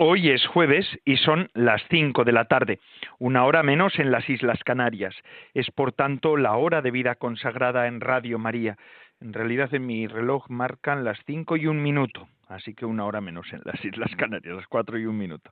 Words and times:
Hoy 0.00 0.30
es 0.30 0.46
jueves 0.46 0.86
y 1.04 1.16
son 1.16 1.50
las 1.54 1.82
cinco 1.90 2.22
de 2.22 2.30
la 2.30 2.44
tarde, 2.44 2.78
una 3.18 3.44
hora 3.44 3.64
menos 3.64 3.98
en 3.98 4.12
las 4.12 4.30
Islas 4.30 4.62
Canarias. 4.62 5.12
Es 5.54 5.72
por 5.72 5.90
tanto 5.90 6.36
la 6.36 6.54
hora 6.56 6.82
de 6.82 6.92
vida 6.92 7.16
consagrada 7.16 7.88
en 7.88 8.00
Radio 8.00 8.38
María. 8.38 8.76
En 9.20 9.32
realidad 9.32 9.74
en 9.74 9.86
mi 9.86 10.06
reloj 10.06 10.48
marcan 10.50 11.02
las 11.02 11.18
cinco 11.26 11.56
y 11.56 11.66
un 11.66 11.82
minuto, 11.82 12.28
así 12.46 12.74
que 12.74 12.86
una 12.86 13.06
hora 13.06 13.20
menos 13.20 13.52
en 13.52 13.60
las 13.64 13.84
Islas 13.84 14.14
Canarias, 14.14 14.54
las 14.54 14.68
cuatro 14.68 15.00
y 15.00 15.04
un 15.04 15.18
minuto. 15.18 15.50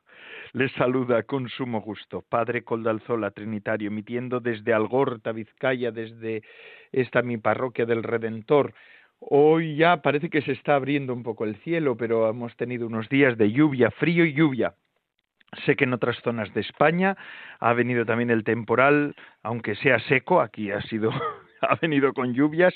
Les 0.53 0.71
saluda 0.75 1.25
con 1.25 1.49
sumo 1.49 1.81
gusto 1.81 2.23
Padre 2.23 2.63
Coldalzola 2.63 3.33
Trinitario, 3.33 3.89
emitiendo 3.89 4.39
desde 4.39 4.73
Algorta, 4.73 5.33
Vizcaya, 5.33 5.91
desde 5.91 6.45
esta 6.93 7.21
mi 7.23 7.37
parroquia 7.37 7.85
del 7.85 8.05
Redentor 8.05 8.75
Hoy 9.29 9.75
ya 9.75 10.03
parece 10.03 10.31
que 10.31 10.41
se 10.41 10.53
está 10.53 10.77
abriendo 10.77 11.13
un 11.13 11.25
poco 11.25 11.45
el 11.45 11.57
cielo, 11.57 11.97
pero 11.97 12.29
hemos 12.31 12.57
tenido 12.57 12.87
unos 12.87 13.09
días 13.09 13.37
de 13.37 13.51
lluvia, 13.51 13.91
frío 13.91 14.25
y 14.25 14.33
lluvia. 14.33 14.75
Sé 15.65 15.75
que 15.75 15.83
en 15.83 15.95
otras 15.95 16.17
zonas 16.23 16.55
de 16.55 16.61
España 16.61 17.17
ha 17.59 17.73
venido 17.73 18.05
también 18.05 18.31
el 18.31 18.45
temporal, 18.45 19.17
aunque 19.43 19.75
sea 19.75 19.99
seco, 19.99 20.41
aquí 20.41 20.71
ha 20.71 20.81
sido 20.83 21.11
ha 21.61 21.75
venido 21.83 22.13
con 22.13 22.35
lluvias, 22.35 22.73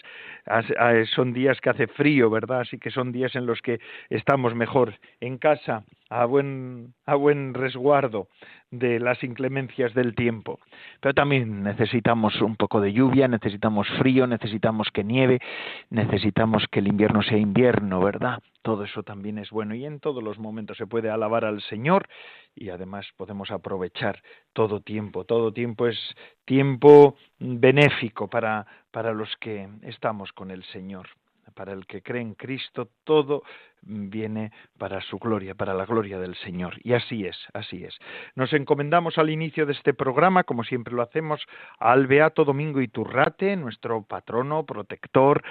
son 1.15 1.33
días 1.33 1.61
que 1.61 1.71
hace 1.71 1.87
frío, 1.87 2.31
¿verdad? 2.31 2.63
Así 2.63 2.79
que 2.79 2.91
son 2.91 3.13
días 3.13 3.37
en 3.37 3.47
los 3.47 3.63
que 3.63 3.79
estamos 4.09 4.57
mejor 4.57 4.95
en 5.21 5.39
casa, 5.39 5.85
a 6.11 6.25
buen, 6.25 6.93
a 7.07 7.15
buen 7.15 7.55
resguardo 7.55 8.27
de 8.71 8.99
las 8.99 9.23
inclemencias 9.23 9.95
del 9.95 10.15
tiempo. 10.15 10.59
Pero 11.01 11.15
también 11.15 11.63
necesitamos 11.63 12.41
un 12.43 12.57
poco 12.57 12.81
de 12.81 12.93
lluvia, 12.93 13.29
necesitamos 13.29 13.89
frío, 13.99 14.27
necesitamos 14.27 14.89
que 14.93 15.05
nieve, 15.05 15.41
necesitamos 15.89 16.67
que 16.71 16.81
el 16.81 16.89
invierno 16.89 17.23
sea 17.23 17.39
invierno, 17.39 18.01
¿verdad? 18.01 18.43
Todo 18.63 18.85
eso 18.85 19.05
también 19.05 19.39
es 19.39 19.51
bueno 19.51 19.75
y 19.75 19.87
en 19.87 20.01
todos 20.01 20.23
los 20.23 20.39
momentos 20.39 20.77
se 20.77 20.87
puede 20.87 21.11
alabar 21.11 21.45
al 21.45 21.63
Señor 21.63 22.09
y 22.57 22.71
además 22.71 23.07
podemos 23.17 23.51
aprovechar 23.53 24.21
todo 24.53 24.81
tiempo. 24.81 25.25
Todo 25.25 25.53
tiempo 25.53 25.87
es 25.87 25.99
tiempo 26.45 27.17
benéfico 27.39 28.29
para, 28.29 28.67
para 28.91 29.13
los 29.13 29.35
que 29.37 29.69
estamos 29.83 30.33
con 30.33 30.51
el 30.51 30.65
Señor 30.65 31.09
para 31.55 31.73
el 31.73 31.87
que 31.87 32.03
cree 32.03 32.23
en 32.23 32.35
Cristo, 32.35 32.89
todo 33.05 33.43
viene 33.83 34.53
para 34.79 35.01
su 35.01 35.19
gloria, 35.19 35.55
para 35.55 35.75
la 35.75 35.87
gloria 35.87 36.19
del 36.19 36.35
Señor. 36.37 36.75
Y 36.83 36.95
así 36.95 37.27
es, 37.27 37.37
así 37.55 37.85
es. 37.85 37.97
Nos 38.35 38.53
encomendamos 38.53 39.19
al 39.19 39.31
inicio 39.31 39.67
de 39.67 39.73
este 39.73 39.95
programa, 39.95 40.45
como 40.45 40.65
siempre 40.65 40.95
lo 40.95 41.03
hacemos, 41.03 41.45
al 41.79 42.07
Beato 42.07 42.45
Domingo 42.45 42.81
Iturrate, 42.81 43.57
nuestro 43.57 44.03
patrono, 44.03 44.65
protector, 44.65 45.43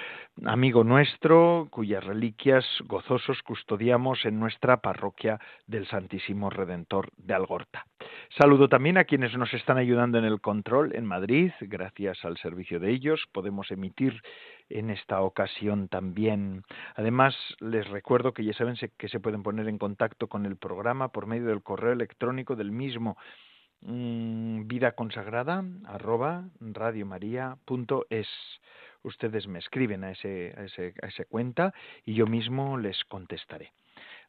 amigo 0.44 0.84
nuestro, 0.84 1.68
cuyas 1.70 2.04
reliquias 2.04 2.64
gozosos 2.86 3.42
custodiamos 3.42 4.24
en 4.24 4.38
nuestra 4.38 4.78
parroquia 4.78 5.38
del 5.66 5.86
Santísimo 5.86 6.50
Redentor 6.50 7.10
de 7.16 7.34
Algorta. 7.34 7.86
Saludo 8.38 8.68
también 8.68 8.98
a 8.98 9.04
quienes 9.04 9.36
nos 9.36 9.52
están 9.54 9.78
ayudando 9.78 10.18
en 10.18 10.24
el 10.24 10.40
control 10.40 10.94
en 10.94 11.06
Madrid, 11.06 11.52
gracias 11.60 12.24
al 12.24 12.36
servicio 12.38 12.80
de 12.80 12.90
ellos 12.90 13.20
podemos 13.32 13.70
emitir 13.70 14.22
en 14.68 14.90
esta 14.90 15.20
ocasión 15.22 15.88
también. 15.88 16.62
Además, 16.94 17.34
les 17.58 17.88
recuerdo 17.88 18.19
que 18.32 18.44
ya 18.44 18.52
saben 18.52 18.76
que 18.96 19.08
se 19.08 19.20
pueden 19.20 19.42
poner 19.42 19.68
en 19.68 19.78
contacto 19.78 20.28
con 20.28 20.46
el 20.46 20.56
programa 20.56 21.08
por 21.08 21.26
medio 21.26 21.46
del 21.48 21.62
correo 21.62 21.92
electrónico 21.92 22.54
del 22.54 22.70
mismo 22.70 23.16
mm, 23.80 24.66
vida 24.66 24.92
consagrada 24.92 25.64
arroba 25.86 26.44
radiomaria.es. 26.60 28.28
Ustedes 29.02 29.48
me 29.48 29.58
escriben 29.58 30.04
a 30.04 30.10
ese, 30.10 30.54
a, 30.56 30.64
ese, 30.64 30.94
a 31.02 31.06
ese 31.06 31.24
cuenta 31.24 31.72
y 32.04 32.14
yo 32.14 32.26
mismo 32.26 32.76
les 32.76 33.02
contestaré. 33.04 33.72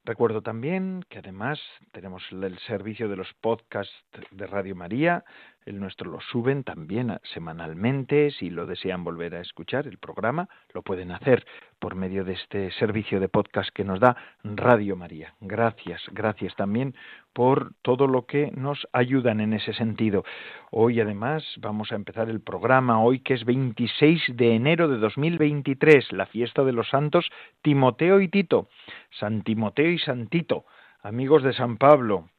Recuerdo 0.03 0.41
también 0.41 1.05
que 1.09 1.19
además 1.19 1.59
tenemos 1.91 2.23
el 2.31 2.57
servicio 2.59 3.07
de 3.07 3.17
los 3.17 3.31
podcasts 3.35 3.93
de 4.31 4.47
Radio 4.47 4.75
María, 4.75 5.23
el 5.65 5.79
nuestro 5.79 6.09
lo 6.09 6.19
suben 6.21 6.63
también 6.63 7.19
semanalmente, 7.33 8.31
si 8.31 8.49
lo 8.49 8.65
desean 8.65 9.03
volver 9.03 9.35
a 9.35 9.41
escuchar 9.41 9.87
el 9.87 9.97
programa, 9.97 10.49
lo 10.73 10.81
pueden 10.81 11.11
hacer 11.11 11.45
por 11.79 11.95
medio 11.95 12.23
de 12.23 12.33
este 12.33 12.71
servicio 12.71 13.19
de 13.19 13.29
podcast 13.29 13.69
que 13.73 13.83
nos 13.83 13.99
da 13.99 14.15
Radio 14.43 14.95
María. 14.95 15.35
Gracias, 15.39 16.01
gracias 16.11 16.55
también 16.55 16.95
por 17.33 17.73
todo 17.81 18.07
lo 18.07 18.25
que 18.25 18.51
nos 18.55 18.87
ayudan 18.91 19.39
en 19.39 19.53
ese 19.53 19.73
sentido. 19.73 20.23
Hoy 20.71 20.99
además 20.99 21.43
vamos 21.59 21.91
a 21.91 21.95
empezar 21.95 22.29
el 22.29 22.41
programa, 22.41 23.01
hoy 23.01 23.19
que 23.19 23.35
es 23.35 23.45
26 23.45 24.35
de 24.35 24.55
enero 24.55 24.87
de 24.87 24.97
2023, 24.97 26.11
la 26.11 26.25
fiesta 26.25 26.63
de 26.63 26.73
los 26.73 26.89
santos 26.89 27.29
Timoteo 27.61 28.19
y 28.19 28.27
Tito, 28.27 28.67
San 29.11 29.43
Timoteo 29.43 29.91
y 29.91 29.99
San 29.99 30.27
Tito, 30.27 30.65
amigos 31.03 31.43
de 31.43 31.53
San 31.53 31.77
Pablo. 31.77 32.29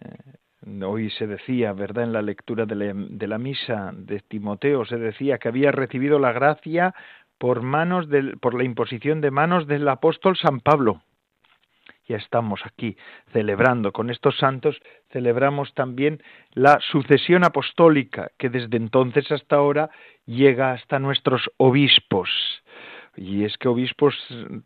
Eh, 0.00 0.16
Hoy 0.84 1.10
se 1.10 1.26
decía, 1.26 1.72
¿verdad? 1.72 2.04
En 2.04 2.12
la 2.12 2.22
lectura 2.22 2.64
de 2.64 2.74
la, 2.74 2.92
de 2.94 3.26
la, 3.26 3.38
misa 3.38 3.92
de 3.94 4.20
Timoteo 4.20 4.84
se 4.84 4.96
decía 4.96 5.38
que 5.38 5.48
había 5.48 5.70
recibido 5.70 6.18
la 6.18 6.32
gracia 6.32 6.94
por 7.38 7.62
manos 7.62 8.08
del, 8.08 8.38
por 8.38 8.54
la 8.54 8.64
imposición 8.64 9.20
de 9.20 9.30
manos 9.30 9.66
del 9.66 9.86
apóstol 9.88 10.36
San 10.36 10.60
Pablo. 10.60 11.02
Ya 12.06 12.16
estamos 12.16 12.60
aquí 12.64 12.96
celebrando 13.32 13.92
con 13.92 14.10
estos 14.10 14.36
santos, 14.36 14.78
celebramos 15.10 15.72
también 15.74 16.22
la 16.52 16.78
sucesión 16.80 17.44
apostólica 17.44 18.30
que 18.38 18.50
desde 18.50 18.76
entonces 18.76 19.30
hasta 19.32 19.56
ahora 19.56 19.90
llega 20.26 20.72
hasta 20.72 20.98
nuestros 20.98 21.50
obispos. 21.56 22.30
Y 23.16 23.44
es 23.44 23.56
que 23.56 23.68
obispos 23.68 24.14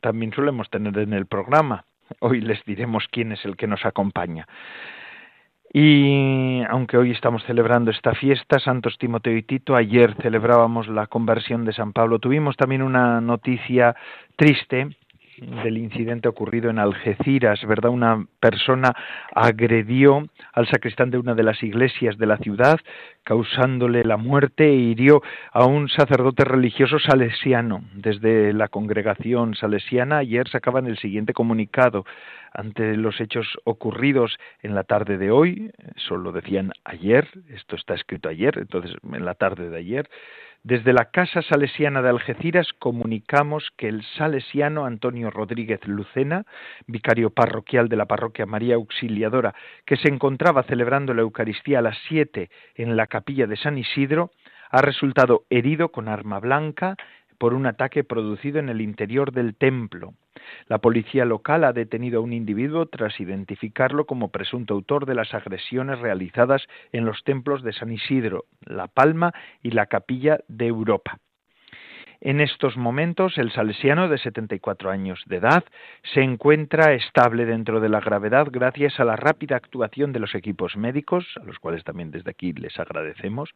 también 0.01 0.33
solemos 0.33 0.69
tener 0.71 0.99
en 0.99 1.13
el 1.13 1.27
programa. 1.27 1.85
Hoy 2.21 2.41
les 2.41 2.65
diremos 2.65 3.07
quién 3.11 3.33
es 3.33 3.45
el 3.45 3.57
que 3.57 3.67
nos 3.67 3.85
acompaña. 3.85 4.47
Y 5.73 6.63
aunque 6.69 6.97
hoy 6.97 7.11
estamos 7.11 7.43
celebrando 7.45 7.91
esta 7.91 8.15
fiesta, 8.15 8.59
Santos 8.59 8.97
Timoteo 8.99 9.37
y 9.37 9.43
Tito, 9.43 9.77
ayer 9.77 10.15
celebrábamos 10.23 10.89
la 10.89 11.07
conversión 11.07 11.65
de 11.65 11.75
San 11.75 11.93
Pablo, 11.93 12.19
tuvimos 12.19 12.57
también 12.57 12.83
una 12.83 13.21
noticia 13.21 13.95
triste 14.37 14.97
del 15.41 15.79
incidente 15.79 16.29
ocurrido 16.29 16.71
en 16.71 16.79
Algeciras, 16.79 17.65
¿verdad? 17.67 17.91
Una 17.91 18.27
persona 18.41 18.95
agredió 19.35 20.29
al 20.53 20.67
sacristán 20.69 21.11
de 21.11 21.19
una 21.19 21.35
de 21.35 21.43
las 21.43 21.63
iglesias 21.63 22.19
de 22.19 22.27
la 22.27 22.39
ciudad, 22.39 22.79
causándole 23.25 24.05
la 24.05 24.17
muerte 24.17 24.67
e 24.69 24.75
hirió 24.75 25.23
a 25.53 25.65
un 25.65 25.89
sacerdote 25.89 26.45
religioso 26.45 26.99
salesiano. 26.99 27.83
Desde 27.95 28.53
la 28.53 28.69
congregación 28.69 29.55
salesiana 29.55 30.19
ayer 30.19 30.49
sacaban 30.49 30.87
el 30.87 30.99
siguiente 30.99 31.33
comunicado 31.33 32.05
ante 32.53 32.97
los 32.97 33.21
hechos 33.21 33.47
ocurridos 33.65 34.39
en 34.63 34.75
la 34.75 34.85
tarde 34.85 35.19
de 35.19 35.31
hoy, 35.31 35.71
solo 35.97 36.33
decían 36.33 36.73
ayer, 36.85 37.29
esto 37.51 37.77
está 37.77 37.95
escrito 37.95 38.29
ayer, 38.29 38.59
entonces 38.59 38.97
en 39.13 39.25
la 39.25 39.35
tarde 39.35 39.71
de 39.71 39.77
ayer, 39.77 40.09
desde 40.65 40.93
la 40.93 41.07
Casa 41.07 41.41
Salesiana 41.43 42.03
de 42.03 42.09
Algeciras 42.09 42.73
comunicamos 42.79 43.71
que 43.77 43.89
el 43.89 44.03
salesiano 44.17 44.85
Antonio 44.85 45.31
Rodríguez 45.31 45.81
Lucena, 45.87 46.45
vicario 46.87 47.31
parroquial 47.31 47.89
de 47.89 47.97
la 47.97 48.07
parroquia 48.07 48.45
María 48.45 48.75
Auxiliadora, 48.75 49.55
que 49.87 49.97
se 49.97 50.09
encontraba 50.09 50.65
celebrando 50.65 51.15
la 51.15 51.23
Eucaristía 51.23 51.79
a 51.79 51.83
las 51.83 51.97
siete 52.09 52.51
en 52.75 52.97
la 52.97 53.07
capilla 53.07 53.47
de 53.47 53.57
San 53.57 53.79
Isidro, 53.79 54.31
ha 54.71 54.83
resultado 54.83 55.45
herido 55.49 55.91
con 55.91 56.09
arma 56.09 56.41
blanca 56.41 56.97
por 57.39 57.55
un 57.55 57.67
ataque 57.67 58.05
producido 58.05 58.59
en 58.59 58.69
el 58.69 58.81
interior 58.81 59.33
del 59.33 59.55
templo. 59.55 60.15
La 60.67 60.79
policía 60.79 61.25
local 61.25 61.65
ha 61.65 61.73
detenido 61.73 62.21
a 62.21 62.23
un 62.23 62.33
individuo 62.33 62.87
tras 62.87 63.21
identificarlo 63.21 64.07
como 64.07 64.31
presunto 64.31 64.75
autor 64.75 65.07
de 65.07 65.15
las 65.15 65.35
agresiones 65.35 65.99
realizadas 65.99 66.67
en 66.93 67.05
los 67.05 67.23
templos 67.25 67.63
de 67.63 67.73
San 67.73 67.93
Isidro, 67.93 68.45
La 68.65 68.89
Palma 68.89 69.33
y 69.63 69.71
la 69.71 69.87
Capilla 69.87 70.41
de 70.49 70.67
Europa. 70.67 71.19
En 72.21 72.41
estos 72.41 72.77
momentos, 72.77 73.39
el 73.39 73.53
salesiano 73.53 74.09
de 74.09 74.19
74 74.19 74.91
años 74.91 75.23
de 75.27 75.37
edad 75.37 75.65
se 76.03 76.21
encuentra 76.21 76.93
estable 76.95 77.47
dentro 77.47 77.79
de 77.79 77.89
la 77.89 78.01
gravedad 78.01 78.49
gracias 78.51 78.99
a 78.99 79.05
la 79.05 79.15
rápida 79.15 79.55
actuación 79.55 80.13
de 80.13 80.19
los 80.19 80.35
equipos 80.35 80.77
médicos, 80.77 81.25
a 81.41 81.45
los 81.45 81.61
cuales 81.61 81.85
también 81.85 82.11
desde 82.11 82.31
aquí 82.31 82.53
les 82.53 82.77
agradecemos, 82.81 83.51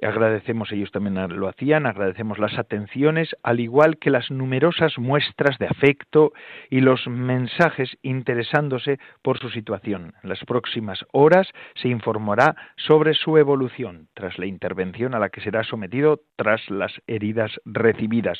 Agradecemos, 0.00 0.72
ellos 0.72 0.90
también 0.90 1.14
lo 1.38 1.48
hacían, 1.48 1.84
agradecemos 1.84 2.38
las 2.38 2.58
atenciones, 2.58 3.36
al 3.42 3.60
igual 3.60 3.98
que 3.98 4.10
las 4.10 4.30
numerosas 4.30 4.98
muestras 4.98 5.58
de 5.58 5.66
afecto 5.66 6.32
y 6.70 6.80
los 6.80 7.06
mensajes 7.06 7.90
interesándose 8.00 8.98
por 9.20 9.38
su 9.38 9.50
situación. 9.50 10.14
En 10.22 10.30
las 10.30 10.42
próximas 10.44 11.04
horas 11.12 11.46
se 11.74 11.88
informará 11.88 12.56
sobre 12.76 13.12
su 13.12 13.36
evolución 13.36 14.08
tras 14.14 14.38
la 14.38 14.46
intervención 14.46 15.14
a 15.14 15.18
la 15.18 15.28
que 15.28 15.42
será 15.42 15.62
sometido 15.62 16.20
tras 16.36 16.62
las 16.70 16.92
heridas 17.06 17.52
recibidas. 17.66 18.38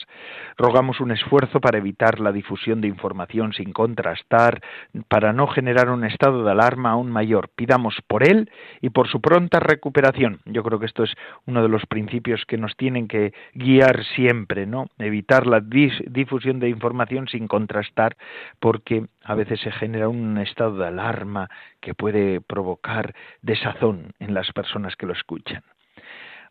Rogamos 0.57 1.01
un 1.01 1.13
esfuerzo 1.13 1.61
para 1.61 1.79
evitar 1.79 2.19
la 2.19 2.33
difusión 2.33 2.81
de 2.81 2.89
información 2.89 3.53
sin 3.53 3.73
contrastar, 3.73 4.63
para 5.09 5.35
no 5.35 5.47
generar 5.49 5.91
un 5.91 6.05
estado 6.05 6.45
de 6.45 6.51
alarma 6.51 6.93
aún 6.93 7.11
mayor. 7.11 7.51
Pidamos 7.55 7.95
por 8.07 8.27
él 8.27 8.51
y 8.81 8.89
por 8.89 9.09
su 9.09 9.21
pronta 9.21 9.61
recuperación. 9.61 10.41
Yo 10.47 10.63
creo 10.63 10.79
que 10.79 10.87
esto 10.87 11.05
es 11.05 11.15
uno 11.47 11.63
de 11.63 11.69
los 11.69 11.87
principios 11.87 12.45
que 12.47 12.59
nos 12.59 12.77
tienen 12.77 13.09
que 13.09 13.33
guiar 13.55 14.05
siempre, 14.15 14.67
¿no? 14.67 14.87
Evitar 14.99 15.47
la 15.47 15.61
difusión 15.61 16.61
de 16.61 16.69
información 16.69 17.29
sin 17.29 17.49
contrastar, 17.49 18.17
porque 18.61 19.07
a 19.25 19.35
veces 19.35 19.61
se 19.61 19.73
genera 19.73 20.09
un 20.09 20.39
estado 20.39 20.79
de 20.79 20.87
alarma 20.87 21.49
que 21.81 21.95
puede 21.95 22.41
provocar 22.41 23.15
desazón 23.43 24.13
en 24.21 24.35
las 24.35 24.53
personas 24.53 24.97
que 24.97 25.07
lo 25.07 25.13
escuchan. 25.13 25.63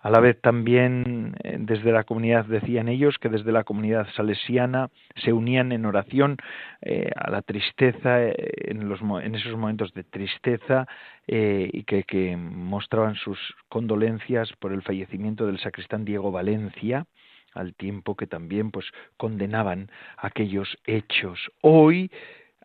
A 0.02 0.10
la 0.10 0.20
vez 0.20 0.42
también 0.42 1.36
eh, 1.44 1.58
desde 1.60 1.92
la 1.92 2.04
comunidad 2.04 2.46
decían 2.46 2.88
ellos 2.88 3.18
que 3.20 3.30
desde 3.30 3.52
la 3.52 3.64
comunidad 3.64 4.08
salesiana 4.16 4.90
se 5.16 5.32
unían 5.32 5.72
en 5.72 5.86
oración 5.86 6.38
eh, 6.82 7.12
a 7.16 7.30
la 7.30 7.44
tristeza 7.44 8.24
eh, 8.24 8.34
en, 8.66 9.36
esos 9.36 9.58
momentos 9.58 9.94
de 9.94 10.04
tristeza 10.04 10.88
y 11.28 11.84
que, 11.84 12.04
que, 12.04 12.36
mostraban 12.36 13.16
sus 13.16 13.38
condolencias 13.70 14.52
por 14.60 14.74
el 14.74 14.82
fallecimiento 14.82 15.46
del 15.46 15.60
sacristán 15.60 16.04
Diego 16.04 16.32
Valencia 16.32 17.06
al 17.54 17.74
tiempo 17.74 18.16
que 18.16 18.28
también 18.28 18.72
pues 18.72 18.86
condenaban 19.18 19.92
aquellos 20.18 20.78
hechos. 20.86 21.40
Hoy 21.62 22.12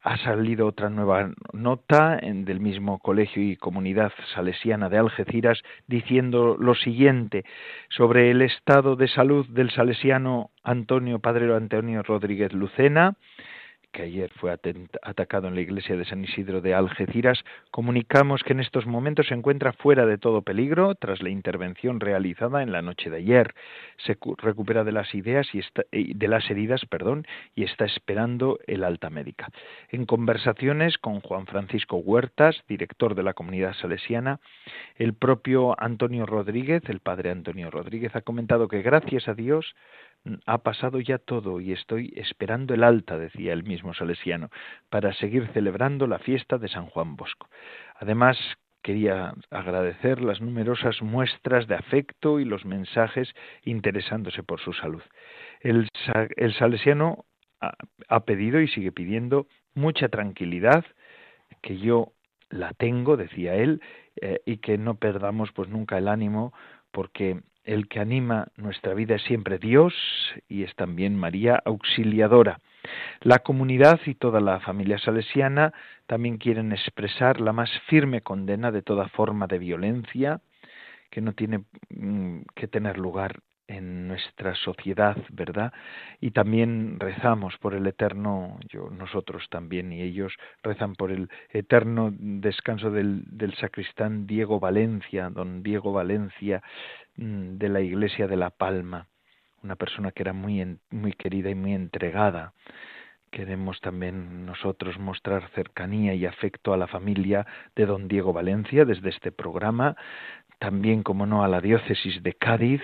ha 0.07 0.17
salido 0.19 0.69
otra 0.69 0.89
nueva 0.89 1.33
nota 1.53 2.21
del 2.23 2.61
mismo 2.61 3.01
colegio 3.01 3.43
y 3.43 3.57
comunidad 3.57 4.13
salesiana 4.37 4.89
de 4.89 4.99
Algeciras 4.99 5.61
diciendo 5.89 6.57
lo 6.61 6.77
siguiente 6.77 7.45
sobre 7.89 8.31
el 8.31 8.41
estado 8.43 8.95
de 8.95 9.09
salud 9.09 9.47
del 9.49 9.73
salesiano 9.73 10.51
Antonio 10.63 11.19
Padrero 11.19 11.57
Antonio 11.57 12.05
Rodríguez 12.05 12.53
Lucena 12.53 13.17
que 13.93 14.03
ayer 14.03 14.31
fue 14.37 14.53
atacado 15.03 15.49
en 15.49 15.55
la 15.55 15.61
iglesia 15.61 15.97
de 15.97 16.05
San 16.05 16.23
Isidro 16.23 16.61
de 16.61 16.75
Algeciras, 16.75 17.43
comunicamos 17.71 18.43
que 18.43 18.53
en 18.53 18.61
estos 18.61 18.87
momentos 18.87 19.29
se 19.29 19.35
encuentra 19.35 19.73
fuera 19.73 20.07
de 20.07 20.19
todo 20.19 20.43
peligro 20.43 20.95
tras 20.95 21.23
la 21.23 21.31
intervención 21.31 22.01
realizada 22.01 22.63
en 22.63 22.73
la 22.73 22.83
noche 22.83 23.11
de 23.11 23.19
ayer. 23.19 23.55
Se 23.99 24.19
recupera 24.39 24.85
de 24.85 24.93
las 24.93 25.15
ideas 25.15 25.49
y 25.93 26.15
de 26.15 26.29
las 26.29 26.51
heridas, 26.51 26.85
perdón, 26.87 27.27
y 27.55 27.65
está 27.65 27.85
esperando 27.85 28.59
el 28.67 28.85
alta 28.85 29.11
médica. 29.11 29.49
En 29.89 30.07
conversaciones 30.07 30.99
con 30.99 31.21
Juan 31.21 31.47
Francisco 31.47 31.97
Huertas, 31.97 32.63
director 32.69 33.15
de 33.15 33.23
la 33.23 33.35
comunidad 33.35 33.75
salesiana, 33.75 34.41
el 34.97 35.15
propio 35.15 35.75
Antonio 35.81 36.27
Rodríguez, 36.27 36.83
el 36.89 37.01
padre 37.01 37.31
Antonio 37.31 37.71
Rodríguez, 37.71 38.15
ha 38.15 38.21
comentado 38.21 38.69
que 38.69 38.83
gracias 38.83 39.29
a 39.29 39.35
Dios 39.35 39.75
ha 40.47 40.59
pasado 40.59 41.01
ya 41.01 41.19
todo 41.19 41.61
y 41.61 41.73
estoy 41.73 42.13
esperando 42.17 42.75
el 42.75 42.83
alta, 42.83 43.19
decía 43.19 43.53
el 43.53 43.63
mismo 43.63 43.95
salesiano, 43.95 44.51
para 44.91 45.13
seguir 45.15 45.49
celebrando 45.53 46.07
la 46.07 46.19
fiesta 46.19 46.59
de 46.59 46.69
San 46.69 46.87
Juan 46.87 47.17
Bosco. 47.17 47.49
Además, 47.97 48.37
quería 48.87 49.35
agradecer 49.51 50.21
las 50.21 50.41
numerosas 50.41 51.03
muestras 51.03 51.67
de 51.67 51.75
afecto 51.75 52.39
y 52.39 52.45
los 52.45 52.65
mensajes 52.65 53.35
interesándose 53.65 54.45
por 54.45 54.61
su 54.61 54.73
salud. 54.73 55.03
El, 55.61 55.89
salesiano 56.57 57.25
ha, 57.61 58.21
pedido 58.21 58.61
y 58.61 58.69
sigue 58.69 58.93
pidiendo 58.93 59.49
mucha 59.75 60.09
tranquilidad, 60.09 60.85
que 61.63 61.79
yo 61.79 62.13
la 62.49 62.75
tengo, 62.75 63.17
decía 63.17 63.57
él, 63.57 63.81
eh, 64.21 64.41
y 64.47 64.59
que 64.59 64.79
no 64.79 64.95
perdamos 64.95 65.51
pues 65.51 65.69
nunca 65.69 65.99
el 65.99 66.07
ánimo, 66.07 66.53
porque 66.93 67.41
el 67.67 67.89
que 67.89 68.01
anima 68.01 68.49
nuestra 68.57 68.95
vida 68.95 69.17
es 69.17 69.23
siempre 69.23 69.59
Dios 69.59 69.93
y 70.49 70.63
es 70.63 70.75
también 70.77 71.17
María 71.17 71.61
Auxiliadora. 71.65 72.61
La 73.21 73.41
comunidad 73.41 74.01
y 74.07 74.15
toda 74.15 74.41
la 74.41 74.61
familia 74.61 74.99
salesiana 74.99 75.75
también 76.07 76.39
quieren 76.39 76.73
expresar 76.73 77.41
la 77.41 77.53
más 77.53 77.71
firme 77.89 78.23
condena 78.23 78.71
de 78.71 78.83
toda 78.83 79.09
forma 79.09 79.49
de 79.49 79.59
violencia 79.59 80.41
que 81.11 81.21
no 81.21 81.33
tiene 81.33 81.65
mm, 81.91 82.43
que 82.55 82.69
tener 82.69 82.99
lugar 82.99 83.41
en 83.69 84.09
nuestra 84.09 84.55
sociedad, 84.55 85.17
¿verdad? 85.31 85.73
Y 86.21 86.31
también 86.31 86.99
rezamos 87.01 87.57
por 87.59 87.75
el 87.75 87.87
eterno, 87.87 88.59
yo, 88.69 88.91
nosotros 88.91 89.49
también 89.51 89.93
y 89.93 90.03
ellos 90.03 90.35
rezan 90.63 90.95
por 90.95 91.11
el 91.11 91.29
eterno 91.51 92.13
descanso 92.17 92.91
del, 92.91 93.25
del 93.27 93.55
sacristán 93.55 94.27
Diego 94.27 94.61
Valencia, 94.61 95.31
don 95.31 95.63
Diego 95.63 95.93
Valencia 95.93 96.63
mm, 97.17 97.57
de 97.57 97.69
la 97.69 97.81
iglesia 97.81 98.29
de 98.29 98.37
La 98.37 98.51
Palma, 98.51 99.09
una 99.63 99.77
persona 99.77 100.13
que 100.13 100.23
era 100.23 100.33
muy, 100.33 100.79
muy 100.91 101.13
querida 101.13 101.51
y 101.51 101.55
muy 101.55 101.75
entregada. 101.75 102.53
Queremos 103.33 103.81
también 103.81 104.47
nosotros 104.47 104.99
mostrar 104.99 105.51
cercanía 105.51 106.15
y 106.15 106.25
afecto 106.25 106.73
a 106.73 106.77
la 106.77 106.87
familia 106.87 107.47
de 107.75 107.85
don 107.85 108.07
Diego 108.07 108.33
Valencia 108.33 108.85
desde 108.85 109.11
este 109.11 109.33
programa, 109.33 109.97
también, 110.59 111.03
como 111.03 111.27
no, 111.27 111.45
a 111.45 111.49
la 111.49 111.61
diócesis 111.61 112.23
de 112.23 112.33
Cádiz 112.33 112.81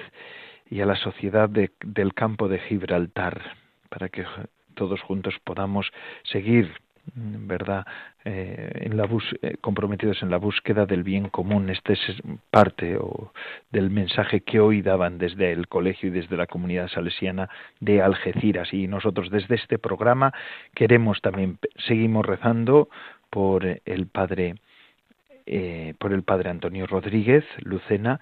y 0.72 0.80
a 0.80 0.86
la 0.86 0.96
sociedad 0.96 1.50
del 1.50 2.14
campo 2.14 2.48
de 2.48 2.58
Gibraltar, 2.58 3.42
para 3.90 4.08
que 4.08 4.24
todos 4.74 5.02
juntos 5.02 5.34
podamos 5.44 5.92
seguir 6.22 6.72
verdad 7.14 7.84
eh, 8.24 8.88
eh, 9.42 9.56
comprometidos 9.60 10.22
en 10.22 10.30
la 10.30 10.38
búsqueda 10.38 10.86
del 10.86 11.02
bien 11.02 11.28
común. 11.28 11.68
Este 11.68 11.92
es 11.92 12.00
parte 12.50 12.96
o, 12.96 13.34
del 13.70 13.90
mensaje 13.90 14.40
que 14.40 14.60
hoy 14.60 14.80
daban 14.80 15.18
desde 15.18 15.52
el 15.52 15.68
colegio 15.68 16.08
y 16.08 16.12
desde 16.12 16.38
la 16.38 16.46
comunidad 16.46 16.88
salesiana 16.88 17.50
de 17.80 18.00
Algeciras. 18.00 18.72
Y 18.72 18.86
nosotros 18.86 19.28
desde 19.30 19.56
este 19.56 19.78
programa 19.78 20.32
queremos 20.74 21.20
también 21.20 21.58
seguimos 21.86 22.24
rezando 22.24 22.88
por 23.28 23.66
el 23.84 24.06
padre 24.06 24.54
eh, 25.46 25.94
por 25.98 26.12
el 26.12 26.22
padre 26.22 26.50
Antonio 26.50 26.86
Rodríguez 26.86 27.44
Lucena 27.58 28.20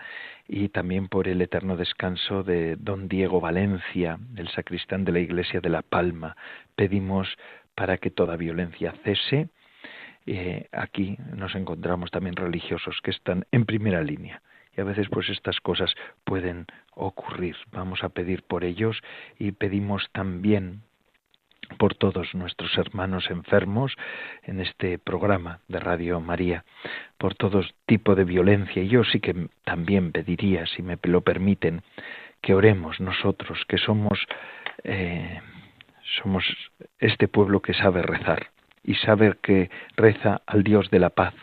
y 0.49 0.69
también 0.69 1.09
por 1.09 1.29
el 1.29 1.43
eterno 1.43 1.77
descanso 1.77 2.43
de 2.43 2.77
don 2.77 3.09
Diego 3.09 3.41
Valencia, 3.41 4.19
el 4.37 4.49
sacristán 4.49 5.05
de 5.05 5.13
la 5.13 5.21
iglesia 5.21 5.61
de 5.61 5.69
La 5.69 5.83
Palma. 5.83 6.37
Pedimos 6.77 7.29
para 7.75 7.99
que 7.99 8.11
toda 8.11 8.37
violencia 8.37 8.95
cese. 9.05 9.49
Eh, 10.27 10.69
aquí 10.73 11.17
nos 11.35 11.55
encontramos 11.55 12.11
también 12.11 12.37
religiosos 12.37 13.01
que 13.03 13.11
están 13.11 13.47
en 13.53 13.65
primera 13.65 14.03
línea 14.03 14.43
y 14.77 14.81
a 14.81 14.85
veces 14.85 15.09
pues 15.09 15.29
estas 15.29 15.61
cosas 15.61 15.95
pueden 16.25 16.67
ocurrir. 16.95 17.57
Vamos 17.73 18.05
a 18.05 18.11
pedir 18.11 18.43
por 18.43 18.65
ellos 18.65 19.01
y 19.39 19.53
pedimos 19.53 20.09
también 20.13 20.83
por 21.79 21.95
todos 21.95 22.35
nuestros 22.35 22.77
hermanos 22.79 23.31
enfermos 23.31 23.97
en 24.45 24.61
este 24.61 24.99
programa 24.99 25.61
de 25.69 25.81
Radio 25.81 26.21
María, 26.21 26.65
por 27.19 27.35
todo 27.35 27.63
tipo 27.87 28.15
de 28.15 28.25
violencia. 28.25 28.83
Y 28.83 28.89
yo 28.89 29.05
sí 29.05 29.21
que 29.21 29.49
también 29.65 30.13
pediría, 30.13 30.67
si 30.67 30.83
me 30.83 30.99
lo 31.03 31.21
permiten, 31.23 31.83
que 32.41 32.55
oremos 32.55 33.01
nosotros, 33.01 33.65
que 33.69 33.79
somos, 33.79 34.19
eh, 34.85 35.41
somos 36.23 36.45
este 36.99 37.29
pueblo 37.29 37.61
que 37.61 37.75
sabe 37.75 38.03
rezar 38.03 38.49
y 38.83 38.95
sabe 38.95 39.35
que 39.43 39.71
reza 39.97 40.43
al 40.47 40.63
Dios 40.63 40.91
de 40.91 40.99
la 40.99 41.11
paz, 41.11 41.35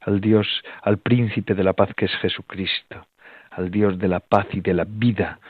al 0.00 0.20
Dios, 0.20 0.62
al 0.82 0.98
príncipe 0.98 1.54
de 1.54 1.64
la 1.64 1.72
paz 1.72 1.90
que 1.96 2.06
es 2.06 2.14
Jesucristo, 2.16 3.06
al 3.50 3.70
Dios 3.70 3.98
de 3.98 4.08
la 4.08 4.20
paz 4.20 4.46
y 4.52 4.60
de 4.60 4.74
la 4.74 4.84
vida, 4.86 5.40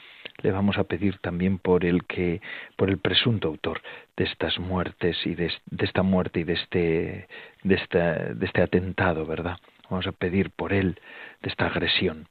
le 0.46 0.52
vamos 0.52 0.78
a 0.78 0.84
pedir 0.84 1.18
también 1.18 1.58
por 1.58 1.84
el 1.84 2.04
que 2.04 2.40
por 2.76 2.88
el 2.88 2.98
presunto 2.98 3.48
autor 3.48 3.82
de 4.16 4.22
estas 4.22 4.60
muertes 4.60 5.16
y 5.26 5.34
de, 5.34 5.50
esta 5.80 6.04
muerte 6.04 6.38
y 6.38 6.44
de 6.44 6.52
este 6.52 7.26
de 7.64 8.44
este 8.46 8.62
atentado, 8.62 9.26
¿verdad? 9.26 9.58
Vamos 9.90 10.06
a 10.06 10.12
pedir 10.12 10.50
por 10.50 10.72
él 10.72 11.00
de 11.42 11.48
esta 11.48 11.66
agresión 11.66 12.28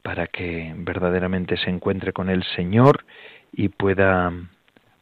para 0.00 0.28
que 0.28 0.72
verdaderamente 0.78 1.58
se 1.58 1.68
encuentre 1.68 2.14
con 2.14 2.30
el 2.30 2.42
Señor 2.56 3.04
y 3.52 3.68
pueda 3.68 4.32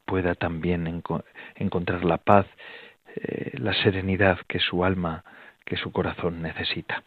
pueda 0.04 0.34
también 0.34 1.02
encontrar 1.54 2.04
la 2.04 2.18
paz, 2.18 2.46
eh, 3.14 3.52
la 3.58 3.74
serenidad 3.74 4.40
que 4.48 4.58
su 4.58 4.84
alma, 4.84 5.22
que 5.64 5.76
su 5.76 5.92
corazón 5.92 6.42
necesita. 6.42 7.04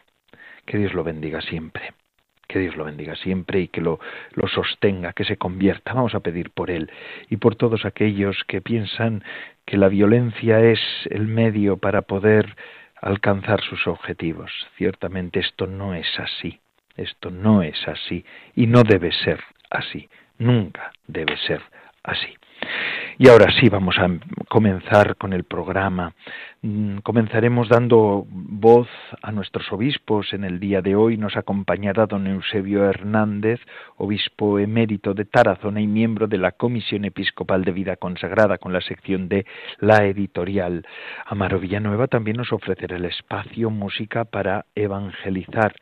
Que 0.64 0.78
Dios 0.78 0.94
lo 0.94 1.04
bendiga 1.04 1.42
siempre. 1.42 1.92
Que 2.48 2.58
Dios 2.58 2.76
lo 2.76 2.84
bendiga 2.84 3.16
siempre 3.16 3.60
y 3.60 3.68
que 3.68 3.80
lo, 3.80 4.00
lo 4.32 4.48
sostenga, 4.48 5.12
que 5.12 5.24
se 5.24 5.36
convierta. 5.36 5.94
Vamos 5.94 6.14
a 6.14 6.20
pedir 6.20 6.50
por 6.50 6.70
él 6.70 6.90
y 7.30 7.36
por 7.36 7.56
todos 7.56 7.84
aquellos 7.84 8.44
que 8.46 8.60
piensan 8.60 9.24
que 9.64 9.76
la 9.76 9.88
violencia 9.88 10.60
es 10.60 10.80
el 11.10 11.26
medio 11.26 11.78
para 11.78 12.02
poder 12.02 12.56
alcanzar 13.00 13.60
sus 13.62 13.86
objetivos. 13.86 14.50
Ciertamente 14.76 15.40
esto 15.40 15.66
no 15.66 15.94
es 15.94 16.08
así. 16.18 16.60
Esto 16.96 17.30
no 17.30 17.62
es 17.62 17.76
así 17.88 18.24
y 18.54 18.66
no 18.66 18.84
debe 18.84 19.10
ser 19.12 19.40
así, 19.70 20.08
nunca 20.38 20.92
debe 21.06 21.36
ser 21.38 21.60
así. 22.02 22.34
Y 23.18 23.28
ahora 23.28 23.46
sí, 23.60 23.68
vamos 23.68 23.96
a 23.98 24.08
comenzar 24.48 25.16
con 25.16 25.32
el 25.32 25.44
programa. 25.44 26.12
Mm, 26.62 26.98
comenzaremos 26.98 27.68
dando 27.68 28.26
voz 28.28 28.88
a 29.22 29.30
nuestros 29.30 29.70
obispos. 29.70 30.32
En 30.32 30.44
el 30.44 30.58
día 30.58 30.80
de 30.80 30.96
hoy 30.96 31.16
nos 31.16 31.36
acompañará 31.36 32.06
don 32.06 32.26
Eusebio 32.26 32.84
Hernández, 32.88 33.60
obispo 33.96 34.58
emérito 34.58 35.14
de 35.14 35.26
Tarazona 35.26 35.80
y 35.80 35.86
miembro 35.86 36.26
de 36.26 36.38
la 36.38 36.52
Comisión 36.52 37.04
Episcopal 37.04 37.64
de 37.64 37.72
Vida 37.72 37.96
Consagrada 37.96 38.58
con 38.58 38.72
la 38.72 38.80
sección 38.80 39.28
de 39.28 39.46
la 39.78 40.06
editorial. 40.06 40.86
Amaro 41.26 41.60
Villanueva 41.60 42.08
también 42.08 42.38
nos 42.38 42.52
ofrecerá 42.52 42.96
el 42.96 43.04
espacio 43.04 43.70
música 43.70 44.24
para 44.24 44.64
evangelizar 44.74 45.76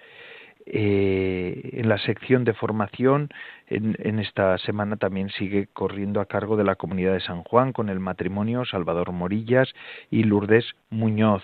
eh, 0.66 1.70
en 1.72 1.88
la 1.88 1.98
sección 1.98 2.44
de 2.44 2.54
formación, 2.54 3.30
en, 3.66 4.18
esta 4.18 4.58
semana 4.58 4.96
también 4.96 5.30
sigue 5.30 5.66
corriendo 5.72 6.20
a 6.20 6.26
cargo 6.26 6.56
de 6.56 6.64
la 6.64 6.76
comunidad 6.76 7.14
de 7.14 7.20
San 7.20 7.42
Juan 7.42 7.72
con 7.72 7.88
el 7.88 8.00
matrimonio 8.00 8.64
Salvador 8.64 9.12
Morillas 9.12 9.72
y 10.10 10.24
Lourdes 10.24 10.64
Muñoz. 10.90 11.42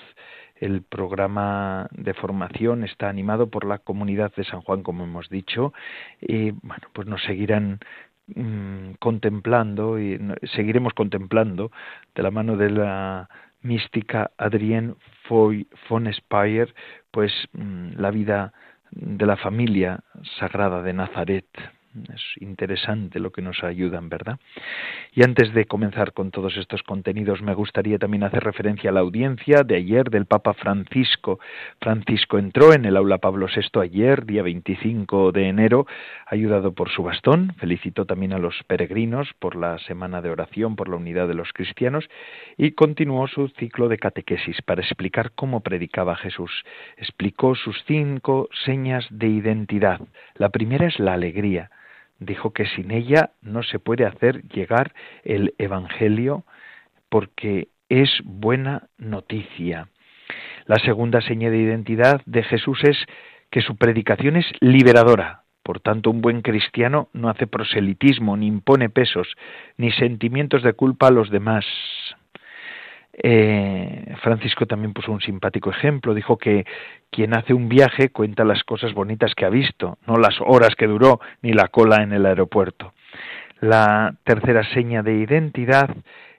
El 0.56 0.82
programa 0.82 1.88
de 1.92 2.14
formación 2.14 2.84
está 2.84 3.08
animado 3.08 3.48
por 3.48 3.64
la 3.64 3.78
comunidad 3.78 4.32
de 4.34 4.44
San 4.44 4.60
Juan, 4.60 4.82
como 4.82 5.04
hemos 5.04 5.28
dicho, 5.28 5.72
y 6.20 6.50
bueno, 6.50 6.88
pues 6.92 7.06
nos 7.06 7.22
seguirán 7.22 7.78
mm, 8.34 8.94
contemplando 8.98 10.00
y 10.00 10.18
seguiremos 10.54 10.94
contemplando 10.94 11.70
de 12.14 12.22
la 12.22 12.30
mano 12.30 12.56
de 12.56 12.70
la 12.70 13.28
mística 13.62 14.30
Adrienne 14.38 14.94
Foy 15.25 15.66
von 15.88 16.12
Speyer, 16.12 16.75
pues 17.10 17.32
mm, 17.52 17.92
la 17.96 18.10
vida 18.10 18.52
de 18.90 19.26
la 19.26 19.37
familia 19.37 20.00
sagrada 20.38 20.83
de 20.83 20.92
Nazaret. 20.92 21.47
Es 22.12 22.23
interesante 22.40 23.21
lo 23.21 23.31
que 23.31 23.43
nos 23.43 23.62
ayudan, 23.64 24.09
¿verdad? 24.09 24.38
Y 25.12 25.25
antes 25.25 25.52
de 25.55 25.67
comenzar 25.67 26.12
con 26.12 26.31
todos 26.31 26.57
estos 26.57 26.83
contenidos, 26.83 27.43
me 27.43 27.55
gustaría 27.55 27.99
también 27.99 28.25
hacer 28.25 28.45
referencia 28.45 28.90
a 28.90 28.93
la 28.93 29.00
audiencia 29.00 29.62
de 29.62 29.76
ayer 29.76 30.11
del 30.11 30.26
Papa 30.26 30.55
Francisco. 30.55 31.40
Francisco 31.81 32.38
entró 32.38 32.73
en 32.73 32.85
el 32.85 32.97
aula 32.97 33.19
Pablo 33.19 33.47
VI 33.47 33.81
ayer, 33.81 34.26
día 34.26 34.43
25 34.43 35.33
de 35.33 35.49
enero, 35.49 35.87
ayudado 36.26 36.73
por 36.73 36.90
su 36.90 37.02
bastón. 37.02 37.55
Felicitó 37.59 38.05
también 38.05 38.33
a 38.33 38.38
los 38.38 38.55
peregrinos 38.67 39.33
por 39.38 39.57
la 39.57 39.78
semana 39.78 40.23
de 40.23 40.31
oración 40.31 40.76
por 40.76 40.88
la 40.88 40.97
unidad 40.97 41.28
de 41.28 41.35
los 41.35 41.52
cristianos 41.52 42.09
y 42.57 42.73
continuó 42.73 43.26
su 43.28 43.49
ciclo 43.49 43.88
de 43.88 43.99
catequesis 43.99 44.62
para 44.62 44.83
explicar 44.83 45.33
cómo 45.33 45.61
predicaba 45.61 46.17
Jesús. 46.17 46.64
Explicó 46.97 47.55
sus 47.55 47.83
cinco 47.87 48.49
señas 48.64 49.07
de 49.11 49.28
identidad. 49.28 50.00
La 50.35 50.50
primera 50.50 50.87
es 50.87 50.99
la 50.99 51.14
alegría 51.14 51.71
dijo 52.18 52.52
que 52.52 52.66
sin 52.66 52.90
ella 52.90 53.30
no 53.42 53.62
se 53.62 53.78
puede 53.78 54.04
hacer 54.04 54.42
llegar 54.48 54.94
el 55.25 55.54
Evangelio 55.58 56.44
porque 57.08 57.68
es 57.88 58.10
buena 58.25 58.88
noticia. 58.98 59.88
La 60.66 60.76
segunda 60.76 61.20
seña 61.20 61.50
de 61.50 61.58
identidad 61.58 62.20
de 62.26 62.42
Jesús 62.42 62.82
es 62.84 62.98
que 63.50 63.62
su 63.62 63.76
predicación 63.76 64.37
es 64.37 64.46
liberadora. 64.60 65.44
Por 65.62 65.80
tanto, 65.80 66.10
un 66.10 66.20
buen 66.20 66.42
cristiano 66.42 67.08
no 67.12 67.28
hace 67.28 67.46
proselitismo, 67.46 68.37
ni 68.37 68.46
impone 68.46 68.88
pesos, 68.88 69.28
ni 69.76 69.90
sentimientos 69.92 70.62
de 70.62 70.72
culpa 70.72 71.08
a 71.08 71.10
los 71.10 71.30
demás. 71.30 71.64
Eh, 73.20 74.14
Francisco 74.22 74.66
también 74.66 74.92
puso 74.92 75.10
un 75.10 75.20
simpático 75.20 75.70
ejemplo, 75.70 76.14
dijo 76.14 76.38
que 76.38 76.64
quien 77.10 77.37
hace 77.37 77.52
un 77.52 77.68
viaje 77.68 78.10
cuenta 78.10 78.44
las 78.44 78.62
cosas 78.62 78.94
bonitas 78.94 79.34
que 79.34 79.44
ha 79.44 79.50
visto, 79.50 79.98
no 80.06 80.16
las 80.16 80.40
horas 80.40 80.76
que 80.76 80.87
duró 80.87 81.20
ni 81.42 81.52
la 81.52 81.66
cola 81.68 82.02
en 82.02 82.12
el 82.12 82.26
aeropuerto. 82.26 82.92
La 83.60 84.14
tercera 84.22 84.62
seña 84.72 85.02
de 85.02 85.14
identidad 85.14 85.90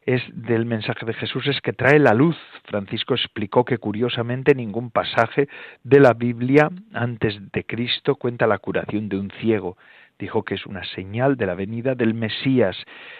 es 0.05 0.23
del 0.31 0.65
mensaje 0.65 1.05
de 1.05 1.13
Jesús 1.13 1.47
es 1.47 1.59
que 1.59 1.73
trae 1.73 1.99
la 1.99 2.13
luz. 2.13 2.37
Francisco 2.63 3.13
explicó 3.13 3.65
que 3.65 3.77
curiosamente 3.77 4.55
ningún 4.55 4.89
pasaje 4.89 5.49
de 5.83 5.99
la 5.99 6.13
Biblia 6.13 6.69
antes 6.93 7.37
de 7.51 7.65
Cristo 7.65 8.15
cuenta 8.15 8.47
la 8.47 8.57
curación 8.57 9.09
de 9.09 9.19
un 9.19 9.31
ciego 9.41 9.77
dijo 10.19 10.43
que 10.43 10.55
es 10.55 10.65
una 10.65 10.83
señal 10.83 11.37
de 11.37 11.45
la 11.45 11.55
venida 11.55 11.95
del 11.95 12.13
Mesías. 12.13 12.75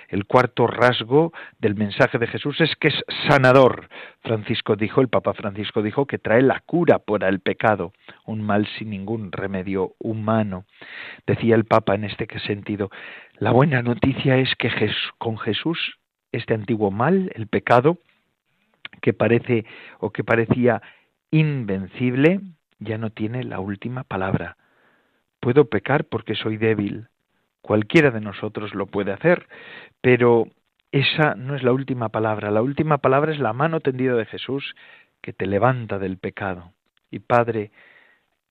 El 0.10 0.26
cuarto 0.26 0.68
rasgo 0.68 1.32
del 1.58 1.76
mensaje 1.76 2.20
de 2.20 2.28
Jesús 2.28 2.60
es 2.60 2.76
que 2.76 2.90
es 2.90 3.04
sanador. 3.28 3.88
Francisco 4.22 4.76
dijo, 4.76 5.00
el 5.02 5.08
Papa 5.08 5.34
Francisco 5.34 5.82
dijo 5.82 6.06
que 6.06 6.20
trae 6.20 6.42
la 6.42 6.60
cura 6.60 7.00
por 7.00 7.24
el 7.24 7.40
pecado, 7.40 7.94
un 8.26 8.44
mal 8.44 8.68
sin 8.78 8.90
ningún 8.90 9.32
remedio 9.32 9.94
humano. 9.98 10.66
Decía 11.26 11.56
el 11.56 11.64
Papa 11.64 11.96
en 11.96 12.04
este 12.04 12.28
sentido, 12.42 12.92
la 13.38 13.52
buena 13.52 13.82
noticia 13.82 14.38
es 14.38 14.54
que 14.56 14.70
con 15.18 15.38
Jesús 15.38 15.98
este 16.32 16.54
antiguo 16.54 16.92
mal, 16.92 17.32
el 17.34 17.48
pecado, 17.48 17.98
que 19.02 19.14
parece 19.14 19.66
o 20.00 20.12
que 20.12 20.24
parecía 20.24 20.82
invencible, 21.32 22.42
ya 22.80 22.98
no 22.98 23.10
tiene 23.10 23.44
la 23.44 23.60
última 23.60 24.04
palabra 24.04 24.58
Puedo 25.40 25.70
pecar 25.70 26.06
porque 26.06 26.36
soy 26.36 26.58
débil. 26.58 27.08
Cualquiera 27.62 28.12
de 28.12 28.22
nosotros 28.22 28.74
lo 28.74 28.88
puede 28.88 29.12
hacer, 29.12 29.48
pero 30.02 30.48
esa 30.92 31.36
no 31.36 31.56
es 31.56 31.64
la 31.64 31.72
última 31.72 32.10
palabra. 32.10 32.52
La 32.52 32.62
última 32.62 32.98
palabra 32.98 33.32
es 33.32 33.40
la 33.40 33.54
mano 33.54 33.80
tendida 33.80 34.16
de 34.16 34.26
Jesús 34.26 34.76
que 35.22 35.34
te 35.34 35.46
levanta 35.46 36.00
del 36.00 36.18
pecado. 36.18 36.74
Y 37.12 37.20
Padre, 37.20 37.72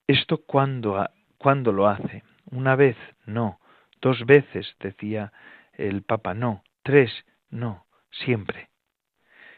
¿esto 0.06 0.38
cuándo, 0.38 1.08
cuándo 1.36 1.72
lo 1.72 1.88
hace? 1.88 2.22
¿Una 2.50 2.76
vez? 2.76 2.96
No. 3.26 3.60
¿Dos 4.00 4.24
veces? 4.26 4.76
decía 4.80 5.32
el 5.74 6.02
Papa. 6.02 6.34
No. 6.34 6.62
¿Tres? 6.82 7.10
No. 7.50 7.86
Siempre. 8.10 8.68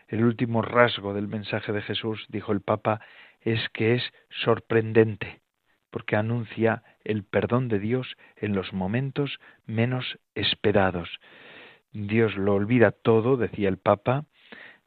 El 0.08 0.24
último 0.24 0.62
rasgo 0.62 1.14
del 1.14 1.28
mensaje 1.28 1.72
de 1.72 1.82
Jesús, 1.82 2.26
dijo 2.28 2.52
el 2.52 2.62
Papa, 2.62 3.00
es 3.42 3.68
que 3.70 3.94
es 3.94 4.02
sorprendente 4.30 5.40
porque 5.90 6.16
anuncia 6.16 6.82
el 7.04 7.24
perdón 7.24 7.68
de 7.68 7.78
Dios 7.78 8.16
en 8.36 8.54
los 8.54 8.72
momentos 8.72 9.38
menos 9.66 10.18
esperados. 10.34 11.08
Dios 11.92 12.36
lo 12.36 12.54
olvida 12.54 12.92
todo, 12.92 13.36
decía 13.36 13.68
el 13.68 13.78
Papa, 13.78 14.24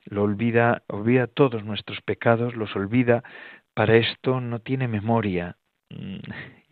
lo 0.05 0.23
olvida, 0.23 0.83
olvida 0.87 1.27
todos 1.27 1.63
nuestros 1.63 2.01
pecados, 2.01 2.55
los 2.55 2.75
olvida, 2.75 3.23
para 3.73 3.95
esto 3.95 4.41
no 4.41 4.59
tiene 4.59 4.87
memoria. 4.87 5.57
Mm, 5.89 6.19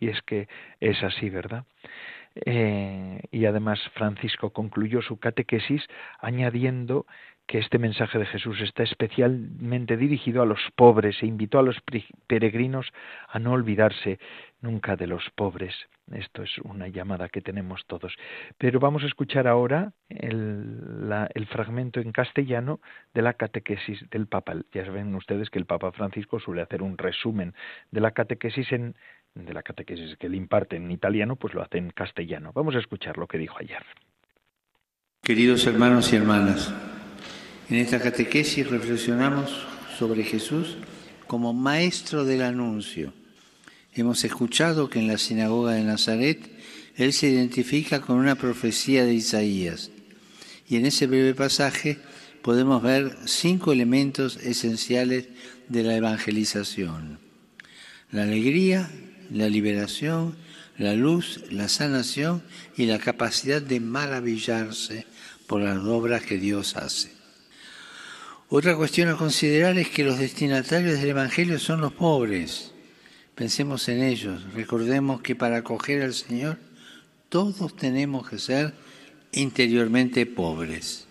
y 0.00 0.08
es 0.08 0.22
que 0.22 0.48
es 0.80 1.02
así, 1.02 1.30
¿verdad? 1.30 1.64
Eh, 2.34 3.20
y 3.30 3.44
además 3.44 3.78
Francisco 3.94 4.52
concluyó 4.52 5.02
su 5.02 5.18
catequesis 5.18 5.86
añadiendo 6.18 7.06
que 7.46 7.58
este 7.58 7.78
mensaje 7.78 8.18
de 8.18 8.26
Jesús 8.26 8.60
está 8.60 8.82
especialmente 8.82 9.96
dirigido 9.96 10.42
a 10.42 10.46
los 10.46 10.60
pobres 10.74 11.22
e 11.22 11.26
invitó 11.26 11.58
a 11.58 11.62
los 11.62 11.76
peregrinos 12.26 12.92
a 13.28 13.38
no 13.38 13.52
olvidarse 13.52 14.18
nunca 14.60 14.96
de 14.96 15.06
los 15.06 15.28
pobres. 15.34 15.74
Esto 16.12 16.42
es 16.42 16.58
una 16.58 16.88
llamada 16.88 17.28
que 17.28 17.40
tenemos 17.40 17.84
todos. 17.86 18.14
Pero 18.58 18.80
vamos 18.80 19.02
a 19.02 19.06
escuchar 19.06 19.46
ahora 19.46 19.92
el, 20.08 21.46
fragmento 21.50 22.00
en 22.00 22.12
castellano 22.12 22.80
de 23.12 23.22
la 23.22 23.34
catequesis 23.34 24.08
del 24.10 24.26
Papa. 24.26 24.54
Ya 24.72 24.82
ven 24.90 25.14
ustedes 25.14 25.50
que 25.50 25.58
el 25.58 25.66
Papa 25.66 25.92
Francisco 25.92 26.40
suele 26.40 26.62
hacer 26.62 26.82
un 26.82 26.96
resumen 26.96 27.54
de 27.90 28.00
la 28.00 28.12
catequesis 28.12 28.72
en 28.72 28.94
de 29.34 29.54
la 29.54 29.62
catequesis 29.62 30.16
que 30.18 30.26
él 30.26 30.34
imparte 30.34 30.76
en 30.76 30.90
italiano, 30.90 31.36
pues 31.36 31.54
lo 31.54 31.62
hace 31.62 31.78
en 31.78 31.90
castellano. 31.90 32.52
Vamos 32.54 32.74
a 32.74 32.78
escuchar 32.78 33.16
lo 33.16 33.26
que 33.26 33.38
dijo 33.38 33.56
ayer. 33.58 33.82
Queridos 35.22 35.66
hermanos 35.66 36.12
y 36.12 36.16
hermanas, 36.16 36.74
en 37.72 37.78
esta 37.78 38.00
catequesis 38.00 38.68
reflexionamos 38.68 39.50
sobre 39.98 40.24
Jesús 40.24 40.76
como 41.26 41.54
maestro 41.54 42.26
del 42.26 42.42
anuncio. 42.42 43.14
Hemos 43.94 44.24
escuchado 44.24 44.90
que 44.90 44.98
en 44.98 45.06
la 45.06 45.16
sinagoga 45.16 45.72
de 45.72 45.82
Nazaret 45.82 46.38
él 46.96 47.14
se 47.14 47.30
identifica 47.30 48.02
con 48.02 48.18
una 48.18 48.34
profecía 48.34 49.06
de 49.06 49.14
Isaías. 49.14 49.90
Y 50.68 50.76
en 50.76 50.84
ese 50.84 51.06
breve 51.06 51.34
pasaje 51.34 51.96
podemos 52.42 52.82
ver 52.82 53.16
cinco 53.24 53.72
elementos 53.72 54.36
esenciales 54.36 55.28
de 55.70 55.82
la 55.82 55.96
evangelización. 55.96 57.20
La 58.10 58.24
alegría, 58.24 58.90
la 59.30 59.48
liberación, 59.48 60.36
la 60.76 60.92
luz, 60.92 61.40
la 61.50 61.70
sanación 61.70 62.42
y 62.76 62.84
la 62.84 62.98
capacidad 62.98 63.62
de 63.62 63.80
maravillarse 63.80 65.06
por 65.46 65.62
las 65.62 65.78
obras 65.78 66.20
que 66.20 66.36
Dios 66.36 66.76
hace. 66.76 67.21
Otra 68.54 68.76
cuestión 68.76 69.08
a 69.08 69.16
considerar 69.16 69.78
es 69.78 69.88
que 69.88 70.04
los 70.04 70.18
destinatarios 70.18 71.00
del 71.00 71.08
Evangelio 71.08 71.58
son 71.58 71.80
los 71.80 71.94
pobres. 71.94 72.72
Pensemos 73.34 73.88
en 73.88 74.02
ellos. 74.02 74.42
Recordemos 74.52 75.22
que 75.22 75.34
para 75.34 75.56
acoger 75.56 76.02
al 76.02 76.12
Señor 76.12 76.58
todos 77.30 77.74
tenemos 77.74 78.28
que 78.28 78.38
ser 78.38 78.74
interiormente 79.32 80.26
pobres. 80.26 81.06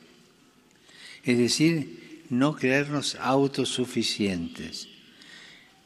Es 1.24 1.39
decir, 1.39 2.25
no 2.29 2.55
creernos 2.55 3.17
autosuficientes. 3.19 4.88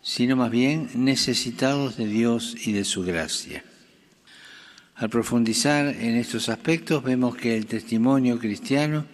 sino 0.02 0.36
más 0.36 0.52
bien 0.52 0.90
necesitados 0.94 1.96
de 1.96 2.06
Dios 2.08 2.58
y 2.68 2.74
de 2.74 2.84
su 2.84 3.04
gracia. 3.04 3.64
Al 4.96 5.10
profundizar 5.10 5.88
en 5.88 6.16
estos 6.16 6.50
aspectos 6.50 7.02
vemos 7.02 7.38
que 7.38 7.56
el 7.56 7.66
testimonio 7.66 8.40
cristiano 8.40 9.06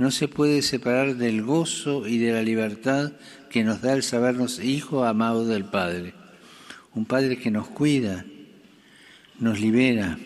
no 0.00 0.10
se 0.10 0.28
puede 0.28 0.62
separar 0.62 1.16
del 1.16 1.42
gozo 1.42 2.06
y 2.06 2.16
de 2.16 2.32
la 2.32 2.40
libertad 2.40 3.12
que 3.50 3.64
nos 3.64 3.82
da 3.82 3.92
el 3.92 4.02
sabernos 4.02 4.58
hijo 4.58 5.04
amado 5.04 5.46
del 5.46 5.66
Padre. 5.66 6.14
Un 6.94 7.04
Padre 7.04 7.36
que 7.36 7.50
nos 7.50 7.68
cuida, 7.68 8.24
nos 9.38 9.60
libera, 9.60 10.18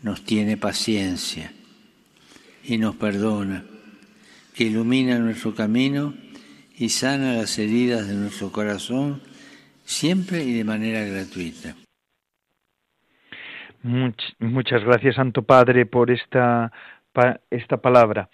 nos 0.00 0.24
tiene 0.24 0.56
paciencia 0.56 1.52
y 2.64 2.78
nos 2.78 2.96
perdona, 2.96 3.64
que 4.54 4.64
ilumina 4.64 5.18
nuestro 5.18 5.54
camino 5.54 6.14
y 6.74 6.88
sana 6.88 7.34
las 7.34 7.58
heridas 7.58 8.08
de 8.08 8.14
nuestro 8.14 8.50
corazón 8.50 9.20
siempre 9.84 10.42
y 10.42 10.54
de 10.54 10.64
manera 10.64 11.04
gratuita. 11.04 11.76
muchas 14.38 14.82
gracias, 14.84 15.16
Santo 15.16 15.42
Padre, 15.42 15.84
por 15.84 16.10
esta 16.10 16.72
esta 17.50 17.78
palabra, 17.78 18.28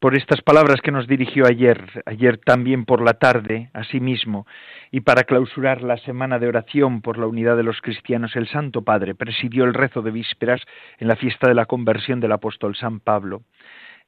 por 0.00 0.16
estas 0.16 0.42
palabras 0.42 0.80
que 0.80 0.90
nos 0.90 1.06
dirigió 1.06 1.46
ayer, 1.46 2.02
ayer 2.06 2.38
también 2.38 2.84
por 2.84 3.02
la 3.02 3.14
tarde, 3.14 3.70
asimismo, 3.72 4.46
y 4.90 5.00
para 5.00 5.24
clausurar 5.24 5.82
la 5.82 5.96
semana 5.98 6.38
de 6.38 6.48
oración 6.48 7.00
por 7.00 7.18
la 7.18 7.26
unidad 7.26 7.56
de 7.56 7.62
los 7.62 7.80
cristianos, 7.80 8.34
el 8.36 8.48
Santo 8.48 8.82
Padre 8.82 9.14
presidió 9.14 9.64
el 9.64 9.74
rezo 9.74 10.02
de 10.02 10.10
vísperas 10.10 10.60
en 10.98 11.08
la 11.08 11.16
fiesta 11.16 11.48
de 11.48 11.54
la 11.54 11.66
conversión 11.66 12.20
del 12.20 12.32
apóstol 12.32 12.76
San 12.76 13.00
Pablo 13.00 13.42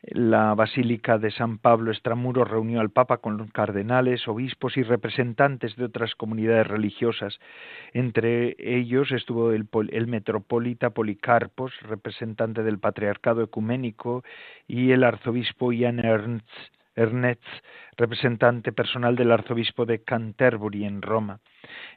la 0.09 0.55
Basílica 0.55 1.19
de 1.19 1.31
San 1.31 1.59
Pablo 1.59 1.91
Extramuros 1.91 2.49
reunió 2.49 2.81
al 2.81 2.91
Papa 2.91 3.19
con 3.19 3.49
cardenales, 3.49 4.29
obispos 4.29 4.77
y 4.77 4.83
representantes 4.83 5.75
de 5.77 5.85
otras 5.85 6.15
comunidades 6.15 6.67
religiosas. 6.67 7.39
Entre 7.93 8.55
ellos 8.59 9.11
estuvo 9.11 9.51
el, 9.51 10.07
metropolita 10.07 10.91
Policarpos, 10.91 11.73
representante 11.83 12.63
del 12.63 12.79
Patriarcado 12.79 13.43
Ecuménico, 13.43 14.23
y 14.69 14.93
el 14.93 15.03
arzobispo 15.03 15.73
Ian 15.73 15.99
Ernst, 15.99 16.49
representante 17.97 18.73
personal 18.73 19.17
del 19.17 19.33
arzobispo 19.33 19.87
de 19.87 20.03
Canterbury 20.03 20.85
en 20.85 21.03
Roma. 21.03 21.41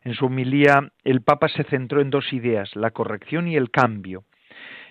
En 0.04 0.14
su 0.14 0.26
homilía, 0.26 0.92
el 1.04 1.22
Papa 1.22 1.48
se 1.48 1.64
centró 1.64 2.02
en 2.02 2.10
dos 2.10 2.34
ideas, 2.34 2.76
la 2.76 2.92
corrección 2.92 3.48
y 3.48 3.56
el 3.56 3.72
cambio. 3.72 4.24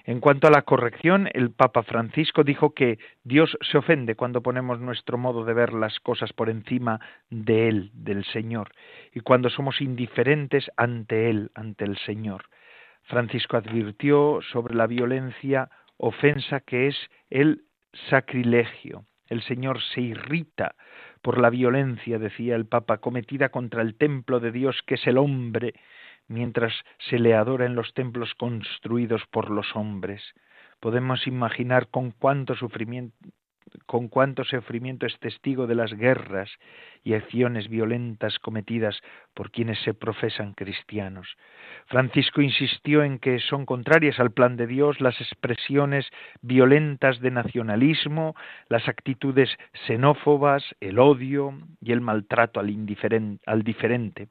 En 0.09 0.21
cuanto 0.21 0.47
a 0.47 0.51
la 0.51 0.63
corrección, 0.63 1.29
el 1.35 1.51
Papa 1.51 1.83
Francisco 1.83 2.43
dijo 2.43 2.73
que 2.73 2.99
Dios 3.25 3.59
se 3.61 3.77
ofende 3.77 4.15
cuando 4.15 4.43
ponemos 4.43 4.81
nuestro 4.81 5.19
modo 5.19 5.45
de 5.45 5.53
ver 5.53 5.75
las 5.75 6.01
cosas 6.01 6.33
por 6.33 6.49
encima 6.49 6.99
de 7.29 7.69
Él, 7.69 7.91
del 7.93 8.25
Señor, 8.25 8.71
y 9.13 9.21
cuando 9.21 9.51
somos 9.51 9.83
indiferentes 9.83 10.71
ante 10.79 11.29
Él, 11.29 11.51
ante 11.55 11.85
el 11.85 11.99
Señor. 11.99 12.45
Francisco 13.03 13.59
advirtió 13.59 14.39
sobre 14.51 14.75
la 14.75 14.87
violencia 14.87 15.69
ofensa 15.99 16.61
que 16.61 16.87
es 16.87 16.97
el 17.29 17.65
sacrilegio. 18.09 19.05
El 19.27 19.43
Señor 19.43 19.79
se 19.93 20.01
irrita 20.01 20.75
por 21.21 21.39
la 21.39 21.51
violencia, 21.51 22.19
decía 22.19 22.57
el 22.57 22.65
Papa, 22.65 22.97
cometida 22.97 23.51
contra 23.51 23.83
el 23.83 23.95
templo 23.95 24.41
de 24.41 24.53
Dios 24.53 24.81
que 24.87 24.95
es 24.95 25.07
el 25.07 25.19
hombre, 25.19 25.75
mientras 26.29 26.73
se 26.99 27.19
le 27.19 27.35
adora 27.35 27.67
en 27.67 27.75
los 27.75 27.93
templos 27.95 28.35
construidos 28.35 29.23
por 29.31 29.51
los 29.51 29.75
hombres. 29.75 30.23
Podemos 30.81 31.27
imaginar 31.27 31.89
con 31.89 32.13
cuánto 32.13 32.55
sufrimiento 32.55 33.17
con 33.87 34.11
es 35.07 35.19
testigo 35.21 35.67
de 35.67 35.75
las 35.75 35.93
guerras 35.93 36.51
y 37.05 37.15
acciones 37.15 37.69
violentas 37.69 38.39
cometidas 38.39 39.01
por 39.35 39.51
quienes 39.51 39.79
se 39.81 39.95
profesan 39.95 40.55
cristianos. 40.55 41.37
Francisco 41.87 42.41
insistió 42.43 43.03
en 43.03 43.19
que 43.19 43.39
son 43.41 43.67
contrarias 43.67 44.19
al 44.21 44.33
plan 44.33 44.57
de 44.57 44.67
Dios 44.67 45.01
las 45.01 45.21
expresiones 45.21 46.07
violentas 46.43 47.21
de 47.21 47.31
nacionalismo, 47.31 48.35
las 48.69 48.89
actitudes 48.89 49.51
xenófobas, 49.87 50.65
el 50.81 50.99
odio 50.99 51.53
y 51.81 51.93
el 51.93 52.01
maltrato 52.01 52.61
al, 52.61 52.69
al 53.47 53.63
diferente. 53.63 54.29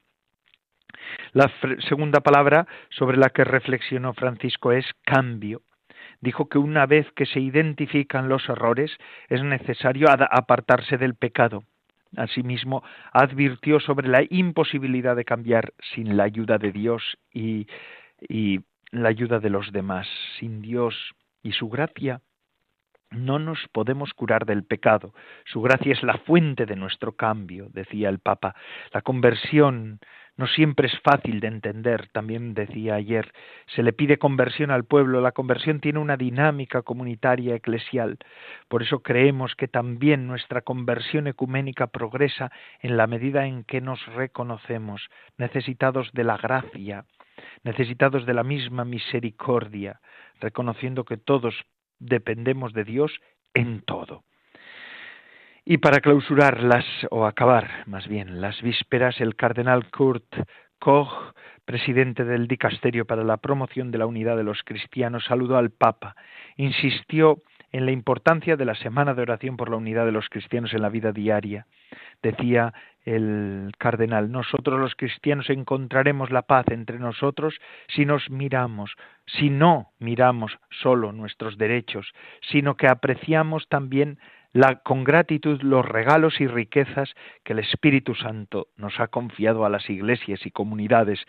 La 1.33 1.51
segunda 1.87 2.21
palabra 2.21 2.67
sobre 2.89 3.17
la 3.17 3.29
que 3.29 3.43
reflexionó 3.43 4.13
Francisco 4.13 4.71
es 4.71 4.85
cambio. 5.05 5.61
Dijo 6.19 6.49
que 6.49 6.57
una 6.57 6.85
vez 6.85 7.11
que 7.11 7.25
se 7.25 7.39
identifican 7.39 8.29
los 8.29 8.47
errores 8.49 8.91
es 9.29 9.43
necesario 9.43 10.07
apartarse 10.09 10.97
del 10.97 11.15
pecado. 11.15 11.63
Asimismo, 12.15 12.83
advirtió 13.11 13.79
sobre 13.79 14.07
la 14.07 14.23
imposibilidad 14.29 15.15
de 15.15 15.25
cambiar 15.25 15.73
sin 15.93 16.15
la 16.17 16.23
ayuda 16.23 16.57
de 16.57 16.71
Dios 16.71 17.17
y, 17.33 17.67
la 18.91 19.09
ayuda 19.09 19.39
de 19.39 19.49
los 19.49 19.71
demás. 19.71 20.07
Sin 20.39 20.61
Dios 20.61 20.95
y 21.43 21.51
su 21.51 21.69
gracia 21.69 22.21
no 23.11 23.37
nos 23.37 23.67
podemos 23.71 24.13
curar 24.13 24.45
del 24.45 24.63
pecado. 24.63 25.13
Su 25.45 25.61
gracia 25.61 25.91
es 25.91 26.01
la 26.03 26.17
fuente 26.17 26.65
de 26.65 26.75
nuestro 26.75 27.11
cambio, 27.11 27.67
decía 27.71 28.09
el 28.09 28.19
Papa. 28.19 28.55
La 28.93 29.01
conversión 29.01 29.99
no 30.37 30.45
siempre 30.45 30.87
es 30.87 30.99
fácil 31.01 31.39
de 31.39 31.47
entender, 31.47 32.09
también 32.09 32.53
decía 32.53 32.93
ayer. 32.93 33.33
Se 33.75 33.81
le 33.81 33.91
pide 33.91 34.19
conversión 34.19 34.69
al 34.69 34.85
pueblo. 34.85 35.19
La 35.19 35.31
conversión 35.31 35.79
tiene 35.79 35.97
una 35.97 36.15
dinámica 36.15 36.83
comunitaria 36.83 37.55
eclesial. 37.55 38.19
Por 38.67 38.83
eso 38.83 38.99
creemos 38.99 39.55
que 39.55 39.67
también 39.67 40.27
nuestra 40.27 40.61
conversión 40.61 41.25
ecuménica 41.25 41.87
progresa 41.87 42.51
en 42.81 42.97
la 42.97 43.07
medida 43.07 43.47
en 43.47 43.63
que 43.63 43.81
nos 43.81 44.05
reconocemos 44.13 45.09
necesitados 45.37 46.11
de 46.13 46.23
la 46.23 46.37
gracia, 46.37 47.05
necesitados 47.63 48.27
de 48.27 48.35
la 48.35 48.43
misma 48.43 48.85
misericordia, 48.85 50.01
reconociendo 50.39 51.03
que 51.03 51.17
todos 51.17 51.55
dependemos 51.97 52.73
de 52.73 52.83
Dios 52.83 53.11
en 53.55 53.81
todo. 53.81 54.23
Y 55.69 55.79
para 55.79 55.99
clausurar 55.99 56.63
las, 56.63 56.85
o 57.11 57.25
acabar 57.25 57.83
más 57.87 58.07
bien, 58.07 58.39
las 58.39 58.61
vísperas, 58.61 59.19
el 59.19 59.35
cardenal 59.35 59.91
Kurt 59.91 60.23
Koch, 60.79 61.33
presidente 61.65 62.23
del 62.23 62.47
Dicasterio 62.47 63.03
para 63.03 63.25
la 63.25 63.35
Promoción 63.35 63.91
de 63.91 63.97
la 63.97 64.05
Unidad 64.05 64.37
de 64.37 64.45
los 64.45 64.63
Cristianos, 64.63 65.25
saludó 65.25 65.57
al 65.57 65.71
Papa, 65.71 66.15
insistió 66.55 67.41
en 67.73 67.85
la 67.85 67.91
importancia 67.91 68.55
de 68.55 68.63
la 68.63 68.75
Semana 68.75 69.13
de 69.13 69.23
Oración 69.23 69.57
por 69.57 69.69
la 69.69 69.75
Unidad 69.75 70.05
de 70.05 70.13
los 70.13 70.29
Cristianos 70.29 70.73
en 70.73 70.81
la 70.81 70.87
vida 70.87 71.11
diaria. 71.11 71.67
Decía 72.23 72.73
el 73.03 73.71
cardenal, 73.77 74.31
nosotros 74.31 74.79
los 74.79 74.95
cristianos 74.95 75.49
encontraremos 75.49 76.31
la 76.31 76.43
paz 76.43 76.65
entre 76.69 76.97
nosotros 76.97 77.55
si 77.87 78.05
nos 78.05 78.29
miramos, 78.29 78.95
si 79.25 79.49
no 79.49 79.91
miramos 79.99 80.57
solo 80.81 81.11
nuestros 81.11 81.57
derechos, 81.57 82.13
sino 82.51 82.75
que 82.75 82.87
apreciamos 82.87 83.67
también 83.67 84.17
con 84.83 85.03
gratitud 85.03 85.61
los 85.61 85.85
regalos 85.85 86.39
y 86.39 86.47
riquezas 86.47 87.13
que 87.43 87.53
el 87.53 87.59
Espíritu 87.59 88.15
Santo 88.15 88.67
nos 88.75 88.99
ha 88.99 89.07
confiado 89.07 89.65
a 89.65 89.69
las 89.69 89.89
iglesias 89.89 90.45
y 90.45 90.51
comunidades, 90.51 91.19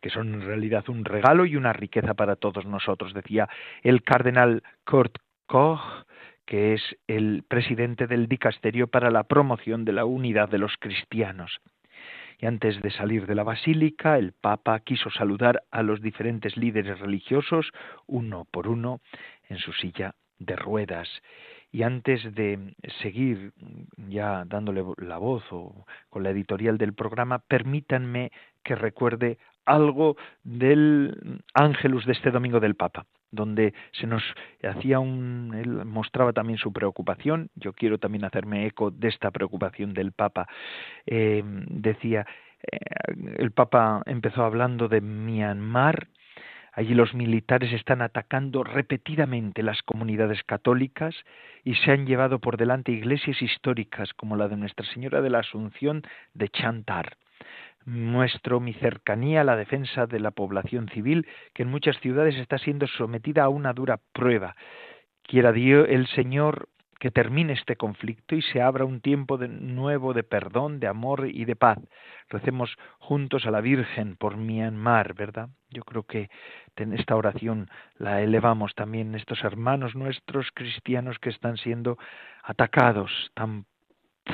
que 0.00 0.10
son 0.10 0.34
en 0.34 0.42
realidad 0.42 0.88
un 0.88 1.04
regalo 1.04 1.46
y 1.46 1.56
una 1.56 1.72
riqueza 1.72 2.14
para 2.14 2.36
todos 2.36 2.66
nosotros, 2.66 3.14
decía 3.14 3.48
el 3.82 4.02
cardenal 4.02 4.62
Kurt 4.84 5.18
Koch, 5.46 6.06
que 6.44 6.74
es 6.74 6.96
el 7.08 7.44
presidente 7.48 8.06
del 8.06 8.28
Dicasterio 8.28 8.86
para 8.86 9.10
la 9.10 9.24
promoción 9.24 9.84
de 9.84 9.92
la 9.92 10.04
unidad 10.04 10.48
de 10.48 10.58
los 10.58 10.76
cristianos. 10.78 11.60
Y 12.38 12.46
antes 12.46 12.80
de 12.82 12.90
salir 12.90 13.26
de 13.26 13.34
la 13.34 13.42
basílica, 13.42 14.18
el 14.18 14.32
Papa 14.32 14.78
quiso 14.80 15.10
saludar 15.10 15.62
a 15.70 15.82
los 15.82 16.02
diferentes 16.02 16.56
líderes 16.56 17.00
religiosos, 17.00 17.72
uno 18.06 18.46
por 18.50 18.68
uno, 18.68 19.00
en 19.48 19.58
su 19.58 19.72
silla 19.72 20.14
de 20.38 20.54
ruedas. 20.54 21.08
Y 21.72 21.82
antes 21.82 22.34
de 22.34 22.74
seguir 23.02 23.52
ya 24.08 24.44
dándole 24.46 24.82
la 24.98 25.18
voz 25.18 25.42
o 25.50 25.84
con 26.08 26.22
la 26.22 26.30
editorial 26.30 26.78
del 26.78 26.94
programa, 26.94 27.38
permítanme 27.40 28.30
que 28.62 28.74
recuerde 28.74 29.38
algo 29.66 30.16
del 30.44 31.42
Ángelus 31.52 32.06
de 32.06 32.12
este 32.12 32.30
domingo 32.30 32.60
del 32.60 32.76
Papa, 32.76 33.04
donde 33.30 33.74
se 33.92 34.06
nos 34.06 34.22
hacía 34.62 35.00
un, 35.00 35.52
él 35.54 35.84
mostraba 35.84 36.32
también 36.32 36.58
su 36.58 36.72
preocupación. 36.72 37.50
Yo 37.56 37.72
quiero 37.72 37.98
también 37.98 38.24
hacerme 38.24 38.66
eco 38.66 38.90
de 38.90 39.08
esta 39.08 39.30
preocupación 39.30 39.92
del 39.92 40.12
Papa. 40.12 40.46
Eh, 41.04 41.42
decía, 41.44 42.26
eh, 42.62 42.78
el 43.38 43.50
Papa 43.50 44.02
empezó 44.06 44.44
hablando 44.44 44.88
de 44.88 45.00
Myanmar 45.00 46.08
Allí 46.76 46.92
los 46.92 47.14
militares 47.14 47.72
están 47.72 48.02
atacando 48.02 48.62
repetidamente 48.62 49.62
las 49.62 49.82
comunidades 49.82 50.44
católicas 50.44 51.14
y 51.64 51.74
se 51.76 51.90
han 51.90 52.04
llevado 52.04 52.38
por 52.38 52.58
delante 52.58 52.92
iglesias 52.92 53.40
históricas 53.40 54.12
como 54.12 54.36
la 54.36 54.46
de 54.46 54.58
Nuestra 54.58 54.84
Señora 54.92 55.22
de 55.22 55.30
la 55.30 55.38
Asunción 55.38 56.02
de 56.34 56.50
Chantar. 56.50 57.16
Muestro 57.86 58.60
mi 58.60 58.74
cercanía 58.74 59.40
a 59.40 59.44
la 59.44 59.56
defensa 59.56 60.06
de 60.06 60.20
la 60.20 60.32
población 60.32 60.90
civil 60.90 61.26
que 61.54 61.62
en 61.62 61.70
muchas 61.70 61.98
ciudades 62.00 62.36
está 62.36 62.58
siendo 62.58 62.86
sometida 62.86 63.44
a 63.44 63.48
una 63.48 63.72
dura 63.72 63.98
prueba. 64.12 64.54
Quiera 65.22 65.52
Dios 65.52 65.86
el 65.88 66.06
Señor 66.08 66.68
que 66.98 67.10
termine 67.10 67.52
este 67.52 67.76
conflicto 67.76 68.34
y 68.34 68.42
se 68.42 68.62
abra 68.62 68.84
un 68.84 69.00
tiempo 69.00 69.38
de 69.38 69.48
nuevo 69.48 70.14
de 70.14 70.22
perdón, 70.22 70.80
de 70.80 70.86
amor 70.86 71.28
y 71.28 71.44
de 71.44 71.56
paz. 71.56 71.78
Recemos 72.28 72.76
juntos 72.98 73.46
a 73.46 73.50
la 73.50 73.60
Virgen 73.60 74.16
por 74.16 74.36
Myanmar, 74.36 75.14
¿verdad? 75.14 75.50
Yo 75.70 75.82
creo 75.82 76.04
que 76.04 76.30
en 76.76 76.92
esta 76.92 77.16
oración 77.16 77.68
la 77.98 78.22
elevamos 78.22 78.74
también 78.74 79.14
estos 79.14 79.42
hermanos 79.44 79.94
nuestros 79.94 80.48
cristianos 80.54 81.18
que 81.18 81.30
están 81.30 81.56
siendo 81.56 81.98
atacados 82.42 83.10
tan 83.34 83.66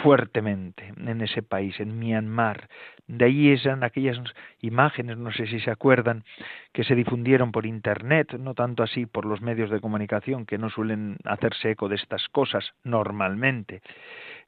fuertemente 0.00 0.92
en 0.96 1.20
ese 1.20 1.42
país, 1.42 1.78
en 1.78 1.98
Myanmar. 1.98 2.68
De 3.06 3.26
ahí 3.26 3.52
eran 3.52 3.84
aquellas 3.84 4.18
imágenes, 4.60 5.18
no 5.18 5.32
sé 5.32 5.46
si 5.46 5.60
se 5.60 5.70
acuerdan, 5.70 6.24
que 6.72 6.84
se 6.84 6.94
difundieron 6.94 7.52
por 7.52 7.66
Internet, 7.66 8.34
no 8.38 8.54
tanto 8.54 8.82
así 8.82 9.06
por 9.06 9.26
los 9.26 9.42
medios 9.42 9.70
de 9.70 9.80
comunicación, 9.80 10.46
que 10.46 10.56
no 10.56 10.70
suelen 10.70 11.18
hacerse 11.24 11.72
eco 11.72 11.88
de 11.88 11.96
estas 11.96 12.26
cosas 12.30 12.72
normalmente, 12.84 13.82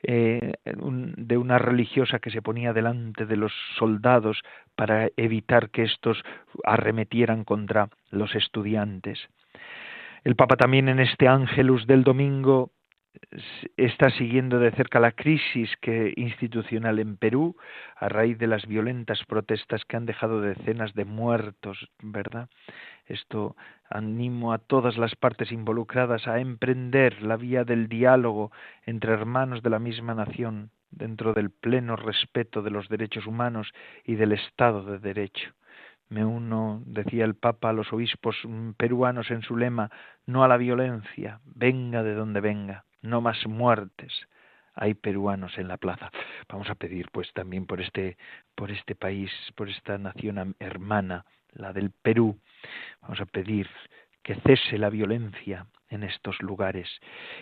eh, 0.03 0.55
de 0.65 1.37
una 1.37 1.59
religiosa 1.59 2.21
que 2.21 2.31
se 2.31 2.43
ponía 2.43 2.73
delante 2.73 3.27
de 3.27 3.37
los 3.37 3.53
soldados 3.79 4.41
para 4.75 5.09
evitar 5.17 5.71
que 5.71 5.83
estos 5.83 6.23
arremetieran 6.65 7.45
contra 7.45 7.89
los 8.11 8.35
estudiantes. 8.35 9.29
El 10.25 10.37
Papa 10.37 10.57
también 10.57 10.89
en 10.89 11.01
este 11.01 11.29
Ángelus 11.29 11.87
del 11.87 12.03
domingo 12.03 12.71
está 13.77 14.11
siguiendo 14.11 14.59
de 14.59 14.71
cerca 14.73 15.01
la 15.01 15.13
crisis 15.13 15.71
que, 15.81 16.13
institucional 16.17 16.99
en 16.99 17.17
Perú 17.17 17.57
a 17.97 18.09
raíz 18.09 18.39
de 18.39 18.47
las 18.47 18.67
violentas 18.67 19.25
protestas 19.25 19.85
que 19.85 19.97
han 19.97 20.07
dejado 20.07 20.41
decenas 20.41 20.95
de 20.95 21.05
muertos, 21.05 21.91
¿verdad? 22.03 22.49
Esto 23.07 23.57
animo 23.89 24.53
a 24.53 24.59
todas 24.59 24.97
las 24.97 25.15
partes 25.15 25.53
involucradas 25.53 26.27
a 26.27 26.41
emprender 26.41 27.23
la 27.23 27.37
vía 27.37 27.65
del 27.65 27.89
diálogo 27.89 28.51
entre 28.85 29.13
hermanos 29.13 29.63
de 29.63 29.71
la 29.71 29.79
misma 29.79 30.15
nación 30.15 30.71
dentro 30.91 31.35
del 31.35 31.51
pleno 31.51 31.97
respeto 31.97 32.63
de 32.63 32.71
los 32.71 32.89
derechos 32.89 33.27
humanos 33.27 33.73
y 34.05 34.15
del 34.15 34.33
Estado 34.33 34.85
de 34.85 34.99
Derecho. 34.99 35.53
Me 36.09 36.25
uno, 36.25 36.83
decía 36.87 37.25
el 37.25 37.35
Papa, 37.35 37.71
a 37.71 37.73
los 37.73 37.93
obispos 37.93 38.37
peruanos 38.77 39.31
en 39.31 39.43
su 39.43 39.57
lema, 39.57 39.91
no 40.27 40.45
a 40.45 40.49
la 40.49 40.57
violencia, 40.57 41.41
venga 41.45 42.03
de 42.03 42.15
donde 42.15 42.41
venga 42.41 42.85
no 43.05 43.21
más 43.21 43.47
muertes 43.47 44.13
hay 44.75 44.95
peruanos 44.95 45.57
en 45.59 45.69
la 45.69 45.77
plaza. 45.77 46.11
Vamos 46.49 46.69
a 46.69 46.75
pedir 46.75 47.09
pues 47.13 47.33
también 47.33 47.67
por 47.67 47.81
este 47.81 48.17
por 48.57 48.71
este 48.71 48.95
país, 48.97 49.31
por 49.55 49.69
esta 49.69 49.99
nación 49.99 50.57
hermana, 50.59 51.25
la 51.53 51.73
del 51.73 51.91
Perú. 51.91 52.39
Vamos 53.03 53.21
a 53.21 53.27
pedir 53.27 53.69
que 54.23 54.35
cese 54.37 54.79
la 54.79 54.91
violencia 54.91 55.67
en 55.91 56.03
estos 56.03 56.41
lugares. 56.43 56.89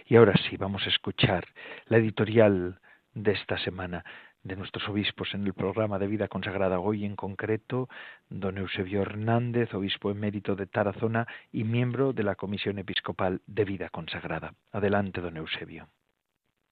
Y 0.07 0.17
ahora 0.17 0.35
sí, 0.49 0.57
vamos 0.57 0.83
a 0.87 0.91
escuchar 0.91 1.47
la 1.87 1.97
editorial 1.99 2.81
de 3.15 3.33
esta 3.33 3.57
semana 3.59 4.05
de 4.45 4.57
nuestros 4.57 4.89
obispos 4.89 5.29
en 5.35 5.47
el 5.47 5.55
programa 5.55 5.99
de 5.99 6.07
vida 6.07 6.29
consagrada 6.29 6.81
hoy 6.81 7.05
en 7.05 7.17
concreto, 7.17 7.89
don 8.29 8.59
Eusebio 8.59 9.03
Hernández, 9.03 9.73
obispo 9.75 10.11
emérito 10.11 10.57
de 10.57 10.67
Tarazona 10.67 11.27
y 11.53 11.65
miembro 11.65 12.13
de 12.13 12.25
la 12.25 12.35
Comisión 12.35 12.79
Episcopal 12.79 13.41
de 13.47 13.65
Vida 13.65 13.89
Consagrada. 13.91 14.55
Adelante, 14.73 15.21
don 15.21 15.37
Eusebio. 15.37 15.89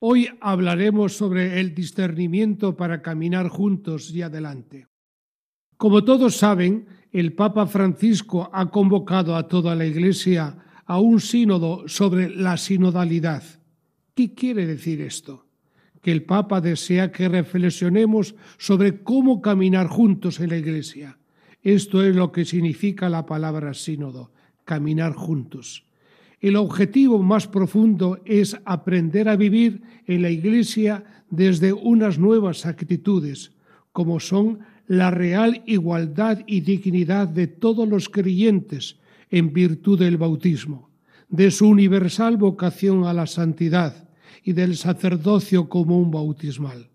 Hoy 0.00 0.28
hablaremos 0.40 1.16
sobre 1.16 1.61
el 1.61 1.74
discernimiento 1.74 2.76
para 2.76 3.02
caminar 3.02 3.48
juntos 3.48 4.11
y 4.11 4.22
adelante. 4.22 4.87
Como 5.76 6.04
todos 6.04 6.37
saben, 6.37 6.87
el 7.12 7.35
Papa 7.35 7.66
Francisco 7.66 8.50
ha 8.52 8.70
convocado 8.70 9.37
a 9.37 9.46
toda 9.46 9.74
la 9.74 9.87
Iglesia 9.87 10.56
a 10.87 10.98
un 10.98 11.20
sínodo 11.20 11.87
sobre 11.87 12.30
la 12.30 12.56
sinodalidad. 12.56 13.42
¿Qué 14.14 14.35
quiere 14.35 14.66
decir 14.66 15.00
esto? 15.00 15.49
Que 16.02 16.12
el 16.12 16.22
Papa 16.22 16.60
desea 16.60 17.12
que 17.12 17.28
reflexionemos 17.28 18.34
sobre 18.58 19.02
cómo 19.02 19.40
caminar 19.42 19.86
juntos 19.88 20.40
en 20.40 20.50
la 20.50 20.56
Iglesia. 20.56 21.18
Esto 21.62 22.02
es 22.02 22.16
lo 22.16 22.32
que 22.32 22.44
significa 22.44 23.08
la 23.08 23.26
palabra 23.26 23.74
sínodo, 23.74 24.30
caminar 24.64 25.12
juntos. 25.12 25.84
El 26.40 26.56
objetivo 26.56 27.22
más 27.22 27.46
profundo 27.46 28.18
es 28.24 28.56
aprender 28.64 29.28
a 29.28 29.36
vivir 29.36 29.82
en 30.06 30.22
la 30.22 30.30
Iglesia 30.30 31.04
desde 31.28 31.72
unas 31.72 32.18
nuevas 32.18 32.64
actitudes, 32.64 33.52
como 33.92 34.20
son 34.20 34.60
la 34.86 35.10
real 35.10 35.62
igualdad 35.66 36.40
y 36.46 36.62
dignidad 36.62 37.28
de 37.28 37.46
todos 37.46 37.86
los 37.86 38.08
creyentes 38.08 38.96
en 39.30 39.52
virtud 39.52 39.98
del 39.98 40.16
bautismo, 40.16 40.90
de 41.28 41.50
su 41.50 41.68
universal 41.68 42.38
vocación 42.38 43.04
a 43.04 43.12
la 43.12 43.26
santidad, 43.26 44.08
y 44.44 44.53
del 44.53 44.76
sacerdocio 44.76 45.68
común 45.68 46.11
bautismal. 46.11 46.90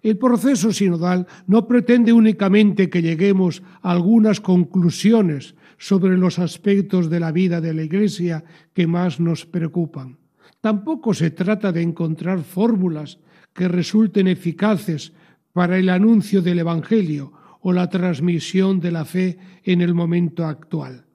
El 0.00 0.16
proceso 0.16 0.72
sinodal 0.72 1.26
no 1.46 1.66
pretende 1.66 2.12
únicamente 2.12 2.88
que 2.88 3.02
lleguemos 3.02 3.62
a 3.82 3.90
algunas 3.90 4.40
conclusiones 4.40 5.56
sobre 5.76 6.16
los 6.16 6.38
aspectos 6.38 7.10
de 7.10 7.20
la 7.20 7.32
vida 7.32 7.60
de 7.60 7.74
la 7.74 7.82
Iglesia 7.82 8.44
que 8.74 8.86
más 8.86 9.18
nos 9.18 9.44
preocupan. 9.44 10.18
Tampoco 10.60 11.14
se 11.14 11.30
trata 11.30 11.72
de 11.72 11.82
encontrar 11.82 12.42
fórmulas 12.42 13.18
que 13.52 13.68
resulten 13.68 14.28
eficaces 14.28 15.12
para 15.52 15.78
el 15.78 15.88
anuncio 15.88 16.42
del 16.42 16.60
Evangelio 16.60 17.32
o 17.60 17.72
la 17.72 17.88
transmisión 17.88 18.78
de 18.80 18.92
la 18.92 19.04
fe 19.04 19.38
en 19.64 19.80
el 19.80 19.94
momento 19.94 20.46
actual. 20.46 21.06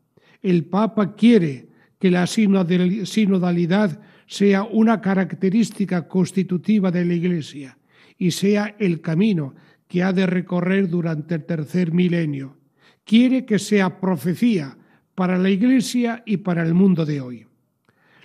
El 0.42 0.66
Papa 0.66 1.16
quiere 1.16 1.70
que 2.00 2.12
la 2.12 2.28
sinodalidad 2.28 4.02
sea 4.34 4.64
una 4.64 5.00
característica 5.00 6.08
constitutiva 6.08 6.90
de 6.90 7.06
la 7.06 7.14
Iglesia 7.14 7.78
y 8.18 8.32
sea 8.32 8.76
el 8.80 9.00
camino 9.00 9.54
que 9.88 10.02
ha 10.02 10.12
de 10.12 10.26
recorrer 10.26 10.90
durante 10.90 11.36
el 11.36 11.46
tercer 11.46 11.94
milenio. 11.94 12.58
Quiere 13.04 13.46
que 13.46 13.60
sea 13.60 14.00
profecía 14.00 14.76
para 15.14 15.38
la 15.38 15.52
Iglesia 15.52 16.24
y 16.26 16.38
para 16.38 16.64
el 16.64 16.74
mundo 16.74 17.06
de 17.06 17.22
hoy. 17.22 17.46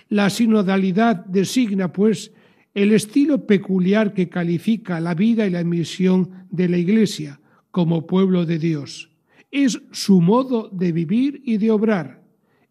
La 0.07 0.31
sinodalidad 0.31 1.25
designa, 1.25 1.93
pues, 1.93 2.31
el 2.73 2.91
estilo 2.93 3.45
peculiar 3.45 4.15
que 4.15 4.29
califica 4.29 4.99
la 4.99 5.13
vida 5.13 5.45
y 5.45 5.51
la 5.51 5.63
misión 5.63 6.47
de 6.49 6.69
la 6.69 6.77
Iglesia 6.77 7.39
como 7.69 8.07
pueblo 8.07 8.47
de 8.47 8.57
Dios. 8.57 9.11
Es 9.51 9.79
su 9.91 10.21
modo 10.21 10.69
de 10.69 10.91
vivir 10.91 11.43
y 11.45 11.57
de 11.57 11.69
obrar. 11.69 12.23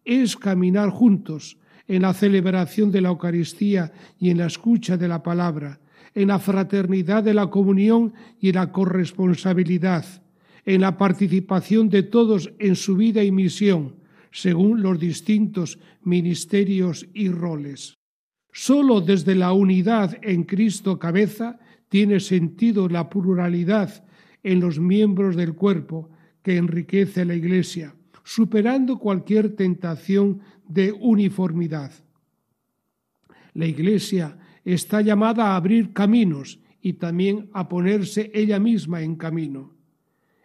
Es 0.03 0.35
caminar 0.35 0.89
juntos, 0.89 1.55
en 1.89 2.03
la 2.03 2.13
celebración 2.13 2.91
de 2.91 3.01
la 3.01 3.09
Eucaristía 3.09 3.91
y 4.19 4.29
en 4.29 4.37
la 4.37 4.45
escucha 4.45 4.95
de 4.95 5.07
la 5.07 5.23
palabra, 5.23 5.79
en 6.13 6.27
la 6.27 6.37
fraternidad 6.37 7.23
de 7.23 7.33
la 7.33 7.47
comunión 7.49 8.13
y 8.39 8.49
en 8.49 8.55
la 8.55 8.71
corresponsabilidad, 8.71 10.05
en 10.65 10.81
la 10.81 10.97
participación 10.97 11.89
de 11.89 12.03
todos 12.03 12.53
en 12.59 12.75
su 12.75 12.95
vida 12.95 13.23
y 13.23 13.31
misión, 13.31 13.95
según 14.31 14.83
los 14.83 14.99
distintos 14.99 15.79
ministerios 16.03 17.07
y 17.15 17.29
roles. 17.29 17.95
Solo 18.53 19.01
desde 19.01 19.33
la 19.33 19.51
unidad 19.51 20.15
en 20.21 20.43
Cristo 20.43 20.99
cabeza 20.99 21.57
tiene 21.89 22.19
sentido 22.19 22.87
la 22.87 23.09
pluralidad 23.09 24.05
en 24.43 24.59
los 24.59 24.79
miembros 24.79 25.35
del 25.35 25.55
cuerpo 25.55 26.11
que 26.43 26.57
enriquece 26.57 27.25
la 27.25 27.33
Iglesia, 27.33 27.95
superando 28.29 28.99
cualquier 28.99 29.55
tentación 29.55 30.41
de 30.67 30.91
uniformidad. 30.91 31.91
La 33.55 33.65
Iglesia 33.65 34.37
está 34.63 35.01
llamada 35.01 35.47
a 35.47 35.55
abrir 35.55 35.93
caminos 35.93 36.59
y 36.79 36.93
también 36.93 37.49
a 37.53 37.67
ponerse 37.67 38.29
ella 38.31 38.59
misma 38.59 39.01
en 39.01 39.15
camino. 39.15 39.73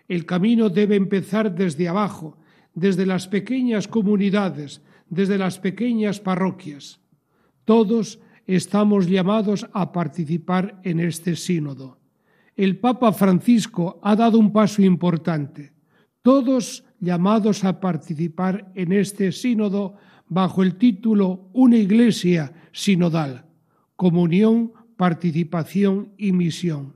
El 0.08 0.24
camino 0.24 0.70
debe 0.70 0.96
empezar 0.96 1.54
desde 1.54 1.86
abajo, 1.86 2.38
desde 2.72 3.04
las 3.04 3.28
pequeñas 3.28 3.86
comunidades, 3.86 4.80
desde 5.10 5.36
las 5.36 5.58
pequeñas 5.58 6.20
parroquias. 6.20 7.00
Todos 7.66 8.18
estamos 8.46 9.06
llamados 9.06 9.66
a 9.74 9.92
participar 9.92 10.80
en 10.84 11.00
este 11.00 11.36
sínodo. 11.36 11.98
El 12.56 12.78
Papa 12.78 13.12
Francisco 13.12 14.00
ha 14.02 14.16
dado 14.16 14.38
un 14.38 14.54
paso 14.54 14.80
importante. 14.80 15.74
Todos 16.22 16.82
llamados 17.04 17.64
a 17.64 17.80
participar 17.80 18.70
en 18.74 18.92
este 18.92 19.32
sínodo 19.32 19.94
bajo 20.28 20.62
el 20.62 20.76
título 20.76 21.48
Una 21.52 21.76
Iglesia 21.76 22.52
sinodal, 22.72 23.44
comunión, 23.96 24.72
participación 24.96 26.12
y 26.16 26.32
misión. 26.32 26.94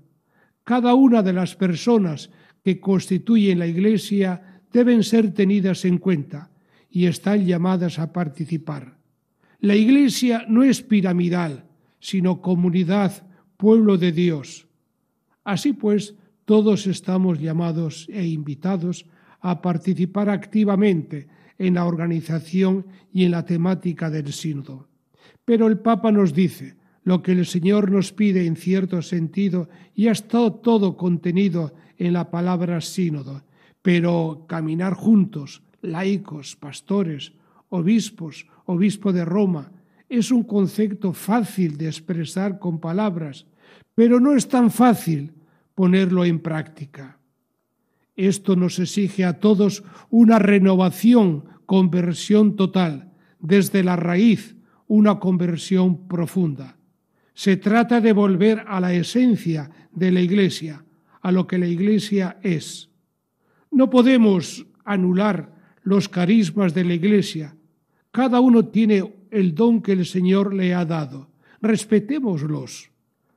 Cada 0.64 0.94
una 0.94 1.23
de 1.23 1.33
las 1.33 1.57
personas 1.57 2.31
que 2.64 2.81
constituyen 2.81 3.59
la 3.59 3.66
Iglesia 3.66 4.61
deben 4.73 5.03
ser 5.03 5.33
tenidas 5.33 5.85
en 5.85 5.99
cuenta 5.99 6.51
y 6.90 7.07
están 7.07 7.47
llamadas 7.47 7.99
a 7.99 8.12
participar. 8.12 8.99
La 9.61 9.75
Iglesia 9.75 10.44
no 10.49 10.62
es 10.62 10.83
piramidal, 10.83 11.64
sino 12.01 12.40
comunidad, 12.40 13.27
pueblo 13.57 13.99
de 13.99 14.12
Dios. 14.12 14.68
Así 15.44 15.73
pues, 15.73 16.14
todos 16.44 16.87
estamos 16.87 17.40
llamados 17.40 18.09
e 18.11 18.27
invitados 18.27 19.07
a 19.40 19.62
participar 19.62 20.29
activamente 20.29 21.29
en 21.59 21.74
la 21.74 21.85
organización 21.85 22.87
y 23.12 23.24
en 23.24 23.33
la 23.33 23.44
temática 23.44 24.11
del 24.11 24.33
sínodo. 24.33 24.88
Pero 25.44 25.66
el 25.66 25.79
Papa 25.79 26.12
nos 26.12 26.33
dice, 26.35 26.77
lo 27.05 27.22
que 27.22 27.33
el 27.33 27.46
Señor 27.46 27.90
nos 27.90 28.12
pide 28.12 28.46
en 28.46 28.57
cierto 28.57 29.01
sentido 29.03 29.68
y 29.94 30.09
ha 30.09 30.12
estado 30.12 30.53
todo 30.53 30.96
contenido 30.96 31.72
en 31.96 32.12
la 32.12 32.31
palabra 32.31 32.81
sínodo, 32.81 33.44
pero 33.83 34.44
caminar 34.46 34.94
juntos, 34.94 35.62
laicos, 35.81 36.57
pastores, 36.57 37.33
obispos, 37.70 38.46
obispo 38.66 39.12
de 39.12 39.24
Roma, 39.24 39.72
es 40.09 40.31
un 40.31 40.42
concepto 40.42 41.12
fácil 41.12 41.77
de 41.77 41.87
expresar 41.87 42.59
con 42.59 42.79
palabras, 42.81 43.46
pero 43.94 44.20
no 44.20 44.35
es 44.35 44.48
tan 44.48 44.70
fácil 44.70 45.33
ponerlo 45.74 46.24
en 46.24 46.40
práctica. 46.40 47.17
Esto 48.18 48.57
nos 48.57 48.81
exige 48.81 49.24
a 49.24 49.38
todos 49.38 49.85
una 50.11 50.40
renovación, 50.40 51.44
conversión 51.66 52.57
total, 52.57 53.12
desde 53.38 53.85
la 53.85 53.94
raíz, 53.94 54.57
una 54.88 55.20
conversión 55.20 56.09
profunda. 56.09 56.76
Se 57.33 57.57
trata 57.57 58.00
de 58.00 58.12
volver 58.12 58.64
a 58.66 58.81
la 58.81 58.92
esencia 58.92 59.70
de 59.92 60.11
la 60.11 60.20
Iglesia, 60.20 60.85
a 61.22 61.31
lo 61.31 61.46
que 61.46 61.59
la 61.59 61.68
Iglesia 61.68 62.38
es. 62.42 62.90
No 63.70 63.88
podemos 63.88 64.66
anular 64.85 65.54
los 65.85 66.09
carismas 66.09 66.74
de 66.74 66.85
la 66.85 66.94
Iglesia. 66.94 67.54
Cada 68.11 68.40
uno 68.40 68.66
tiene 68.66 69.14
el 69.31 69.54
don 69.54 69.81
que 69.81 69.92
el 69.92 70.04
Señor 70.04 70.52
le 70.52 70.74
ha 70.74 70.85
dado. 70.85 71.31
Respetémoslos. 71.62 72.90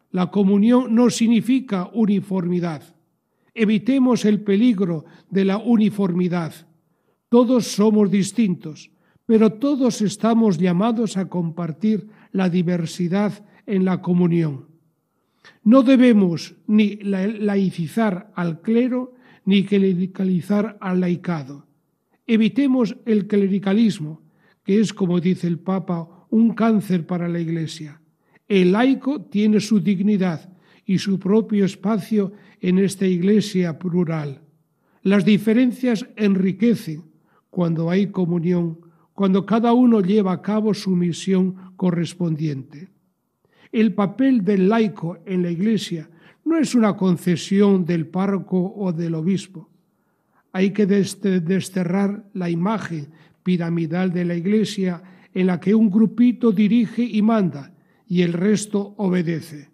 La 0.10 0.32
comunión 0.32 0.96
no 0.96 1.12
significa 1.12 1.88
uniformidad. 1.94 2.96
Evitemos 3.54 4.26
el 4.26 4.42
peligro 4.42 5.06
de 5.30 5.46
la 5.46 5.58
uniformidad. 5.58 6.54
Todos 7.30 7.68
somos 7.68 8.10
distintos, 8.10 8.92
pero 9.26 9.54
todos 9.54 10.02
estamos 10.02 10.58
llamados 10.58 11.18
a 11.18 11.28
compartir 11.28 12.08
la 12.32 12.50
diversidad 12.50 13.46
en 13.66 13.86
la 13.86 14.02
comunión. 14.02 14.68
No 15.64 15.84
debemos 15.84 16.56
ni 16.68 16.96
laicizar 16.98 18.32
al 18.36 18.62
clero 18.62 19.14
ni 19.46 19.64
clericalizar 19.64 20.78
al 20.80 21.00
laicado. 21.00 21.66
Evitemos 22.28 22.96
el 23.06 23.28
clericalismo, 23.28 24.22
que 24.64 24.80
es, 24.80 24.94
como 24.94 25.20
dice 25.20 25.48
el 25.48 25.60
Papa, 25.60 26.28
un 26.30 26.54
cáncer 26.54 27.06
para 27.06 27.28
la 27.28 27.40
Iglesia. 27.40 28.02
El 28.48 28.72
laico 28.74 29.22
tiene 29.22 29.60
su 29.60 29.80
dignidad 29.80 30.50
y 30.86 30.98
su 31.00 31.20
propio 31.20 31.66
espacio 31.66 32.34
en 32.62 32.78
esta 32.78 33.06
Iglesia 33.06 33.78
plural. 33.78 34.42
Las 35.02 35.26
diferencias 35.26 36.06
enriquecen 36.16 37.04
cuando 37.50 37.90
hay 37.90 38.08
comunión, 38.08 38.80
cuando 39.14 39.46
cada 39.46 39.74
uno 39.74 40.00
lleva 40.00 40.32
a 40.32 40.42
cabo 40.42 40.74
su 40.74 40.92
misión 40.92 41.74
correspondiente. 41.76 42.90
El 43.72 43.94
papel 43.94 44.44
del 44.44 44.70
laico 44.70 45.18
en 45.26 45.44
la 45.44 45.52
Iglesia 45.52 46.10
no 46.46 46.58
es 46.58 46.76
una 46.76 46.96
concesión 46.96 47.86
del 47.86 48.08
párroco 48.08 48.74
o 48.76 48.94
del 48.94 49.16
obispo. 49.16 49.70
Hay 50.54 50.72
que 50.72 50.86
desterrar 50.86 52.26
la 52.34 52.50
imagen 52.50 53.10
piramidal 53.44 54.12
de 54.12 54.26
la 54.26 54.36
Iglesia 54.36 55.02
en 55.34 55.48
la 55.48 55.60
que 55.60 55.74
un 55.74 55.90
grupito 55.90 56.52
dirige 56.52 57.04
y 57.04 57.22
manda 57.22 57.74
y 58.08 58.22
el 58.22 58.34
resto 58.34 58.94
obedece. 58.98 59.71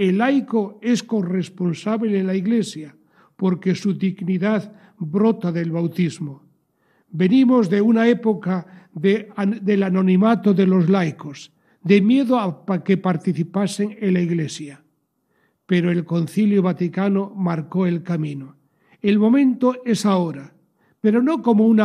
El 0.00 0.16
laico 0.16 0.78
es 0.80 1.02
corresponsable 1.02 2.18
en 2.18 2.26
la 2.26 2.34
Iglesia 2.34 2.96
porque 3.36 3.74
su 3.74 3.92
dignidad 3.92 4.72
brota 4.96 5.52
del 5.52 5.72
bautismo. 5.72 6.42
Venimos 7.10 7.68
de 7.68 7.82
una 7.82 8.08
época 8.08 8.88
del 8.94 9.82
anonimato 9.82 10.54
de 10.54 10.66
los 10.66 10.88
laicos 10.88 11.52
de 11.82 12.00
miedo 12.00 12.38
a 12.40 12.82
que 12.82 12.96
participasen 12.96 13.94
en 14.00 14.14
la 14.14 14.22
Iglesia. 14.22 14.82
Pero 15.66 15.90
el 15.90 16.06
Concilio 16.06 16.62
Vaticano 16.62 17.34
marcó 17.36 17.86
el 17.86 18.02
camino. 18.02 18.56
El 19.02 19.18
momento 19.18 19.84
es 19.84 20.06
ahora, 20.06 20.54
pero 21.02 21.22
no 21.22 21.42
como, 21.42 21.76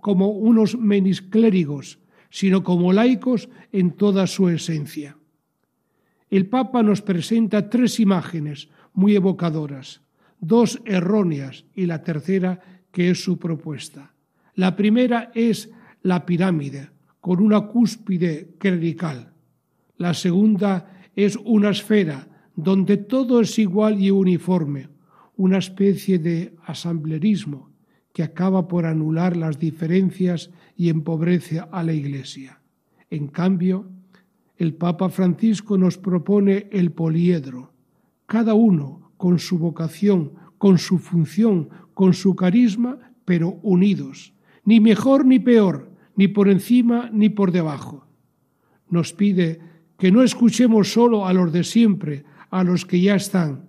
como 0.00 0.30
unos 0.30 0.78
menisclérigos, 0.78 1.98
sino 2.30 2.64
como 2.64 2.90
laicos 2.94 3.50
en 3.70 3.90
toda 3.90 4.26
su 4.26 4.48
esencia. 4.48 5.18
El 6.30 6.46
Papa 6.46 6.82
nos 6.82 7.02
presenta 7.02 7.68
tres 7.68 7.98
imágenes 7.98 8.68
muy 8.94 9.16
evocadoras, 9.16 10.00
dos 10.38 10.80
erróneas 10.84 11.64
y 11.74 11.86
la 11.86 12.02
tercera 12.02 12.60
que 12.92 13.10
es 13.10 13.22
su 13.22 13.38
propuesta. 13.38 14.14
La 14.54 14.76
primera 14.76 15.32
es 15.34 15.70
la 16.02 16.24
pirámide, 16.24 16.90
con 17.20 17.42
una 17.42 17.66
cúspide 17.66 18.54
clerical. 18.58 19.32
La 19.96 20.14
segunda 20.14 21.02
es 21.14 21.36
una 21.44 21.70
esfera 21.70 22.28
donde 22.54 22.96
todo 22.96 23.40
es 23.40 23.58
igual 23.58 24.00
y 24.00 24.10
uniforme, 24.10 24.88
una 25.36 25.58
especie 25.58 26.18
de 26.18 26.54
asamblerismo 26.64 27.70
que 28.12 28.22
acaba 28.22 28.68
por 28.68 28.86
anular 28.86 29.36
las 29.36 29.58
diferencias 29.58 30.50
y 30.76 30.88
empobrece 30.88 31.60
a 31.60 31.82
la 31.82 31.92
Iglesia. 31.92 32.60
En 33.08 33.28
cambio, 33.28 33.88
el 34.60 34.74
Papa 34.74 35.08
Francisco 35.08 35.78
nos 35.78 35.96
propone 35.96 36.68
el 36.70 36.92
poliedro, 36.92 37.72
cada 38.26 38.52
uno 38.52 39.10
con 39.16 39.38
su 39.38 39.58
vocación, 39.58 40.32
con 40.58 40.76
su 40.76 40.98
función, 40.98 41.70
con 41.94 42.12
su 42.12 42.36
carisma, 42.36 42.98
pero 43.24 43.58
unidos, 43.62 44.34
ni 44.66 44.78
mejor 44.78 45.24
ni 45.24 45.38
peor, 45.38 45.90
ni 46.14 46.28
por 46.28 46.50
encima 46.50 47.08
ni 47.10 47.30
por 47.30 47.52
debajo. 47.52 48.06
Nos 48.90 49.14
pide 49.14 49.60
que 49.96 50.12
no 50.12 50.22
escuchemos 50.22 50.92
solo 50.92 51.26
a 51.26 51.32
los 51.32 51.54
de 51.54 51.64
siempre, 51.64 52.24
a 52.50 52.62
los 52.62 52.84
que 52.84 53.00
ya 53.00 53.14
están. 53.14 53.64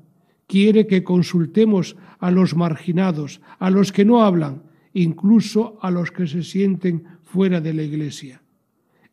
Quiere 0.45 0.87
que 0.87 1.05
consultemos 1.05 1.95
a 2.19 2.31
los 2.31 2.53
marginados, 2.53 3.39
a 3.59 3.69
los 3.69 3.93
que 3.93 4.03
no 4.03 4.23
hablan, 4.23 4.63
incluso 4.91 5.79
a 5.81 5.89
los 5.89 6.11
que 6.11 6.27
se 6.27 6.43
sienten 6.43 7.05
fuera 7.23 7.61
de 7.61 7.73
la 7.73 7.83
Iglesia. 7.83 8.41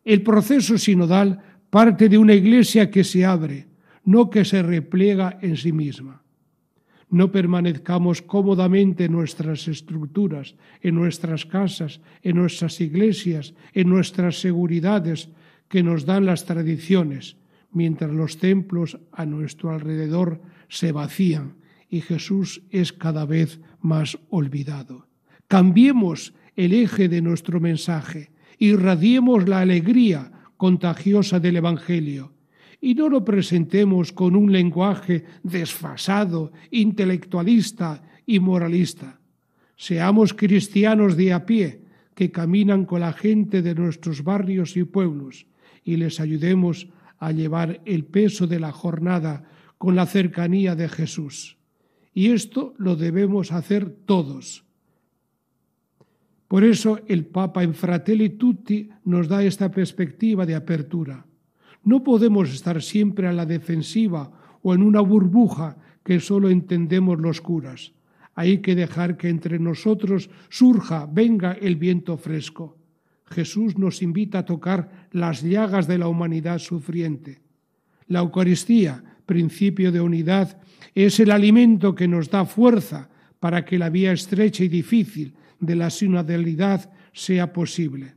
El 0.04 0.22
proceso 0.22 0.76
sinodal 0.76 1.57
parte 1.70 2.08
de 2.08 2.18
una 2.18 2.34
Iglesia 2.34 2.90
que 2.90 3.04
se 3.04 3.24
abre, 3.24 3.66
no 4.04 4.30
que 4.30 4.44
se 4.44 4.62
repliega 4.62 5.38
en 5.42 5.56
sí 5.56 5.72
misma. 5.72 6.22
No 7.10 7.32
permanezcamos 7.32 8.20
cómodamente 8.20 9.06
en 9.06 9.12
nuestras 9.12 9.66
estructuras, 9.68 10.56
en 10.82 10.94
nuestras 10.94 11.46
casas, 11.46 12.00
en 12.22 12.36
nuestras 12.36 12.80
iglesias, 12.80 13.54
en 13.72 13.88
nuestras 13.88 14.40
seguridades 14.40 15.30
que 15.68 15.82
nos 15.82 16.04
dan 16.04 16.26
las 16.26 16.44
tradiciones, 16.44 17.36
mientras 17.72 18.10
los 18.10 18.38
templos 18.38 18.98
a 19.12 19.24
nuestro 19.26 19.70
alrededor 19.70 20.40
se 20.68 20.92
vacían 20.92 21.56
y 21.90 22.00
Jesús 22.00 22.62
es 22.70 22.92
cada 22.92 23.24
vez 23.24 23.60
más 23.80 24.18
olvidado. 24.28 25.06
Cambiemos 25.48 26.34
el 26.56 26.74
eje 26.74 27.08
de 27.08 27.22
nuestro 27.22 27.60
mensaje, 27.60 28.30
irradiemos 28.58 29.48
la 29.48 29.60
alegría 29.60 30.32
contagiosa 30.58 31.40
del 31.40 31.56
Evangelio 31.56 32.34
y 32.80 32.94
no 32.94 33.08
lo 33.08 33.24
presentemos 33.24 34.12
con 34.12 34.36
un 34.36 34.52
lenguaje 34.52 35.24
desfasado, 35.42 36.52
intelectualista 36.70 38.02
y 38.26 38.38
moralista. 38.38 39.18
Seamos 39.76 40.34
cristianos 40.34 41.16
de 41.16 41.32
a 41.32 41.46
pie 41.46 41.80
que 42.14 42.30
caminan 42.30 42.84
con 42.84 43.00
la 43.00 43.12
gente 43.12 43.62
de 43.62 43.74
nuestros 43.74 44.22
barrios 44.22 44.76
y 44.76 44.84
pueblos 44.84 45.46
y 45.84 45.96
les 45.96 46.20
ayudemos 46.20 46.88
a 47.18 47.32
llevar 47.32 47.80
el 47.84 48.04
peso 48.04 48.46
de 48.46 48.60
la 48.60 48.72
jornada 48.72 49.44
con 49.78 49.94
la 49.94 50.06
cercanía 50.06 50.74
de 50.74 50.88
Jesús. 50.88 51.56
Y 52.12 52.30
esto 52.30 52.74
lo 52.78 52.96
debemos 52.96 53.52
hacer 53.52 53.90
todos. 54.04 54.64
Por 56.48 56.64
eso 56.64 57.00
el 57.06 57.26
Papa 57.26 57.62
en 57.62 57.74
Fratelli 57.74 58.30
Tutti 58.30 58.88
nos 59.04 59.28
da 59.28 59.44
esta 59.44 59.70
perspectiva 59.70 60.46
de 60.48 60.56
apertura. 60.56 61.26
No 61.84 62.02
podemos 62.02 62.48
estar 62.48 62.80
siempre 62.80 63.28
a 63.28 63.32
la 63.32 63.44
defensiva 63.44 64.58
o 64.62 64.72
en 64.72 64.82
una 64.82 65.00
burbuja 65.00 65.76
que 66.02 66.20
solo 66.20 66.48
entendemos 66.48 67.20
los 67.20 67.42
curas. 67.42 67.92
Hay 68.34 68.58
que 68.58 68.74
dejar 68.74 69.18
que 69.18 69.28
entre 69.28 69.58
nosotros 69.58 70.30
surja, 70.48 71.06
venga 71.06 71.52
el 71.52 71.76
viento 71.76 72.16
fresco. 72.16 72.78
Jesús 73.26 73.76
nos 73.76 74.00
invita 74.00 74.38
a 74.38 74.44
tocar 74.44 75.08
las 75.12 75.42
llagas 75.42 75.86
de 75.86 75.98
la 75.98 76.08
humanidad 76.08 76.60
sufriente. 76.60 77.42
La 78.06 78.20
Eucaristía, 78.20 79.04
principio 79.26 79.92
de 79.92 80.00
unidad, 80.00 80.58
es 80.94 81.20
el 81.20 81.30
alimento 81.30 81.94
que 81.94 82.08
nos 82.08 82.30
da 82.30 82.46
fuerza 82.46 83.10
para 83.38 83.66
que 83.66 83.76
la 83.76 83.90
vía 83.90 84.12
estrecha 84.12 84.64
y 84.64 84.68
difícil 84.68 85.34
de 85.60 85.76
la 85.76 85.90
sinodalidad 85.90 86.90
sea 87.12 87.52
posible. 87.52 88.14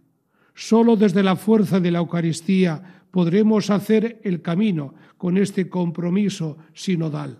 Solo 0.53 0.95
desde 0.95 1.23
la 1.23 1.35
fuerza 1.35 1.79
de 1.79 1.91
la 1.91 1.99
Eucaristía 1.99 3.01
podremos 3.09 3.69
hacer 3.69 4.19
el 4.23 4.41
camino 4.41 4.93
con 5.17 5.37
este 5.37 5.69
compromiso 5.69 6.57
sinodal. 6.73 7.39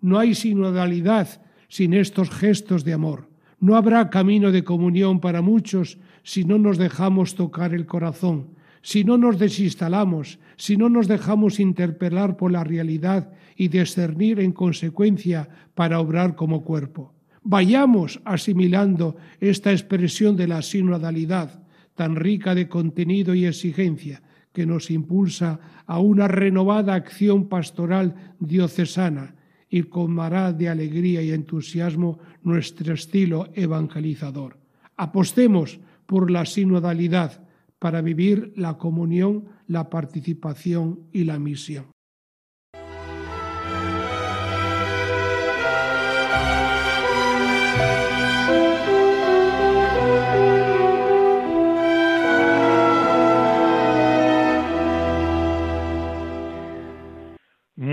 No 0.00 0.18
hay 0.18 0.34
sinodalidad 0.34 1.40
sin 1.68 1.94
estos 1.94 2.30
gestos 2.30 2.84
de 2.84 2.92
amor. 2.92 3.28
No 3.58 3.76
habrá 3.76 4.10
camino 4.10 4.52
de 4.52 4.62
comunión 4.64 5.20
para 5.20 5.40
muchos 5.40 5.98
si 6.22 6.44
no 6.44 6.58
nos 6.58 6.76
dejamos 6.76 7.34
tocar 7.34 7.72
el 7.72 7.86
corazón, 7.86 8.48
si 8.82 9.04
no 9.04 9.16
nos 9.16 9.38
desinstalamos, 9.38 10.38
si 10.56 10.76
no 10.76 10.90
nos 10.90 11.08
dejamos 11.08 11.58
interpelar 11.58 12.36
por 12.36 12.52
la 12.52 12.64
realidad 12.64 13.32
y 13.56 13.68
discernir 13.68 14.40
en 14.40 14.52
consecuencia 14.52 15.48
para 15.74 16.00
obrar 16.00 16.34
como 16.36 16.62
cuerpo. 16.64 17.13
Vayamos 17.44 18.22
asimilando 18.24 19.16
esta 19.38 19.70
expresión 19.70 20.34
de 20.34 20.48
la 20.48 20.62
sinodalidad, 20.62 21.62
tan 21.94 22.16
rica 22.16 22.54
de 22.54 22.68
contenido 22.68 23.34
y 23.34 23.44
exigencia, 23.44 24.22
que 24.52 24.64
nos 24.64 24.90
impulsa 24.90 25.60
a 25.86 25.98
una 25.98 26.26
renovada 26.26 26.94
acción 26.94 27.48
pastoral 27.48 28.34
diocesana 28.40 29.34
y 29.68 29.82
colmará 29.82 30.52
de 30.52 30.70
alegría 30.70 31.20
y 31.20 31.32
entusiasmo 31.32 32.18
nuestro 32.42 32.94
estilo 32.94 33.50
evangelizador. 33.54 34.56
Apostemos 34.96 35.80
por 36.06 36.30
la 36.30 36.46
sinodalidad, 36.46 37.44
para 37.78 38.00
vivir 38.00 38.54
la 38.56 38.78
comunión, 38.78 39.44
la 39.66 39.90
participación 39.90 41.00
y 41.12 41.24
la 41.24 41.38
misión. 41.38 41.93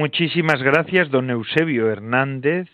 Muchísimas 0.01 0.63
gracias, 0.63 1.11
don 1.11 1.29
Eusebio 1.29 1.91
Hernández, 1.91 2.67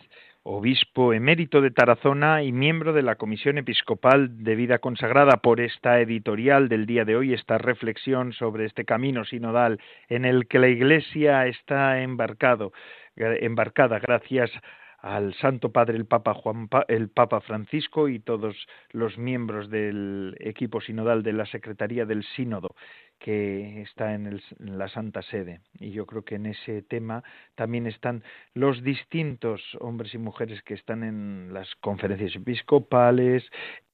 obispo 0.43 1.11
emérito 1.11 1.59
de 1.59 1.71
Tarazona 1.71 2.41
y 2.41 2.53
miembro 2.53 2.93
de 2.93 3.01
la 3.01 3.15
Comisión 3.15 3.57
Episcopal 3.57 4.45
de 4.45 4.55
Vida 4.55 4.79
Consagrada, 4.79 5.41
por 5.41 5.59
esta 5.59 5.99
editorial 5.99 6.69
del 6.69 6.85
día 6.85 7.03
de 7.03 7.17
hoy, 7.17 7.33
esta 7.33 7.57
reflexión 7.57 8.31
sobre 8.31 8.63
este 8.63 8.85
camino 8.85 9.25
sinodal 9.25 9.77
en 10.07 10.23
el 10.23 10.47
que 10.47 10.59
la 10.59 10.69
Iglesia 10.69 11.47
está 11.47 12.01
embarcado, 12.01 12.71
embarcada. 13.17 13.99
Gracias 13.99 14.49
al 14.97 15.33
Santo 15.35 15.71
Padre 15.71 15.97
el 15.97 16.05
Papa 16.05 16.33
Juan 16.33 16.69
el 16.87 17.09
Papa 17.09 17.41
Francisco 17.41 18.09
y 18.09 18.19
todos 18.19 18.55
los 18.91 19.17
miembros 19.17 19.69
del 19.69 20.35
equipo 20.39 20.81
sinodal 20.81 21.23
de 21.23 21.33
la 21.33 21.45
Secretaría 21.45 22.05
del 22.05 22.23
Sínodo 22.35 22.75
que 23.19 23.81
está 23.81 24.13
en, 24.13 24.39
la 24.59 24.87
Santa 24.89 25.21
Sede. 25.21 25.61
Y 25.79 25.91
yo 25.91 26.05
creo 26.05 26.23
que 26.23 26.35
en 26.35 26.47
ese 26.47 26.81
tema 26.81 27.23
también 27.55 27.87
están 27.87 28.23
los 28.53 28.83
distintos 28.83 29.61
hombres 29.79 30.13
y 30.13 30.17
mujeres 30.17 30.61
que 30.61 30.73
están 30.73 31.03
en 31.03 31.53
las 31.53 31.67
conferencias 31.75 32.35
episcopales, 32.35 33.43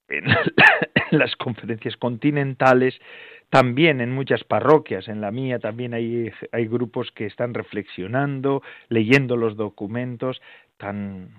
en 0.09 0.25
las 1.11 1.35
conferencias 1.35 1.95
continentales, 1.97 2.99
también 3.49 4.01
en 4.01 4.11
muchas 4.11 4.43
parroquias, 4.43 5.07
en 5.07 5.21
la 5.21 5.31
mía 5.31 5.59
también 5.59 5.93
hay, 5.93 6.31
hay 6.51 6.67
grupos 6.67 7.11
que 7.11 7.27
están 7.27 7.53
reflexionando, 7.53 8.63
leyendo 8.89 9.37
los 9.37 9.55
documentos 9.55 10.41
tan 10.77 11.29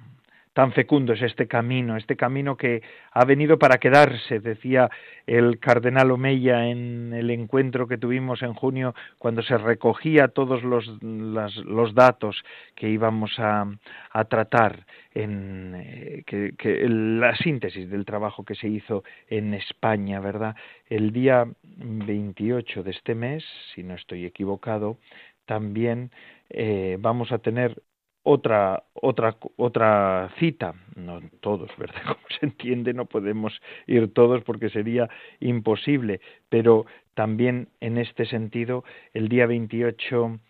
tan 0.54 0.72
fecundo 0.72 1.12
es 1.12 1.22
este 1.22 1.46
camino, 1.48 1.96
este 1.96 2.16
camino 2.16 2.56
que 2.56 2.80
ha 3.10 3.24
venido 3.24 3.58
para 3.58 3.78
quedarse, 3.78 4.38
decía 4.38 4.88
el 5.26 5.58
cardenal 5.58 6.12
Omeya 6.12 6.68
en 6.68 7.12
el 7.12 7.30
encuentro 7.30 7.88
que 7.88 7.98
tuvimos 7.98 8.40
en 8.42 8.54
junio, 8.54 8.94
cuando 9.18 9.42
se 9.42 9.58
recogía 9.58 10.28
todos 10.28 10.62
los, 10.62 10.86
los 11.02 11.94
datos 11.94 12.44
que 12.76 12.88
íbamos 12.88 13.36
a, 13.38 13.66
a 14.12 14.24
tratar 14.26 14.86
en 15.12 15.74
eh, 15.74 16.22
que 16.24 16.88
la 16.88 17.34
síntesis 17.36 17.90
del 17.90 18.04
trabajo 18.04 18.44
que 18.44 18.54
se 18.54 18.68
hizo 18.68 19.02
en 19.28 19.54
España, 19.54 20.20
¿verdad? 20.20 20.54
El 20.88 21.12
día 21.12 21.46
28 21.64 22.84
de 22.84 22.90
este 22.92 23.16
mes, 23.16 23.44
si 23.74 23.82
no 23.82 23.94
estoy 23.94 24.24
equivocado, 24.24 24.98
también 25.46 26.12
eh, 26.48 26.96
vamos 27.00 27.32
a 27.32 27.38
tener 27.38 27.82
otra 28.24 28.82
otra 28.94 29.36
otra 29.56 30.30
cita. 30.38 30.74
No 30.96 31.20
todos 31.40 31.70
verdad 31.78 32.02
como 32.02 32.26
se 32.40 32.46
entiende 32.46 32.92
no 32.92 33.06
podemos 33.06 33.60
ir 33.86 34.12
todos 34.12 34.42
porque 34.42 34.70
sería 34.70 35.08
imposible. 35.40 36.20
Pero 36.48 36.86
también 37.14 37.68
en 37.80 37.98
este 37.98 38.26
sentido 38.26 38.84
el 39.12 39.28
día 39.28 39.46
28 39.46 40.40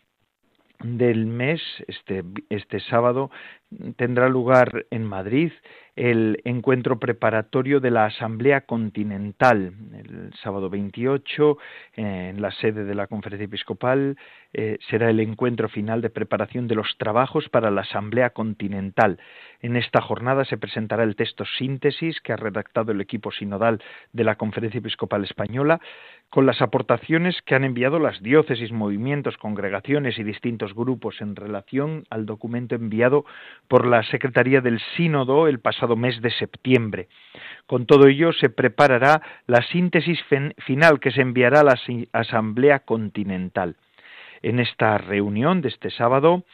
del 0.82 1.26
mes 1.26 1.60
este 1.86 2.24
este 2.48 2.80
sábado 2.80 3.30
tendrá 3.96 4.28
lugar 4.28 4.86
en 4.90 5.04
Madrid 5.04 5.52
el 5.96 6.40
encuentro 6.44 6.98
preparatorio 6.98 7.78
de 7.78 7.90
la 7.90 8.06
Asamblea 8.06 8.62
Continental 8.62 9.72
el 9.92 10.32
sábado 10.42 10.68
28 10.68 11.56
en 11.94 12.42
la 12.42 12.50
sede 12.50 12.84
de 12.84 12.94
la 12.94 13.06
Conferencia 13.06 13.44
Episcopal 13.44 14.16
eh, 14.52 14.78
será 14.88 15.10
el 15.10 15.20
encuentro 15.20 15.68
final 15.68 16.00
de 16.00 16.10
preparación 16.10 16.66
de 16.66 16.74
los 16.74 16.96
trabajos 16.98 17.48
para 17.48 17.70
la 17.70 17.82
Asamblea 17.82 18.30
Continental. 18.30 19.18
En 19.60 19.76
esta 19.76 20.00
jornada 20.00 20.44
se 20.44 20.58
presentará 20.58 21.04
el 21.04 21.16
texto 21.16 21.44
síntesis 21.58 22.20
que 22.20 22.32
ha 22.32 22.36
redactado 22.36 22.92
el 22.92 23.00
equipo 23.00 23.30
sinodal 23.30 23.82
de 24.12 24.24
la 24.24 24.36
Conferencia 24.36 24.78
Episcopal 24.78 25.24
Española 25.24 25.80
con 26.30 26.46
las 26.46 26.60
aportaciones 26.62 27.40
que 27.42 27.54
han 27.54 27.64
enviado 27.64 28.00
las 28.00 28.20
diócesis, 28.20 28.72
movimientos, 28.72 29.36
congregaciones 29.36 30.18
y 30.18 30.24
distintos 30.24 30.74
grupos 30.74 31.20
en 31.20 31.36
relación 31.36 32.04
al 32.10 32.26
documento 32.26 32.74
enviado 32.74 33.24
por 33.68 33.86
la 33.86 34.02
Secretaría 34.02 34.60
del 34.60 34.80
Sínodo 34.96 35.46
el 35.46 35.60
pasado 35.60 35.83
mes 35.96 36.20
de 36.20 36.30
septiembre. 36.30 37.08
Con 37.66 37.86
todo 37.86 38.08
ello 38.08 38.32
se 38.32 38.48
preparará 38.48 39.22
la 39.46 39.62
síntesis 39.62 40.18
final 40.66 41.00
que 41.00 41.10
se 41.10 41.20
enviará 41.20 41.60
a 41.60 41.64
la 41.64 41.78
Asamblea 42.12 42.80
Continental. 42.80 43.76
En 44.42 44.60
esta 44.60 44.98
reunión 44.98 45.62
de 45.62 45.68
este 45.68 45.90
sábado 45.90 46.44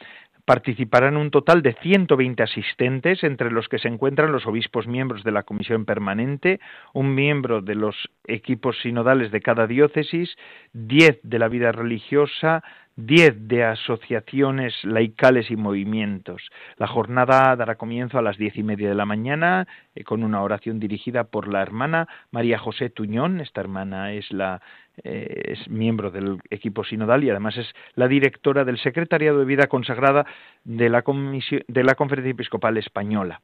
participarán 0.45 1.17
un 1.17 1.31
total 1.31 1.61
de 1.61 1.73
120 1.81 2.43
asistentes, 2.43 3.23
entre 3.23 3.51
los 3.51 3.67
que 3.67 3.79
se 3.79 3.87
encuentran 3.87 4.31
los 4.31 4.45
obispos 4.47 4.87
miembros 4.87 5.23
de 5.23 5.31
la 5.31 5.43
Comisión 5.43 5.85
Permanente, 5.85 6.59
un 6.93 7.13
miembro 7.15 7.61
de 7.61 7.75
los 7.75 7.95
equipos 8.25 8.79
sinodales 8.81 9.31
de 9.31 9.41
cada 9.41 9.67
diócesis, 9.67 10.35
diez 10.73 11.19
de 11.23 11.39
la 11.39 11.47
vida 11.47 11.71
religiosa, 11.71 12.63
diez 12.95 13.35
de 13.47 13.63
asociaciones 13.63 14.73
laicales 14.83 15.49
y 15.51 15.55
movimientos. 15.55 16.49
La 16.77 16.87
jornada 16.87 17.55
dará 17.55 17.75
comienzo 17.75 18.17
a 18.17 18.21
las 18.21 18.37
diez 18.37 18.55
y 18.57 18.63
media 18.63 18.89
de 18.89 18.95
la 18.95 19.05
mañana 19.05 19.67
eh, 19.95 20.03
con 20.03 20.23
una 20.23 20.41
oración 20.41 20.79
dirigida 20.79 21.25
por 21.25 21.47
la 21.47 21.61
hermana 21.61 22.07
María 22.31 22.57
José 22.57 22.89
Tuñón. 22.89 23.41
Esta 23.41 23.61
hermana 23.61 24.13
es 24.13 24.31
la 24.31 24.61
eh, 25.03 25.55
es 25.57 25.69
miembro 25.69 26.11
del 26.11 26.39
equipo 26.49 26.83
sinodal 26.83 27.23
y 27.23 27.29
además 27.29 27.57
es 27.57 27.73
la 27.95 28.07
directora 28.07 28.65
del 28.65 28.77
Secretariado 28.77 29.39
de 29.39 29.45
Vida 29.45 29.67
Consagrada 29.67 30.25
de 30.63 30.89
la, 30.89 31.03
de 31.67 31.83
la 31.83 31.95
Conferencia 31.95 32.31
Episcopal 32.31 32.77
Española. 32.77 33.41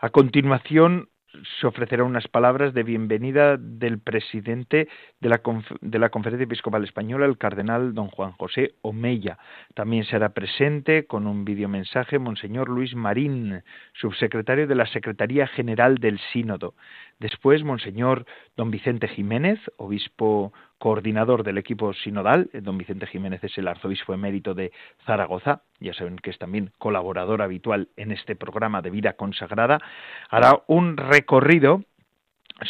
A 0.00 0.10
continuación, 0.10 1.08
se 1.60 1.66
ofrecerá 1.66 2.04
unas 2.04 2.28
palabras 2.28 2.74
de 2.74 2.82
bienvenida 2.82 3.56
del 3.56 3.98
presidente 3.98 4.88
de 5.20 5.28
la, 5.28 5.40
de 5.80 5.98
la, 5.98 6.10
Conferencia 6.10 6.44
Episcopal 6.44 6.84
Española, 6.84 7.26
el 7.26 7.38
cardenal 7.38 7.94
don 7.94 8.08
Juan 8.08 8.32
José 8.32 8.74
Omeya. 8.82 9.38
También 9.74 10.04
será 10.04 10.30
presente 10.30 11.06
con 11.06 11.26
un 11.26 11.44
videomensaje 11.44 12.18
Monseñor 12.18 12.68
Luis 12.68 12.94
Marín, 12.94 13.62
subsecretario 13.94 14.66
de 14.66 14.74
la 14.74 14.86
Secretaría 14.86 15.46
General 15.46 15.98
del 15.98 16.18
Sínodo. 16.32 16.74
Después, 17.24 17.64
Monseñor 17.64 18.26
don 18.54 18.70
Vicente 18.70 19.08
Jiménez, 19.08 19.58
obispo 19.78 20.52
coordinador 20.76 21.42
del 21.42 21.56
equipo 21.56 21.94
sinodal, 21.94 22.50
eh, 22.52 22.60
don 22.60 22.76
Vicente 22.76 23.06
Jiménez 23.06 23.42
es 23.42 23.56
el 23.56 23.66
arzobispo 23.66 24.12
emérito 24.12 24.52
de 24.52 24.72
Zaragoza, 25.06 25.62
ya 25.80 25.94
saben 25.94 26.16
que 26.16 26.28
es 26.28 26.38
también 26.38 26.72
colaborador 26.76 27.40
habitual 27.40 27.88
en 27.96 28.12
este 28.12 28.36
programa 28.36 28.82
de 28.82 28.90
vida 28.90 29.14
consagrada, 29.14 29.78
hará 30.28 30.64
un 30.66 30.98
recorrido 30.98 31.80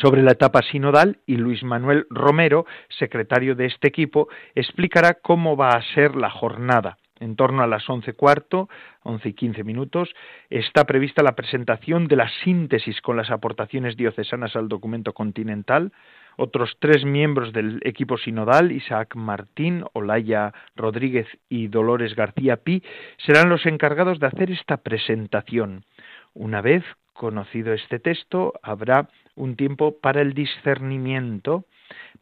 sobre 0.00 0.22
la 0.22 0.30
etapa 0.30 0.62
sinodal 0.62 1.18
y 1.26 1.36
Luis 1.36 1.64
Manuel 1.64 2.06
Romero, 2.08 2.64
secretario 2.96 3.56
de 3.56 3.66
este 3.66 3.88
equipo, 3.88 4.28
explicará 4.54 5.14
cómo 5.14 5.56
va 5.56 5.70
a 5.70 5.82
ser 5.94 6.14
la 6.14 6.30
jornada. 6.30 6.98
En 7.20 7.36
torno 7.36 7.62
a 7.62 7.68
las 7.68 7.88
once 7.88 8.12
cuarto, 8.12 8.68
once 9.04 9.28
y 9.28 9.32
quince 9.34 9.62
minutos, 9.62 10.14
está 10.50 10.84
prevista 10.84 11.22
la 11.22 11.36
presentación 11.36 12.08
de 12.08 12.16
la 12.16 12.28
síntesis 12.42 13.00
con 13.00 13.16
las 13.16 13.30
aportaciones 13.30 13.96
diocesanas 13.96 14.56
al 14.56 14.68
documento 14.68 15.12
continental, 15.12 15.92
otros 16.36 16.76
tres 16.80 17.04
miembros 17.04 17.52
del 17.52 17.80
equipo 17.84 18.18
sinodal, 18.18 18.72
Isaac 18.72 19.14
Martín, 19.14 19.84
Olaya 19.92 20.52
Rodríguez 20.74 21.28
y 21.48 21.68
Dolores 21.68 22.16
García 22.16 22.56
Pi, 22.56 22.82
serán 23.18 23.48
los 23.48 23.64
encargados 23.66 24.18
de 24.18 24.26
hacer 24.26 24.50
esta 24.50 24.78
presentación. 24.78 25.84
Una 26.32 26.60
vez 26.60 26.82
conocido 27.12 27.72
este 27.72 28.00
texto, 28.00 28.54
habrá 28.62 29.08
un 29.36 29.54
tiempo 29.54 29.98
para 30.00 30.20
el 30.20 30.34
discernimiento 30.34 31.64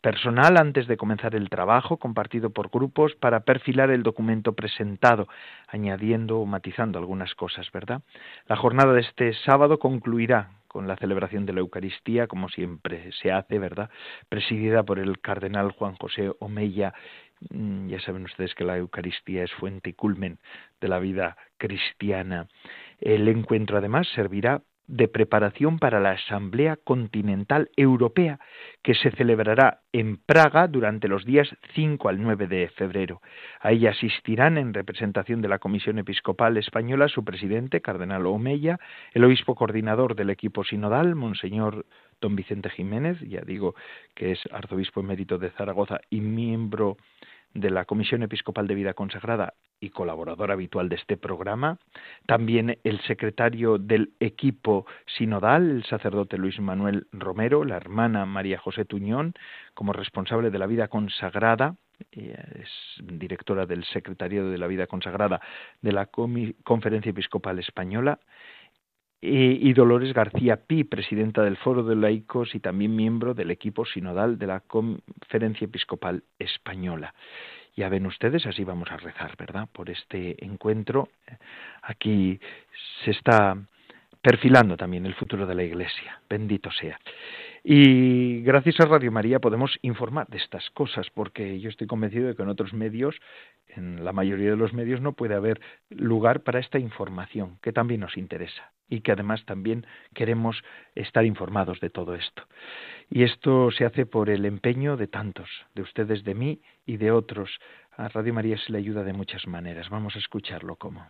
personal 0.03 0.59
antes 0.59 0.86
de 0.88 0.96
comenzar 0.96 1.34
el 1.34 1.48
trabajo, 1.48 1.96
compartido 1.96 2.50
por 2.50 2.68
grupos, 2.68 3.14
para 3.14 3.40
perfilar 3.40 3.90
el 3.90 4.03
documento 4.03 4.53
presentado, 4.53 5.28
añadiendo 5.68 6.40
o 6.40 6.46
matizando 6.46 6.98
algunas 6.98 7.34
cosas, 7.34 7.70
¿verdad? 7.72 8.03
La 8.46 8.57
jornada 8.57 8.92
de 8.92 9.00
este 9.00 9.32
sábado 9.44 9.78
concluirá 9.78 10.50
con 10.66 10.88
la 10.88 10.96
celebración 10.96 11.46
de 11.46 11.53
la 11.53 11.61
Eucaristía, 11.61 12.26
como 12.26 12.48
siempre 12.48 13.12
se 13.20 13.30
hace, 13.30 13.59
¿verdad? 13.59 13.90
Presidida 14.28 14.82
por 14.82 14.98
el 14.98 15.20
cardenal 15.20 15.70
Juan 15.72 15.94
José 15.96 16.32
Omeya. 16.40 16.94
Mm, 17.50 17.88
ya 17.88 18.00
saben 18.00 18.24
ustedes 18.24 18.55
que 18.55 18.64
la 18.64 18.78
Eucaristía 18.78 19.44
es 19.44 19.53
fuente 19.53 19.90
y 19.90 19.92
culmen 19.92 20.38
de 20.80 20.88
la 20.88 20.98
vida 20.98 21.36
cristiana. 21.59 22.48
El 23.00 23.28
encuentro 23.28 23.78
además 23.78 24.09
servirá 24.14 24.62
de 24.93 25.09
preparación 25.09 25.78
para 25.78 26.01
la 26.01 26.11
Asamblea 26.11 26.76
Continental 26.76 27.70
Europea, 27.76 28.38
que 28.82 28.95
se 28.95 29.11
celebrará 29.11 29.80
en 29.95 30.18
Praga 30.18 30.68
durante 30.68 31.09
los 31.09 31.24
días 31.24 31.49
5 31.74 32.11
al 32.11 32.20
9 32.22 32.47
de 32.47 32.68
febrero. 32.68 33.22
A 33.61 33.72
ella 33.72 33.93
asistirán 33.93 34.59
en 34.59 34.74
representación 34.74 35.40
de 35.40 35.49
la 35.49 35.59
Comisión 35.59 35.99
Episcopal 35.99 36.59
Española 36.59 37.09
su 37.09 37.24
presidente, 37.24 37.80
Cardenal 37.80 38.26
Omeya, 38.26 38.78
el 39.14 39.24
obispo 39.24 39.55
coordinador 39.55 40.14
del 40.14 40.28
equipo 40.28 40.62
sinodal, 40.62 41.14
Monseñor 41.14 41.86
don 42.20 42.36
Vicente 42.36 42.68
Jiménez, 42.68 43.18
ya 43.20 43.40
digo 43.40 43.74
que 44.14 44.32
es 44.32 44.40
arzobispo 44.53 45.01
emérito 45.01 45.38
de 45.38 45.51
Zaragoza 45.53 46.01
y 46.11 46.20
miembro 46.20 46.99
de 47.55 47.70
la 47.70 47.84
Comisión 47.84 48.22
Episcopal 48.22 48.66
de 48.66 48.74
Vida 48.74 48.94
Consagrada 48.94 49.55
y 49.80 49.90
colaborador 49.90 50.53
habitual 50.53 50.88
de 50.88 50.96
este 50.96 51.16
programa, 51.16 51.78
también 52.26 52.78
el 52.84 53.00
secretario 53.03 53.78
del 53.78 54.12
equipo 54.20 54.86
sinodal, 55.18 55.70
el 55.70 55.84
sacerdote 55.84 56.38
Luis 56.38 56.61
Manuel 56.61 57.09
Romero, 57.12 57.64
la 57.64 57.76
hermana 57.76 58.24
María 58.24 58.59
José 58.59 58.84
Tuñón, 58.84 59.34
como 59.74 59.92
responsable 59.92 60.50
de 60.50 60.59
la 60.59 60.66
vida 60.66 60.88
consagrada, 60.88 61.76
es 62.11 62.68
directora 63.03 63.66
del 63.66 63.84
Secretario 63.84 64.48
de 64.48 64.59
la 64.59 64.66
Vida 64.66 64.86
Consagrada 64.86 65.40
de 65.80 65.92
la 65.92 66.07
Conferencia 66.07 67.11
Episcopal 67.11 67.59
Española, 67.59 68.18
y 69.24 69.72
Dolores 69.72 70.12
García 70.12 70.56
Pi, 70.56 70.82
presidenta 70.82 71.42
del 71.42 71.56
Foro 71.56 71.84
de 71.84 71.94
Laicos 71.94 72.56
y 72.56 72.60
también 72.60 72.96
miembro 72.96 73.34
del 73.34 73.52
equipo 73.52 73.86
sinodal 73.86 74.36
de 74.36 74.48
la 74.48 74.60
Conferencia 74.60 75.64
Episcopal 75.64 76.24
Española. 76.40 77.14
Ya 77.76 77.88
ven 77.88 78.04
ustedes, 78.06 78.44
así 78.46 78.64
vamos 78.64 78.90
a 78.90 78.96
rezar, 78.96 79.36
¿verdad? 79.36 79.68
Por 79.72 79.90
este 79.90 80.44
encuentro. 80.44 81.08
Aquí 81.82 82.40
se 83.04 83.12
está 83.12 83.56
perfilando 84.20 84.76
también 84.76 85.06
el 85.06 85.14
futuro 85.14 85.46
de 85.46 85.54
la 85.54 85.62
Iglesia. 85.62 86.20
Bendito 86.28 86.72
sea. 86.72 86.98
Y 87.62 88.42
gracias 88.42 88.80
a 88.80 88.86
Radio 88.86 89.12
María 89.12 89.38
podemos 89.38 89.78
informar 89.82 90.26
de 90.26 90.38
estas 90.38 90.68
cosas, 90.70 91.06
porque 91.14 91.60
yo 91.60 91.70
estoy 91.70 91.86
convencido 91.86 92.26
de 92.26 92.34
que 92.34 92.42
en 92.42 92.48
otros 92.48 92.72
medios, 92.72 93.14
en 93.68 94.04
la 94.04 94.12
mayoría 94.12 94.50
de 94.50 94.56
los 94.56 94.72
medios, 94.72 95.00
no 95.00 95.12
puede 95.12 95.36
haber 95.36 95.60
lugar 95.90 96.40
para 96.40 96.58
esta 96.58 96.80
información, 96.80 97.58
que 97.62 97.72
también 97.72 98.00
nos 98.00 98.16
interesa 98.16 98.71
y 98.88 99.00
que 99.00 99.12
además 99.12 99.44
también 99.46 99.86
queremos 100.14 100.62
estar 100.94 101.24
informados 101.24 101.80
de 101.80 101.90
todo 101.90 102.14
esto. 102.14 102.42
Y 103.10 103.24
esto 103.24 103.70
se 103.70 103.84
hace 103.84 104.06
por 104.06 104.30
el 104.30 104.44
empeño 104.44 104.96
de 104.96 105.06
tantos, 105.06 105.48
de 105.74 105.82
ustedes, 105.82 106.24
de 106.24 106.34
mí 106.34 106.60
y 106.86 106.96
de 106.96 107.10
otros. 107.10 107.50
A 107.96 108.08
Radio 108.08 108.34
María 108.34 108.56
se 108.58 108.72
le 108.72 108.78
ayuda 108.78 109.04
de 109.04 109.12
muchas 109.12 109.46
maneras. 109.46 109.90
Vamos 109.90 110.16
a 110.16 110.18
escucharlo 110.18 110.76
como. 110.76 111.06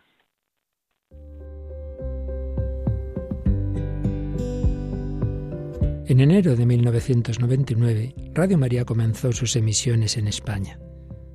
En 6.12 6.20
enero 6.20 6.56
de 6.56 6.66
1999, 6.66 8.14
Radio 8.34 8.58
María 8.58 8.84
comenzó 8.84 9.32
sus 9.32 9.56
emisiones 9.56 10.18
en 10.18 10.28
España. 10.28 10.78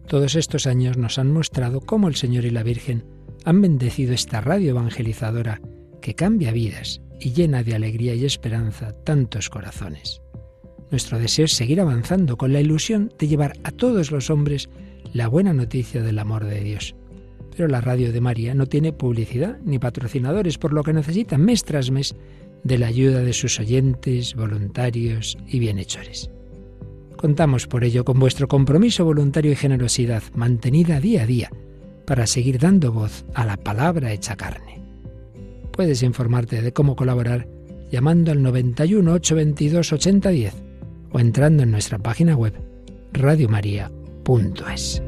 Todos 0.08 0.36
estos 0.36 0.68
años 0.68 0.98
nos 0.98 1.18
han 1.18 1.32
mostrado 1.32 1.82
cómo 1.82 2.08
el 2.08 2.16
Señor 2.16 2.46
y 2.46 2.52
la 2.52 2.64
Virgen 2.64 3.04
han 3.44 3.62
bendecido 3.62 4.14
esta 4.14 4.40
radio 4.40 4.72
evangelizadora 4.72 5.60
que 6.08 6.16
cambia 6.16 6.54
vidas 6.54 7.02
y 7.20 7.34
llena 7.34 7.64
de 7.64 7.76
alegría 7.76 8.16
y 8.16 8.24
esperanza 8.24 8.94
tantos 9.04 9.50
corazones. 9.50 10.22
Nuestro 10.90 11.20
deseo 11.20 11.44
es 11.44 11.52
seguir 11.52 11.82
avanzando 11.82 12.38
con 12.38 12.54
la 12.54 12.62
ilusión 12.62 13.12
de 13.20 13.28
llevar 13.28 13.58
a 13.66 13.72
todos 13.72 14.10
los 14.10 14.30
hombres 14.30 14.70
la 15.12 15.28
buena 15.28 15.52
noticia 15.52 16.02
del 16.02 16.20
amor 16.20 16.46
de 16.46 16.62
Dios. 16.62 16.96
Pero 17.54 17.68
la 17.68 17.82
radio 17.82 18.14
de 18.14 18.22
María 18.22 18.56
no 18.56 18.68
tiene 18.68 18.94
publicidad 18.94 19.60
ni 19.66 19.80
patrocinadores, 19.80 20.58
por 20.58 20.72
lo 20.72 20.82
que 20.82 20.94
necesita 20.94 21.38
mes 21.38 21.66
tras 21.66 21.92
mes 21.92 22.16
de 22.64 22.78
la 22.78 22.88
ayuda 22.88 23.20
de 23.20 23.34
sus 23.34 23.60
oyentes, 23.60 24.34
voluntarios 24.34 25.38
y 25.46 25.60
bienhechores. 25.60 26.30
Contamos 27.18 27.68
por 27.68 27.84
ello 27.84 28.06
con 28.06 28.18
vuestro 28.18 28.48
compromiso 28.48 29.04
voluntario 29.04 29.52
y 29.52 29.58
generosidad 29.58 30.24
mantenida 30.34 31.02
día 31.02 31.24
a 31.24 31.26
día 31.26 31.52
para 32.06 32.28
seguir 32.28 32.60
dando 32.60 32.94
voz 32.94 33.26
a 33.34 33.46
la 33.46 33.58
palabra 33.58 34.14
hecha 34.14 34.38
carne. 34.38 34.77
Puedes 35.78 36.02
informarte 36.02 36.64
de 36.64 36.74
cómo 36.74 36.96
colaborar 36.96 37.48
llamando 37.92 38.32
al 38.32 38.42
91 38.42 39.14
822 39.14 39.94
8010 39.94 40.64
o 41.12 41.20
entrando 41.20 41.62
en 41.62 41.70
nuestra 41.70 42.00
página 42.00 42.36
web 42.36 42.54
radiomaria.es. 43.14 45.04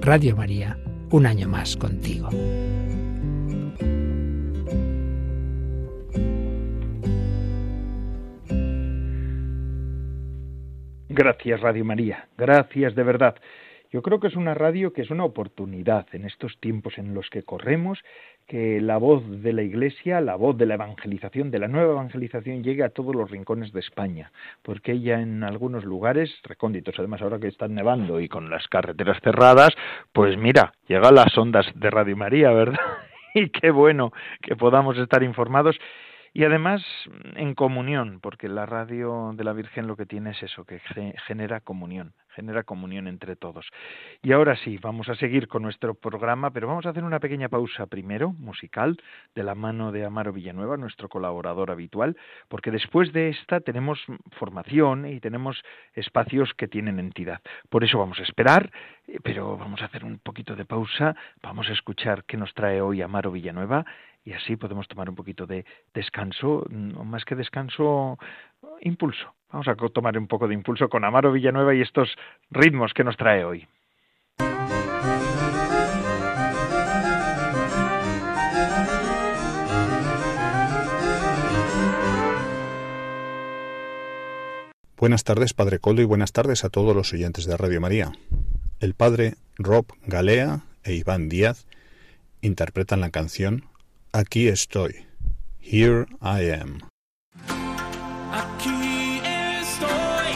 Radio 0.00 0.34
María, 0.34 0.78
un 1.10 1.26
año 1.26 1.46
más 1.46 1.76
contigo. 1.76 2.30
Gracias, 11.10 11.60
Radio 11.60 11.84
María. 11.84 12.28
Gracias 12.38 12.94
de 12.94 13.02
verdad. 13.02 13.34
Yo 13.92 14.02
creo 14.02 14.20
que 14.20 14.28
es 14.28 14.36
una 14.36 14.54
radio 14.54 14.92
que 14.92 15.02
es 15.02 15.10
una 15.10 15.24
oportunidad 15.24 16.06
en 16.12 16.24
estos 16.24 16.58
tiempos 16.60 16.96
en 16.96 17.12
los 17.12 17.28
que 17.28 17.42
corremos, 17.42 17.98
que 18.46 18.80
la 18.80 18.98
voz 18.98 19.24
de 19.42 19.52
la 19.52 19.62
Iglesia, 19.62 20.20
la 20.20 20.36
voz 20.36 20.56
de 20.56 20.66
la 20.66 20.74
evangelización, 20.74 21.50
de 21.50 21.58
la 21.58 21.66
nueva 21.66 21.92
evangelización, 21.92 22.62
llegue 22.62 22.84
a 22.84 22.90
todos 22.90 23.16
los 23.16 23.30
rincones 23.30 23.72
de 23.72 23.80
España, 23.80 24.30
porque 24.62 24.92
ella 24.92 25.20
en 25.20 25.42
algunos 25.42 25.84
lugares, 25.84 26.30
recónditos, 26.44 26.94
además 26.98 27.20
ahora 27.22 27.40
que 27.40 27.48
están 27.48 27.74
nevando 27.74 28.20
y 28.20 28.28
con 28.28 28.48
las 28.48 28.68
carreteras 28.68 29.18
cerradas, 29.22 29.70
pues 30.12 30.36
mira, 30.38 30.72
llega 30.86 31.10
las 31.10 31.36
ondas 31.36 31.66
de 31.74 31.90
Radio 31.90 32.16
María, 32.16 32.52
¿verdad? 32.52 32.78
y 33.34 33.50
qué 33.50 33.72
bueno 33.72 34.12
que 34.40 34.54
podamos 34.54 34.98
estar 34.98 35.24
informados 35.24 35.76
y 36.32 36.44
además 36.44 36.82
en 37.34 37.54
comunión, 37.54 38.20
porque 38.20 38.48
la 38.48 38.66
radio 38.66 39.32
de 39.34 39.44
la 39.44 39.52
Virgen 39.52 39.86
lo 39.86 39.96
que 39.96 40.06
tiene 40.06 40.30
es 40.30 40.42
eso, 40.42 40.64
que 40.64 40.80
genera 41.26 41.60
comunión, 41.60 42.12
genera 42.28 42.62
comunión 42.62 43.08
entre 43.08 43.36
todos. 43.36 43.68
Y 44.22 44.32
ahora 44.32 44.56
sí, 44.56 44.78
vamos 44.78 45.08
a 45.08 45.16
seguir 45.16 45.48
con 45.48 45.62
nuestro 45.62 45.94
programa, 45.94 46.50
pero 46.50 46.68
vamos 46.68 46.86
a 46.86 46.90
hacer 46.90 47.02
una 47.02 47.18
pequeña 47.18 47.48
pausa 47.48 47.86
primero, 47.86 48.32
musical, 48.32 48.96
de 49.34 49.42
la 49.42 49.54
mano 49.54 49.90
de 49.90 50.04
Amaro 50.04 50.32
Villanueva, 50.32 50.76
nuestro 50.76 51.08
colaborador 51.08 51.70
habitual, 51.70 52.16
porque 52.48 52.70
después 52.70 53.12
de 53.12 53.30
esta 53.30 53.60
tenemos 53.60 53.98
formación 54.38 55.06
y 55.06 55.20
tenemos 55.20 55.60
espacios 55.94 56.54
que 56.54 56.68
tienen 56.68 57.00
entidad. 57.00 57.40
Por 57.68 57.82
eso 57.82 57.98
vamos 57.98 58.20
a 58.20 58.22
esperar, 58.22 58.70
pero 59.24 59.56
vamos 59.56 59.82
a 59.82 59.86
hacer 59.86 60.04
un 60.04 60.18
poquito 60.18 60.54
de 60.54 60.64
pausa, 60.64 61.16
vamos 61.42 61.68
a 61.68 61.72
escuchar 61.72 62.24
qué 62.24 62.36
nos 62.36 62.54
trae 62.54 62.80
hoy 62.80 63.02
Amaro 63.02 63.32
Villanueva 63.32 63.84
y 64.24 64.32
así 64.32 64.56
podemos 64.56 64.86
tomar 64.88 65.08
un 65.08 65.14
poquito 65.14 65.46
de 65.46 65.64
descanso, 65.94 66.64
o 66.96 67.04
más 67.04 67.24
que 67.24 67.34
descanso, 67.34 68.18
impulso. 68.80 69.34
Vamos 69.50 69.68
a 69.68 69.74
tomar 69.74 70.16
un 70.16 70.26
poco 70.26 70.46
de 70.46 70.54
impulso 70.54 70.88
con 70.88 71.04
Amaro 71.04 71.32
Villanueva 71.32 71.74
y 71.74 71.80
estos 71.80 72.14
ritmos 72.50 72.92
que 72.94 73.04
nos 73.04 73.16
trae 73.16 73.44
hoy. 73.44 73.66
Buenas 85.00 85.24
tardes, 85.24 85.54
Padre 85.54 85.78
Coldo, 85.78 86.02
y 86.02 86.04
buenas 86.04 86.32
tardes 86.32 86.62
a 86.62 86.68
todos 86.68 86.94
los 86.94 87.14
oyentes 87.14 87.46
de 87.46 87.56
Radio 87.56 87.80
María. 87.80 88.12
El 88.80 88.92
padre 88.92 89.36
Rob 89.56 89.86
Galea 90.06 90.60
e 90.84 90.92
Iván 90.92 91.30
Díaz 91.30 91.66
interpretan 92.42 93.00
la 93.00 93.08
canción 93.08 93.69
Aquí 94.12 94.48
estoy. 94.48 95.06
Here 95.60 96.04
I 96.20 96.50
am. 96.50 96.80
Aquí 98.32 99.20
estoy. 99.22 100.34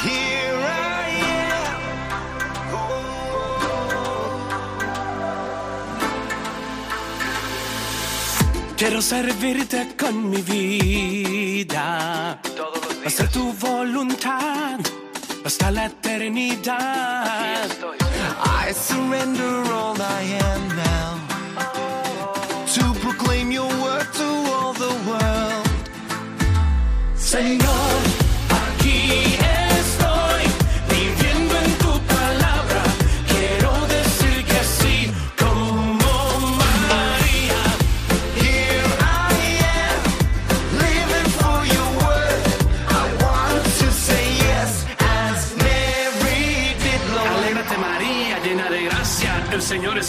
Here 0.00 0.62
I 0.62 1.20
am. 1.50 1.66
Quiero 8.76 9.02
servirte 9.02 9.96
con 9.98 10.30
mi 10.30 10.42
vida. 10.42 12.40
Hacer 13.04 13.28
tu 13.30 13.52
voluntad 13.54 14.78
hasta 15.44 15.70
la 15.70 15.86
eternidad. 15.86 17.68
I 18.64 18.72
surrender 18.72 19.54
all 19.72 19.96
I 20.00 20.22
am 20.50 20.68
now 20.76 21.12
to 22.74 22.84
proclaim 23.00 23.50
your 23.50 23.68
word 23.82 24.08
to 24.20 24.28
all 24.54 24.72
the 24.74 24.92
world. 25.08 25.66
Señor, 27.16 27.81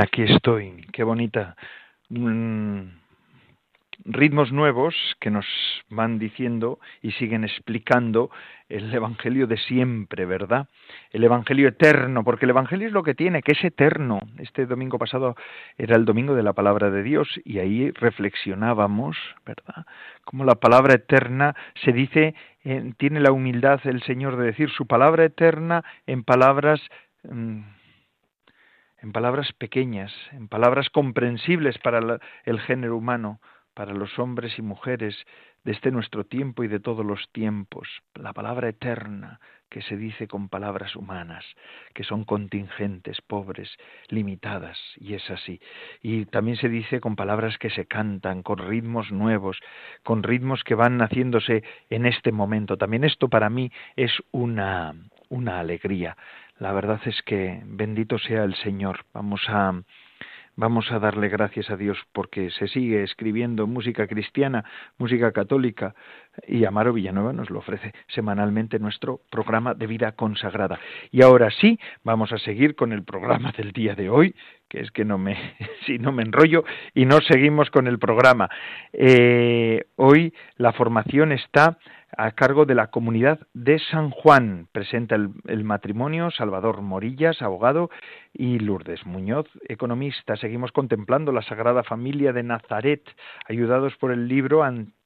Aquí 0.00 0.22
estoy, 0.22 0.84
qué 0.92 1.04
bonita. 1.04 1.54
Mm, 2.08 2.88
ritmos 4.04 4.50
nuevos 4.50 4.96
que 5.20 5.30
nos 5.30 5.46
van 5.88 6.18
diciendo 6.18 6.80
y 7.02 7.12
siguen 7.12 7.44
explicando 7.44 8.30
el 8.68 8.92
Evangelio 8.92 9.46
de 9.46 9.56
siempre, 9.56 10.26
¿verdad? 10.26 10.66
El 11.12 11.22
Evangelio 11.22 11.68
eterno, 11.68 12.24
porque 12.24 12.46
el 12.46 12.50
Evangelio 12.50 12.88
es 12.88 12.92
lo 12.92 13.04
que 13.04 13.14
tiene, 13.14 13.42
que 13.42 13.52
es 13.52 13.64
eterno. 13.64 14.18
Este 14.38 14.66
domingo 14.66 14.98
pasado 14.98 15.36
era 15.78 15.94
el 15.94 16.04
domingo 16.04 16.34
de 16.34 16.42
la 16.42 16.52
palabra 16.52 16.90
de 16.90 17.04
Dios 17.04 17.28
y 17.44 17.60
ahí 17.60 17.92
reflexionábamos, 17.92 19.16
¿verdad? 19.46 19.86
Como 20.24 20.44
la 20.44 20.56
palabra 20.56 20.94
eterna 20.94 21.54
se 21.84 21.92
dice, 21.92 22.34
tiene 22.96 23.20
la 23.20 23.30
humildad 23.30 23.80
el 23.84 24.02
Señor 24.02 24.36
de 24.36 24.46
decir 24.46 24.68
su 24.70 24.86
palabra 24.88 25.24
eterna 25.24 25.84
en 26.08 26.24
palabras... 26.24 26.80
Mm, 27.22 27.83
en 29.04 29.12
palabras 29.12 29.52
pequeñas, 29.52 30.10
en 30.32 30.48
palabras 30.48 30.88
comprensibles 30.88 31.76
para 31.76 32.18
el 32.46 32.60
género 32.60 32.96
humano, 32.96 33.38
para 33.74 33.92
los 33.92 34.18
hombres 34.18 34.58
y 34.58 34.62
mujeres 34.62 35.14
de 35.62 35.72
este 35.72 35.90
nuestro 35.90 36.24
tiempo 36.24 36.64
y 36.64 36.68
de 36.68 36.80
todos 36.80 37.04
los 37.04 37.28
tiempos, 37.30 37.86
la 38.14 38.32
palabra 38.32 38.70
eterna 38.70 39.40
que 39.68 39.82
se 39.82 39.98
dice 39.98 40.26
con 40.26 40.48
palabras 40.48 40.96
humanas, 40.96 41.44
que 41.92 42.04
son 42.04 42.24
contingentes, 42.24 43.20
pobres, 43.20 43.76
limitadas, 44.08 44.78
y 44.96 45.14
es 45.14 45.28
así. 45.30 45.60
Y 46.00 46.24
también 46.26 46.56
se 46.56 46.68
dice 46.70 47.00
con 47.00 47.14
palabras 47.14 47.58
que 47.58 47.70
se 47.70 47.84
cantan, 47.84 48.42
con 48.42 48.58
ritmos 48.58 49.12
nuevos, 49.12 49.58
con 50.02 50.22
ritmos 50.22 50.64
que 50.64 50.76
van 50.76 51.00
haciéndose 51.00 51.62
en 51.90 52.06
este 52.06 52.32
momento. 52.32 52.78
También 52.78 53.04
esto 53.04 53.28
para 53.28 53.50
mí 53.50 53.70
es 53.96 54.12
una, 54.30 54.94
una 55.28 55.58
alegría. 55.58 56.16
La 56.58 56.72
verdad 56.72 57.00
es 57.04 57.20
que 57.22 57.62
bendito 57.64 58.18
sea 58.18 58.44
el 58.44 58.54
Señor. 58.56 59.04
Vamos 59.12 59.42
a 59.48 59.74
vamos 60.56 60.90
a 60.92 61.00
darle 61.00 61.28
gracias 61.28 61.68
a 61.70 61.76
Dios 61.76 61.98
porque 62.12 62.50
se 62.50 62.68
sigue 62.68 63.02
escribiendo 63.02 63.66
música 63.66 64.06
cristiana, 64.06 64.64
música 64.98 65.32
católica 65.32 65.94
y 66.46 66.64
Amaro 66.64 66.92
Villanueva 66.92 67.32
nos 67.32 67.50
lo 67.50 67.58
ofrece 67.58 67.92
semanalmente 68.06 68.78
nuestro 68.78 69.20
programa 69.30 69.74
de 69.74 69.86
vida 69.86 70.12
consagrada. 70.12 70.78
Y 71.10 71.22
ahora 71.22 71.50
sí, 71.50 71.78
vamos 72.04 72.32
a 72.32 72.38
seguir 72.38 72.76
con 72.76 72.92
el 72.92 73.02
programa 73.02 73.52
del 73.56 73.72
día 73.72 73.94
de 73.94 74.08
hoy, 74.08 74.34
es 74.74 74.90
que 74.90 75.04
no 75.04 75.18
me, 75.18 75.36
si 75.86 75.98
no 75.98 76.12
me 76.12 76.22
enrollo 76.22 76.64
y 76.94 77.06
no 77.06 77.20
seguimos 77.20 77.70
con 77.70 77.86
el 77.86 77.98
programa. 77.98 78.48
Eh, 78.92 79.84
hoy 79.96 80.34
la 80.56 80.72
formación 80.72 81.32
está 81.32 81.78
a 82.16 82.30
cargo 82.32 82.64
de 82.64 82.74
la 82.74 82.88
comunidad 82.88 83.40
de 83.54 83.78
San 83.78 84.10
Juan. 84.10 84.68
Presenta 84.72 85.16
el, 85.16 85.64
matrimonio 85.64 86.30
Salvador 86.30 86.80
Morillas, 86.82 87.42
abogado, 87.42 87.90
y 88.32 88.58
Lourdes 88.58 89.04
Muñoz, 89.06 89.46
economista. 89.68 90.36
Seguimos 90.36 90.72
contemplando 90.72 91.32
la 91.32 91.42
Sagrada 91.42 91.82
Familia 91.82 92.32
de 92.32 92.42
Nazaret, 92.42 93.02
ayudados 93.48 93.94
por 93.96 94.12
el 94.12 94.28
libro 94.28 94.62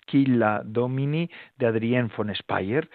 Anquila 0.08 0.62
Domini 0.64 1.30
de 1.58 1.66
Adrien 1.66 2.10
von 2.16 2.34
Speyer. 2.34 2.88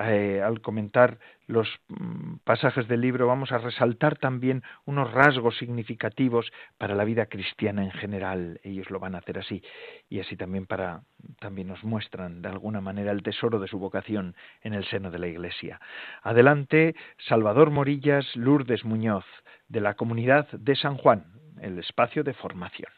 Eh, 0.00 0.40
al 0.44 0.60
comentar 0.60 1.18
los 1.46 1.66
mm, 1.88 2.36
pasajes 2.44 2.86
del 2.86 3.00
libro 3.00 3.26
vamos 3.26 3.50
a 3.50 3.58
resaltar 3.58 4.16
también 4.16 4.62
unos 4.84 5.10
rasgos 5.12 5.58
significativos 5.58 6.52
para 6.76 6.94
la 6.94 7.04
vida 7.04 7.26
cristiana 7.26 7.82
en 7.82 7.90
general. 7.90 8.60
Ellos 8.62 8.90
lo 8.90 9.00
van 9.00 9.14
a 9.14 9.18
hacer 9.18 9.38
así 9.38 9.62
y 10.08 10.20
así 10.20 10.36
también 10.36 10.66
para 10.66 11.02
también 11.40 11.68
nos 11.68 11.82
muestran 11.82 12.42
de 12.42 12.48
alguna 12.48 12.80
manera 12.80 13.10
el 13.10 13.22
tesoro 13.22 13.58
de 13.58 13.66
su 13.66 13.78
vocación 13.78 14.36
en 14.62 14.74
el 14.74 14.84
seno 14.84 15.10
de 15.10 15.18
la 15.18 15.26
Iglesia. 15.26 15.80
Adelante, 16.22 16.94
Salvador 17.26 17.70
Morillas, 17.70 18.24
Lourdes 18.36 18.84
Muñoz, 18.84 19.24
de 19.68 19.80
la 19.80 19.94
comunidad 19.94 20.48
de 20.52 20.76
San 20.76 20.96
Juan, 20.96 21.24
el 21.60 21.78
espacio 21.78 22.22
de 22.22 22.34
formación. 22.34 22.92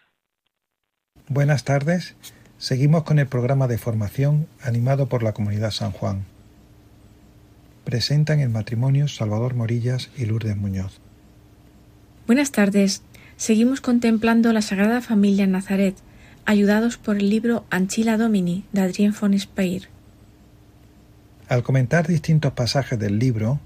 Buenas 1.29 1.65
tardes. 1.65 2.17
Seguimos 2.61 3.03
con 3.03 3.19
el 3.19 3.27
programa 3.27 3.67
de 3.67 3.79
formación 3.79 4.47
animado 4.63 5.09
por 5.09 5.25
la 5.25 5.33
comunidad 5.33 5.73
San 5.73 5.91
Juan 5.91 6.25
presentan 7.91 8.39
el 8.39 8.51
matrimonio 8.51 9.09
Salvador 9.09 9.55
Morillas 9.55 10.11
y 10.17 10.25
Lourdes 10.25 10.57
Muñoz. 10.57 11.01
Buenas 12.27 12.53
tardes. 12.53 13.03
Seguimos 13.37 13.81
contemplando 13.81 14.53
la 14.53 14.63
Sagrada 14.63 15.01
Familia 15.01 15.43
en 15.43 15.51
Nazaret, 15.51 15.97
ayudados 16.47 16.99
por 16.99 17.17
el 17.17 17.31
libro 17.31 17.65
Anchila 17.69 18.17
Domini 18.17 18.65
de 18.73 18.83
Adrien 18.83 19.13
von 19.19 19.37
Speyer. 19.37 19.89
Al 21.49 21.65
comentar 21.65 22.07
distintos 22.07 22.53
pasajes 22.53 22.97
del 22.97 23.19
libro, 23.19 23.59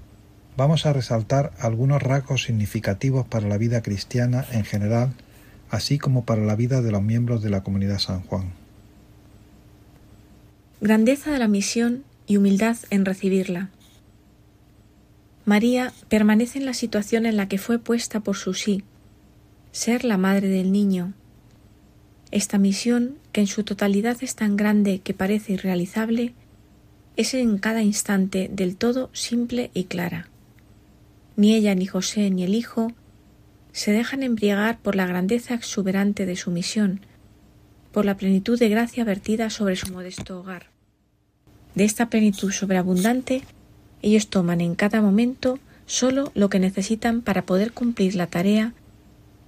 vamos 0.57 0.87
a 0.87 0.93
resaltar 0.93 1.51
algunos 1.59 2.01
rasgos 2.01 2.43
significativos 2.43 3.27
para 3.27 3.47
la 3.47 3.59
vida 3.59 3.83
cristiana 3.83 4.43
en 4.51 4.63
general, 4.63 5.13
así 5.69 5.99
como 5.99 6.25
para 6.25 6.41
la 6.41 6.55
vida 6.55 6.81
de 6.81 6.91
los 6.91 7.03
miembros 7.03 7.43
de 7.43 7.51
la 7.51 7.61
comunidad 7.61 7.99
San 7.99 8.21
Juan. 8.21 8.64
Grandeza 10.85 11.31
de 11.31 11.39
la 11.39 11.47
misión 11.47 12.03
y 12.27 12.37
humildad 12.37 12.77
en 12.91 13.05
recibirla. 13.05 13.71
María 15.43 15.91
permanece 16.09 16.59
en 16.59 16.67
la 16.67 16.75
situación 16.75 17.25
en 17.25 17.37
la 17.37 17.47
que 17.47 17.57
fue 17.57 17.79
puesta 17.79 18.19
por 18.19 18.35
su 18.35 18.53
sí, 18.53 18.83
ser 19.71 20.05
la 20.05 20.17
madre 20.17 20.47
del 20.47 20.71
niño. 20.71 21.13
Esta 22.29 22.59
misión, 22.59 23.17
que 23.31 23.41
en 23.41 23.47
su 23.47 23.63
totalidad 23.63 24.17
es 24.21 24.35
tan 24.35 24.57
grande 24.57 24.99
que 24.99 25.15
parece 25.15 25.53
irrealizable, 25.53 26.35
es 27.15 27.33
en 27.33 27.57
cada 27.57 27.81
instante 27.81 28.47
del 28.53 28.77
todo 28.77 29.09
simple 29.11 29.71
y 29.73 29.85
clara. 29.85 30.29
Ni 31.35 31.55
ella, 31.55 31.73
ni 31.73 31.87
José, 31.87 32.29
ni 32.29 32.43
el 32.43 32.53
Hijo 32.53 32.91
se 33.71 33.91
dejan 33.91 34.21
embriagar 34.21 34.77
por 34.77 34.95
la 34.95 35.07
grandeza 35.07 35.55
exuberante 35.55 36.27
de 36.27 36.35
su 36.35 36.51
misión, 36.51 37.01
por 37.91 38.05
la 38.05 38.17
plenitud 38.17 38.59
de 38.59 38.69
gracia 38.69 39.03
vertida 39.03 39.49
sobre 39.49 39.77
su 39.77 39.91
modesto 39.91 40.39
hogar. 40.39 40.74
De 41.75 41.83
esta 41.83 42.09
plenitud 42.09 42.51
sobreabundante, 42.51 43.43
ellos 44.01 44.29
toman 44.29 44.61
en 44.61 44.75
cada 44.75 45.01
momento 45.01 45.59
sólo 45.85 46.31
lo 46.33 46.49
que 46.49 46.59
necesitan 46.59 47.21
para 47.21 47.45
poder 47.45 47.73
cumplir 47.73 48.15
la 48.15 48.27
tarea 48.27 48.73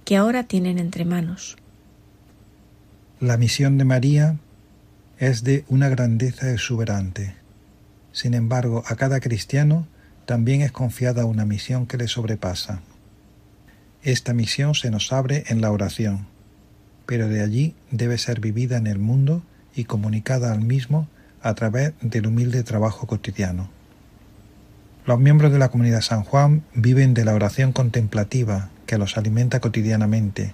que 0.04 0.16
ahora 0.16 0.44
tienen 0.44 0.78
entre 0.78 1.04
manos. 1.04 1.56
La 3.20 3.36
misión 3.36 3.78
de 3.78 3.84
María 3.84 4.36
es 5.18 5.42
de 5.42 5.64
una 5.68 5.88
grandeza 5.88 6.52
exuberante. 6.52 7.34
Sin 8.12 8.34
embargo, 8.34 8.84
a 8.86 8.96
cada 8.96 9.20
cristiano 9.20 9.86
también 10.26 10.62
es 10.62 10.70
confiada 10.70 11.24
una 11.24 11.44
misión 11.44 11.86
que 11.86 11.96
le 11.96 12.08
sobrepasa. 12.08 12.82
Esta 14.02 14.34
misión 14.34 14.74
se 14.74 14.90
nos 14.90 15.12
abre 15.12 15.44
en 15.48 15.60
la 15.60 15.72
oración, 15.72 16.26
pero 17.06 17.28
de 17.28 17.42
allí 17.42 17.74
debe 17.90 18.18
ser 18.18 18.40
vivida 18.40 18.76
en 18.76 18.86
el 18.86 18.98
mundo 18.98 19.42
y 19.74 19.84
comunicada 19.84 20.52
al 20.52 20.60
mismo 20.60 21.08
a 21.42 21.54
través 21.54 21.92
del 22.00 22.26
humilde 22.26 22.62
trabajo 22.62 23.06
cotidiano. 23.06 23.70
Los 25.06 25.18
miembros 25.18 25.52
de 25.52 25.58
la 25.58 25.70
comunidad 25.70 26.02
San 26.02 26.22
Juan 26.22 26.64
viven 26.74 27.14
de 27.14 27.24
la 27.24 27.34
oración 27.34 27.72
contemplativa 27.72 28.68
que 28.86 28.98
los 28.98 29.16
alimenta 29.16 29.60
cotidianamente. 29.60 30.52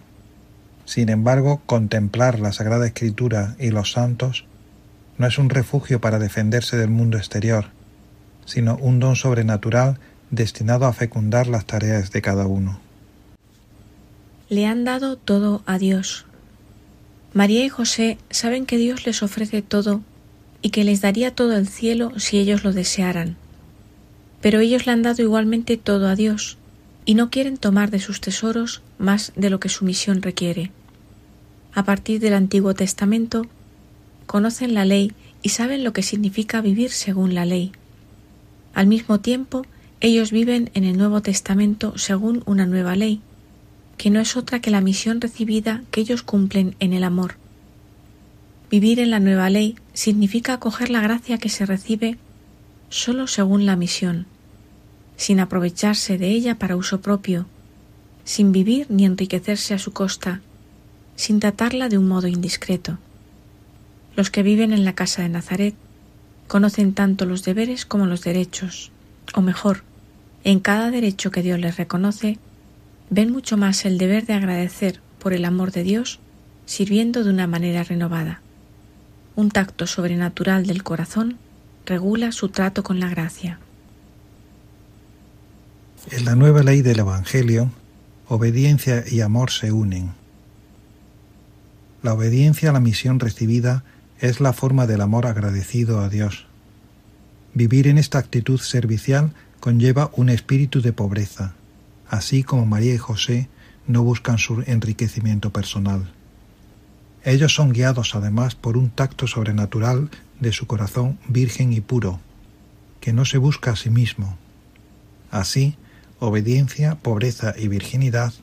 Sin 0.84 1.08
embargo, 1.08 1.62
contemplar 1.66 2.38
la 2.38 2.52
Sagrada 2.52 2.86
Escritura 2.86 3.56
y 3.58 3.70
los 3.70 3.92
santos 3.92 4.44
no 5.18 5.26
es 5.26 5.38
un 5.38 5.50
refugio 5.50 6.00
para 6.00 6.18
defenderse 6.18 6.76
del 6.76 6.90
mundo 6.90 7.18
exterior, 7.18 7.66
sino 8.44 8.76
un 8.76 9.00
don 9.00 9.16
sobrenatural 9.16 9.98
destinado 10.30 10.86
a 10.86 10.92
fecundar 10.92 11.46
las 11.46 11.64
tareas 11.64 12.10
de 12.10 12.22
cada 12.22 12.46
uno. 12.46 12.80
Le 14.48 14.66
han 14.66 14.84
dado 14.84 15.16
todo 15.16 15.62
a 15.66 15.78
Dios. 15.78 16.26
María 17.32 17.64
y 17.64 17.68
José 17.68 18.18
saben 18.30 18.66
que 18.66 18.76
Dios 18.76 19.06
les 19.06 19.22
ofrece 19.22 19.62
todo 19.62 20.02
y 20.64 20.70
que 20.70 20.82
les 20.82 21.02
daría 21.02 21.34
todo 21.34 21.54
el 21.58 21.68
cielo 21.68 22.18
si 22.18 22.38
ellos 22.38 22.64
lo 22.64 22.72
desearan. 22.72 23.36
Pero 24.40 24.60
ellos 24.60 24.86
le 24.86 24.92
han 24.92 25.02
dado 25.02 25.22
igualmente 25.22 25.76
todo 25.76 26.08
a 26.08 26.16
Dios, 26.16 26.56
y 27.04 27.16
no 27.16 27.28
quieren 27.28 27.58
tomar 27.58 27.90
de 27.90 28.00
sus 28.00 28.22
tesoros 28.22 28.80
más 28.96 29.34
de 29.36 29.50
lo 29.50 29.60
que 29.60 29.68
su 29.68 29.84
misión 29.84 30.22
requiere. 30.22 30.70
A 31.74 31.84
partir 31.84 32.18
del 32.18 32.32
Antiguo 32.32 32.72
Testamento, 32.72 33.46
conocen 34.24 34.72
la 34.72 34.86
ley 34.86 35.12
y 35.42 35.50
saben 35.50 35.84
lo 35.84 35.92
que 35.92 36.02
significa 36.02 36.62
vivir 36.62 36.92
según 36.92 37.34
la 37.34 37.44
ley. 37.44 37.72
Al 38.72 38.86
mismo 38.86 39.20
tiempo, 39.20 39.66
ellos 40.00 40.32
viven 40.32 40.70
en 40.72 40.84
el 40.84 40.96
Nuevo 40.96 41.20
Testamento 41.20 41.98
según 41.98 42.42
una 42.46 42.64
nueva 42.64 42.96
ley, 42.96 43.20
que 43.98 44.08
no 44.08 44.18
es 44.18 44.34
otra 44.34 44.60
que 44.60 44.70
la 44.70 44.80
misión 44.80 45.20
recibida 45.20 45.82
que 45.90 46.00
ellos 46.00 46.22
cumplen 46.22 46.74
en 46.80 46.94
el 46.94 47.04
amor. 47.04 47.43
Vivir 48.70 48.98
en 48.98 49.10
la 49.10 49.20
nueva 49.20 49.50
ley 49.50 49.76
significa 49.92 50.54
acoger 50.54 50.90
la 50.90 51.00
gracia 51.00 51.38
que 51.38 51.48
se 51.48 51.66
recibe 51.66 52.18
solo 52.88 53.26
según 53.26 53.66
la 53.66 53.76
misión, 53.76 54.26
sin 55.16 55.40
aprovecharse 55.40 56.18
de 56.18 56.28
ella 56.28 56.58
para 56.58 56.76
uso 56.76 57.00
propio, 57.00 57.46
sin 58.24 58.52
vivir 58.52 58.86
ni 58.88 59.04
enriquecerse 59.04 59.74
a 59.74 59.78
su 59.78 59.92
costa, 59.92 60.40
sin 61.16 61.40
tratarla 61.40 61.88
de 61.88 61.98
un 61.98 62.08
modo 62.08 62.26
indiscreto. 62.26 62.98
Los 64.16 64.30
que 64.30 64.42
viven 64.42 64.72
en 64.72 64.84
la 64.84 64.94
casa 64.94 65.22
de 65.22 65.28
Nazaret 65.28 65.74
conocen 66.48 66.94
tanto 66.94 67.26
los 67.26 67.44
deberes 67.44 67.84
como 67.84 68.06
los 68.06 68.22
derechos, 68.22 68.90
o 69.34 69.42
mejor, 69.42 69.82
en 70.44 70.60
cada 70.60 70.90
derecho 70.90 71.30
que 71.30 71.42
Dios 71.42 71.58
les 71.58 71.76
reconoce, 71.76 72.38
ven 73.10 73.32
mucho 73.32 73.56
más 73.56 73.84
el 73.84 73.98
deber 73.98 74.26
de 74.26 74.34
agradecer 74.34 75.00
por 75.18 75.32
el 75.32 75.44
amor 75.44 75.72
de 75.72 75.82
Dios 75.82 76.20
sirviendo 76.66 77.24
de 77.24 77.30
una 77.30 77.46
manera 77.46 77.82
renovada. 77.82 78.40
Un 79.36 79.50
tacto 79.50 79.86
sobrenatural 79.86 80.66
del 80.66 80.84
corazón 80.84 81.38
regula 81.86 82.30
su 82.30 82.50
trato 82.50 82.82
con 82.82 83.00
la 83.00 83.08
gracia. 83.08 83.58
En 86.10 86.24
la 86.24 86.36
nueva 86.36 86.62
ley 86.62 86.82
del 86.82 87.00
Evangelio, 87.00 87.70
obediencia 88.28 89.04
y 89.08 89.22
amor 89.22 89.50
se 89.50 89.72
unen. 89.72 90.12
La 92.02 92.12
obediencia 92.12 92.70
a 92.70 92.72
la 92.72 92.80
misión 92.80 93.18
recibida 93.18 93.82
es 94.20 94.40
la 94.40 94.52
forma 94.52 94.86
del 94.86 95.00
amor 95.00 95.26
agradecido 95.26 96.00
a 96.00 96.08
Dios. 96.08 96.46
Vivir 97.54 97.88
en 97.88 97.98
esta 97.98 98.18
actitud 98.18 98.60
servicial 98.60 99.32
conlleva 99.58 100.10
un 100.14 100.28
espíritu 100.28 100.80
de 100.80 100.92
pobreza, 100.92 101.54
así 102.08 102.42
como 102.42 102.66
María 102.66 102.94
y 102.94 102.98
José 102.98 103.48
no 103.86 104.02
buscan 104.02 104.38
su 104.38 104.62
enriquecimiento 104.66 105.50
personal. 105.50 106.12
Ellos 107.24 107.54
son 107.54 107.72
guiados 107.72 108.14
además 108.14 108.54
por 108.54 108.76
un 108.76 108.90
tacto 108.90 109.26
sobrenatural 109.26 110.10
de 110.40 110.52
su 110.52 110.66
corazón 110.66 111.18
virgen 111.26 111.72
y 111.72 111.80
puro, 111.80 112.20
que 113.00 113.14
no 113.14 113.24
se 113.24 113.38
busca 113.38 113.72
a 113.72 113.76
sí 113.76 113.88
mismo. 113.88 114.36
Así, 115.30 115.76
obediencia, 116.18 116.96
pobreza 116.96 117.54
y 117.56 117.68
virginidad, 117.68 118.34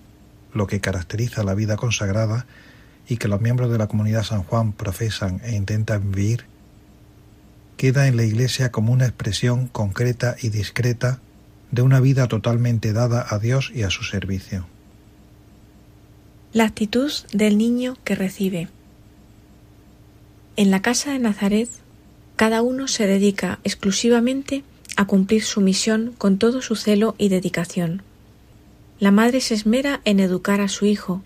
lo 0.51 0.65
que 0.65 0.81
caracteriza 0.81 1.43
la 1.43 1.53
vida 1.53 1.77
consagrada 1.77 2.47
y 3.07 3.17
que 3.17 3.27
los 3.27 3.39
miembros 3.39 3.71
de 3.71 3.77
la 3.77 3.87
comunidad 3.87 4.23
San 4.23 4.43
Juan 4.43 4.73
profesan 4.73 5.41
e 5.43 5.55
intentan 5.55 6.11
vivir, 6.11 6.45
queda 7.77 8.07
en 8.07 8.17
la 8.17 8.23
Iglesia 8.23 8.71
como 8.71 8.93
una 8.93 9.05
expresión 9.05 9.67
concreta 9.67 10.35
y 10.41 10.49
discreta 10.49 11.19
de 11.69 11.83
una 11.83 11.99
vida 11.99 12.27
totalmente 12.27 12.93
dada 12.93 13.25
a 13.29 13.37
Dios 13.37 13.71
y 13.73 13.83
a 13.83 13.91
su 13.91 14.03
servicio. 14.03 14.65
La 16.53 16.65
actitud 16.65 17.09
del 17.31 17.57
niño 17.57 17.95
que 18.03 18.13
recibe. 18.13 18.67
En 20.57 20.69
la 20.69 20.81
casa 20.81 21.13
de 21.13 21.19
Nazaret, 21.19 21.69
cada 22.35 22.61
uno 22.61 22.89
se 22.89 23.07
dedica 23.07 23.59
exclusivamente 23.63 24.65
a 24.97 25.05
cumplir 25.05 25.43
su 25.43 25.61
misión 25.61 26.13
con 26.17 26.39
todo 26.39 26.61
su 26.61 26.75
celo 26.75 27.15
y 27.17 27.29
dedicación. 27.29 28.01
La 28.99 29.11
madre 29.11 29.39
se 29.39 29.53
esmera 29.53 30.01
en 30.03 30.19
educar 30.19 30.59
a 30.59 30.67
su 30.67 30.85
hijo, 30.85 31.23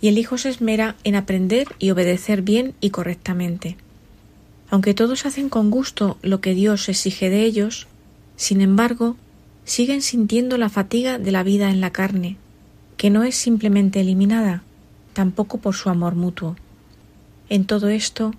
y 0.00 0.06
el 0.06 0.16
hijo 0.16 0.38
se 0.38 0.50
esmera 0.50 0.94
en 1.02 1.16
aprender 1.16 1.66
y 1.80 1.90
obedecer 1.90 2.42
bien 2.42 2.74
y 2.80 2.90
correctamente. 2.90 3.76
Aunque 4.70 4.94
todos 4.94 5.26
hacen 5.26 5.48
con 5.48 5.72
gusto 5.72 6.18
lo 6.22 6.40
que 6.40 6.54
Dios 6.54 6.88
exige 6.88 7.30
de 7.30 7.42
ellos, 7.42 7.88
sin 8.36 8.60
embargo, 8.60 9.16
siguen 9.64 10.02
sintiendo 10.02 10.56
la 10.56 10.68
fatiga 10.68 11.18
de 11.18 11.32
la 11.32 11.42
vida 11.42 11.68
en 11.70 11.80
la 11.80 11.90
carne, 11.90 12.36
que 13.02 13.10
no 13.10 13.24
es 13.24 13.34
simplemente 13.34 14.00
eliminada, 14.00 14.62
tampoco 15.12 15.58
por 15.58 15.74
su 15.74 15.90
amor 15.90 16.14
mutuo. 16.14 16.54
En 17.48 17.64
todo 17.64 17.88
esto, 17.88 18.30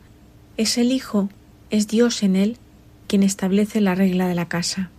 es 0.55 0.77
el 0.77 0.93
Hijo, 0.93 1.27
es 1.69 1.89
Dios 1.89 2.23
en 2.23 2.37
él 2.37 2.55
quien 3.07 3.23
establece 3.23 3.81
la 3.81 3.93
regla 3.93 4.25
de 4.25 4.35
la 4.35 4.47
casa. 4.47 4.89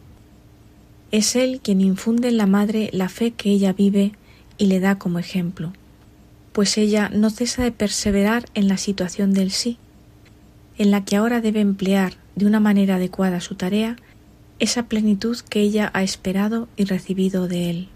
Es 1.13 1.35
Él 1.35 1.61
quien 1.63 1.81
infunde 1.81 2.29
en 2.29 2.37
la 2.37 2.45
madre 2.45 2.91
la 2.93 3.09
fe 3.09 3.31
que 3.31 3.49
ella 3.49 3.73
vive 3.73 4.13
y 4.59 4.67
le 4.67 4.81
da 4.81 4.99
como 4.99 5.19
ejemplo, 5.19 5.73
pues 6.53 6.77
ella 6.77 7.09
no 7.09 7.31
cesa 7.31 7.63
de 7.63 7.73
perseverar 7.73 8.45
en 8.53 8.69
la 8.69 8.77
situación 8.77 9.33
del 9.33 9.51
sí, 9.51 9.79
en 10.77 10.91
la 10.91 11.07
que 11.07 11.17
ahora 11.17 11.41
debe 11.41 11.61
emplear 11.61 12.19
de 12.37 12.45
una 12.45 12.61
manera 12.61 12.97
adecuada 12.97 13.41
su 13.41 13.55
tarea 13.55 13.97
esa 14.59 14.89
plenitud 14.89 15.39
que 15.49 15.63
ella 15.63 15.91
ha 15.95 16.03
esperado 16.03 16.69
y 16.77 16.85
recibido 16.85 17.49
de 17.49 17.71
Él. 17.71 17.89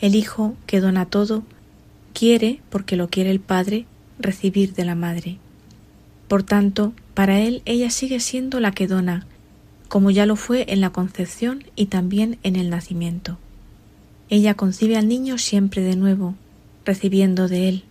El 0.00 0.14
Hijo, 0.14 0.54
que 0.66 0.80
dona 0.80 1.06
todo, 1.06 1.44
quiere, 2.12 2.60
porque 2.70 2.96
lo 2.96 3.08
quiere 3.08 3.30
el 3.30 3.40
Padre, 3.40 3.86
recibir 4.18 4.74
de 4.74 4.84
la 4.84 4.94
Madre. 4.94 5.38
Por 6.28 6.42
tanto, 6.42 6.92
para 7.14 7.40
Él 7.40 7.62
ella 7.64 7.90
sigue 7.90 8.20
siendo 8.20 8.60
la 8.60 8.72
que 8.72 8.86
dona, 8.86 9.26
como 9.88 10.10
ya 10.10 10.26
lo 10.26 10.36
fue 10.36 10.64
en 10.68 10.80
la 10.80 10.90
concepción 10.90 11.64
y 11.76 11.86
también 11.86 12.38
en 12.42 12.56
el 12.56 12.70
nacimiento. 12.70 13.38
Ella 14.30 14.54
concibe 14.54 14.96
al 14.96 15.06
niño 15.06 15.38
siempre 15.38 15.82
de 15.82 15.96
nuevo, 15.96 16.34
recibiendo 16.84 17.46
de 17.46 17.68
él. 17.68 17.84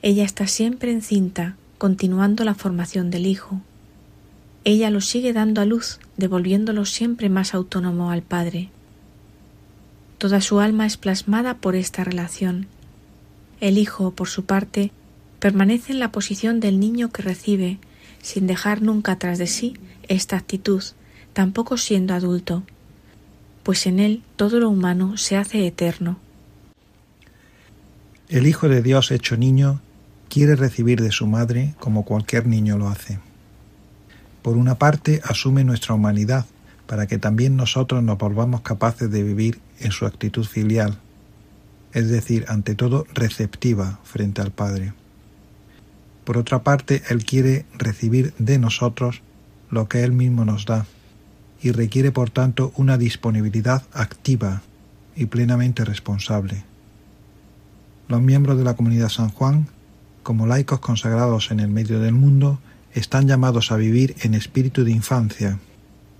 Ella 0.00 0.24
está 0.24 0.46
siempre 0.46 0.92
encinta, 0.92 1.56
continuando 1.78 2.44
la 2.44 2.54
formación 2.54 3.10
del 3.10 3.26
hijo. 3.26 3.60
Ella 4.64 4.90
lo 4.90 5.00
sigue 5.00 5.32
dando 5.32 5.60
a 5.60 5.64
luz, 5.64 5.98
devolviéndolo 6.16 6.84
siempre 6.84 7.28
más 7.28 7.54
autónomo 7.54 8.10
al 8.10 8.22
Padre. 8.22 8.70
Toda 10.22 10.40
su 10.40 10.60
alma 10.60 10.86
es 10.86 10.96
plasmada 10.98 11.54
por 11.54 11.74
esta 11.74 12.04
relación. 12.04 12.68
El 13.60 13.76
hijo, 13.76 14.12
por 14.12 14.28
su 14.28 14.44
parte, 14.44 14.92
permanece 15.40 15.90
en 15.90 15.98
la 15.98 16.12
posición 16.12 16.60
del 16.60 16.78
niño 16.78 17.10
que 17.10 17.22
recibe, 17.22 17.80
sin 18.22 18.46
dejar 18.46 18.82
nunca 18.82 19.18
tras 19.18 19.38
de 19.38 19.48
sí 19.48 19.74
esta 20.06 20.36
actitud, 20.36 20.80
tampoco 21.32 21.76
siendo 21.76 22.14
adulto, 22.14 22.62
pues 23.64 23.84
en 23.88 23.98
él 23.98 24.22
todo 24.36 24.60
lo 24.60 24.68
humano 24.68 25.16
se 25.16 25.36
hace 25.36 25.66
eterno. 25.66 26.20
El 28.28 28.46
Hijo 28.46 28.68
de 28.68 28.80
Dios 28.80 29.10
hecho 29.10 29.36
niño 29.36 29.80
quiere 30.28 30.54
recibir 30.54 31.02
de 31.02 31.10
su 31.10 31.26
madre 31.26 31.74
como 31.80 32.04
cualquier 32.04 32.46
niño 32.46 32.78
lo 32.78 32.86
hace. 32.86 33.18
Por 34.42 34.56
una 34.56 34.76
parte, 34.76 35.20
asume 35.24 35.64
nuestra 35.64 35.94
humanidad, 35.96 36.46
para 36.86 37.08
que 37.08 37.18
también 37.18 37.56
nosotros 37.56 38.04
nos 38.04 38.18
volvamos 38.18 38.60
capaces 38.60 39.10
de 39.10 39.24
vivir 39.24 39.58
en 39.82 39.92
su 39.92 40.06
actitud 40.06 40.44
filial, 40.44 40.98
es 41.92 42.08
decir, 42.08 42.44
ante 42.48 42.74
todo 42.74 43.06
receptiva 43.14 44.00
frente 44.04 44.40
al 44.40 44.50
Padre. 44.50 44.94
Por 46.24 46.38
otra 46.38 46.62
parte, 46.62 47.02
Él 47.08 47.24
quiere 47.24 47.66
recibir 47.76 48.32
de 48.38 48.58
nosotros 48.58 49.22
lo 49.70 49.88
que 49.88 50.04
Él 50.04 50.12
mismo 50.12 50.44
nos 50.44 50.66
da, 50.66 50.86
y 51.60 51.70
requiere 51.70 52.10
por 52.10 52.30
tanto 52.30 52.72
una 52.76 52.98
disponibilidad 52.98 53.84
activa 53.92 54.62
y 55.14 55.26
plenamente 55.26 55.84
responsable. 55.84 56.64
Los 58.08 58.20
miembros 58.20 58.58
de 58.58 58.64
la 58.64 58.74
comunidad 58.74 59.08
San 59.08 59.28
Juan, 59.28 59.68
como 60.22 60.46
laicos 60.46 60.80
consagrados 60.80 61.50
en 61.50 61.60
el 61.60 61.68
medio 61.68 62.00
del 62.00 62.14
mundo, 62.14 62.60
están 62.94 63.26
llamados 63.28 63.72
a 63.72 63.76
vivir 63.76 64.16
en 64.22 64.34
espíritu 64.34 64.84
de 64.84 64.90
infancia 64.90 65.58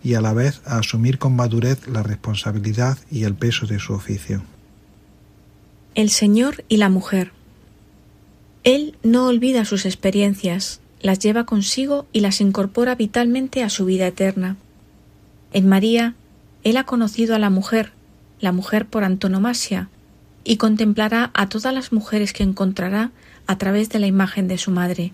y 0.02 0.14
a 0.14 0.20
la 0.20 0.32
vez 0.32 0.60
a 0.64 0.78
asumir 0.78 1.18
con 1.18 1.36
madurez 1.36 1.86
la 1.88 2.02
responsabilidad 2.02 2.98
y 3.10 3.24
el 3.24 3.34
peso 3.34 3.66
de 3.66 3.78
su 3.78 3.92
oficio. 3.92 4.42
El 5.94 6.10
Señor 6.10 6.64
y 6.68 6.78
la 6.78 6.88
mujer. 6.88 7.32
Él 8.64 8.96
no 9.02 9.26
olvida 9.26 9.64
sus 9.64 9.86
experiencias, 9.86 10.80
las 11.00 11.18
lleva 11.18 11.44
consigo 11.44 12.06
y 12.12 12.20
las 12.20 12.40
incorpora 12.40 12.94
vitalmente 12.94 13.62
a 13.62 13.68
su 13.68 13.84
vida 13.84 14.06
eterna. 14.06 14.56
En 15.52 15.68
María, 15.68 16.14
Él 16.64 16.76
ha 16.76 16.84
conocido 16.84 17.34
a 17.34 17.38
la 17.38 17.50
mujer, 17.50 17.92
la 18.40 18.52
mujer 18.52 18.86
por 18.86 19.04
antonomasia, 19.04 19.88
y 20.44 20.56
contemplará 20.56 21.30
a 21.34 21.48
todas 21.48 21.74
las 21.74 21.92
mujeres 21.92 22.32
que 22.32 22.42
encontrará 22.42 23.10
a 23.46 23.58
través 23.58 23.90
de 23.90 23.98
la 23.98 24.06
imagen 24.06 24.48
de 24.48 24.58
su 24.58 24.70
madre. 24.70 25.12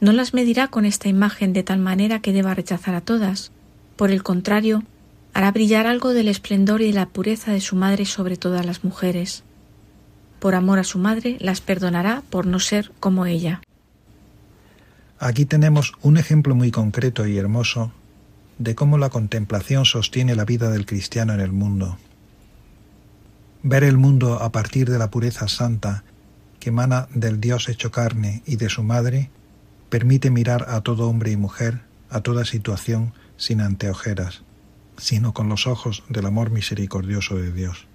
No 0.00 0.12
las 0.12 0.32
medirá 0.32 0.68
con 0.68 0.84
esta 0.84 1.08
imagen 1.08 1.52
de 1.52 1.62
tal 1.62 1.78
manera 1.78 2.20
que 2.20 2.32
deba 2.32 2.54
rechazar 2.54 2.94
a 2.94 3.00
todas. 3.00 3.50
Por 3.98 4.12
el 4.12 4.22
contrario, 4.22 4.84
hará 5.34 5.50
brillar 5.50 5.88
algo 5.88 6.14
del 6.14 6.28
esplendor 6.28 6.82
y 6.82 6.86
de 6.86 6.92
la 6.92 7.08
pureza 7.08 7.50
de 7.50 7.60
su 7.60 7.74
madre 7.74 8.04
sobre 8.04 8.36
todas 8.36 8.64
las 8.64 8.84
mujeres. 8.84 9.42
Por 10.38 10.54
amor 10.54 10.78
a 10.78 10.84
su 10.84 11.00
madre, 11.00 11.36
las 11.40 11.60
perdonará 11.60 12.22
por 12.30 12.46
no 12.46 12.60
ser 12.60 12.92
como 13.00 13.26
ella. 13.26 13.60
Aquí 15.18 15.46
tenemos 15.46 15.94
un 16.00 16.16
ejemplo 16.16 16.54
muy 16.54 16.70
concreto 16.70 17.26
y 17.26 17.38
hermoso 17.38 17.90
de 18.58 18.76
cómo 18.76 18.98
la 18.98 19.10
contemplación 19.10 19.84
sostiene 19.84 20.36
la 20.36 20.44
vida 20.44 20.70
del 20.70 20.86
cristiano 20.86 21.34
en 21.34 21.40
el 21.40 21.50
mundo. 21.50 21.98
Ver 23.64 23.82
el 23.82 23.98
mundo 23.98 24.34
a 24.40 24.52
partir 24.52 24.88
de 24.88 25.00
la 25.00 25.10
pureza 25.10 25.48
santa 25.48 26.04
que 26.60 26.68
emana 26.68 27.08
del 27.12 27.40
Dios 27.40 27.68
hecho 27.68 27.90
carne 27.90 28.44
y 28.46 28.54
de 28.54 28.68
su 28.68 28.84
madre 28.84 29.32
permite 29.88 30.30
mirar 30.30 30.66
a 30.68 30.82
todo 30.82 31.08
hombre 31.08 31.32
y 31.32 31.36
mujer, 31.36 31.80
a 32.10 32.20
toda 32.20 32.44
situación, 32.44 33.12
sin 33.38 33.62
anteojeras, 33.62 34.42
sino 34.98 35.32
con 35.32 35.48
los 35.48 35.66
ojos 35.66 36.02
del 36.10 36.26
amor 36.26 36.50
misericordioso 36.50 37.36
de 37.36 37.52
Dios. 37.52 37.86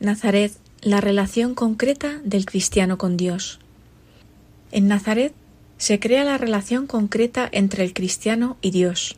Nazaret, 0.00 0.52
la 0.80 1.02
relación 1.02 1.54
concreta 1.54 2.20
del 2.24 2.46
cristiano 2.46 2.96
con 2.96 3.18
Dios. 3.18 3.58
En 4.72 4.88
Nazaret 4.88 5.34
se 5.76 6.00
crea 6.00 6.24
la 6.24 6.38
relación 6.38 6.86
concreta 6.86 7.48
entre 7.52 7.84
el 7.84 7.92
cristiano 7.92 8.56
y 8.62 8.70
Dios. 8.70 9.16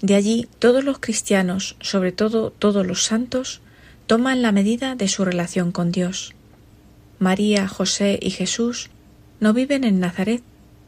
De 0.00 0.14
allí 0.14 0.48
todos 0.58 0.84
los 0.84 0.98
cristianos, 0.98 1.76
sobre 1.80 2.12
todo 2.12 2.50
todos 2.50 2.86
los 2.86 3.04
santos, 3.04 3.60
toman 4.06 4.42
la 4.42 4.52
medida 4.52 4.94
de 4.94 5.08
su 5.08 5.24
relación 5.24 5.72
con 5.72 5.92
Dios. 5.92 6.34
María, 7.18 7.68
José 7.68 8.18
y 8.20 8.30
Jesús 8.30 8.90
no 9.40 9.52
viven 9.52 9.84
en 9.84 10.00
Nazaret, 10.00 10.42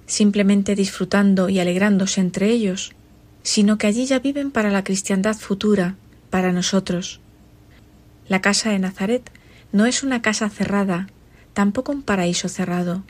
simplemente 0.07 0.75
disfrutando 0.75 1.49
y 1.49 1.59
alegrándose 1.59 2.21
entre 2.21 2.51
ellos, 2.51 2.93
sino 3.47 3.79
que 3.79 3.87
allí 3.87 4.07
ya 4.07 4.19
viven 4.19 4.51
para 4.51 4.73
la 4.73 4.83
cristiandad 4.83 5.37
futura, 5.37 5.95
para 6.31 6.51
nosotros. 6.51 7.21
La 8.27 8.41
casa 8.41 8.71
de 8.71 8.81
Nazaret 8.81 9.31
no 9.71 9.87
es 9.87 10.03
una 10.03 10.21
casa 10.21 10.51
cerrada, 10.51 11.07
tampoco 11.55 11.93
un 11.93 12.03
paraíso 12.03 12.49
cerrado. 12.49 13.05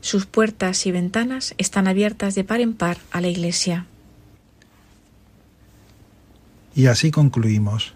Sus 0.00 0.26
puertas 0.26 0.84
y 0.86 0.90
ventanas 0.90 1.54
están 1.56 1.86
abiertas 1.86 2.34
de 2.34 2.42
par 2.42 2.60
en 2.60 2.74
par 2.74 2.98
a 3.12 3.20
la 3.20 3.28
Iglesia. 3.28 3.86
Y 6.74 6.86
así 6.86 7.12
concluimos. 7.12 7.94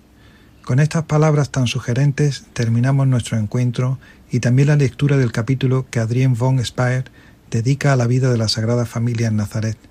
Con 0.62 0.78
estas 0.78 1.06
palabras 1.06 1.50
tan 1.50 1.66
sugerentes 1.66 2.44
terminamos 2.52 3.08
nuestro 3.08 3.36
encuentro 3.36 3.98
y 4.30 4.38
también 4.38 4.68
la 4.68 4.76
lectura 4.76 5.16
del 5.16 5.32
capítulo 5.32 5.86
que 5.90 5.98
Adrien 5.98 6.34
von 6.34 6.64
Speyer 6.64 7.10
dedica 7.50 7.92
a 7.92 7.96
la 7.96 8.06
vida 8.06 8.30
de 8.30 8.38
la 8.38 8.46
Sagrada 8.46 8.86
Familia 8.86 9.26
en 9.26 9.36
Nazaret. 9.36 9.87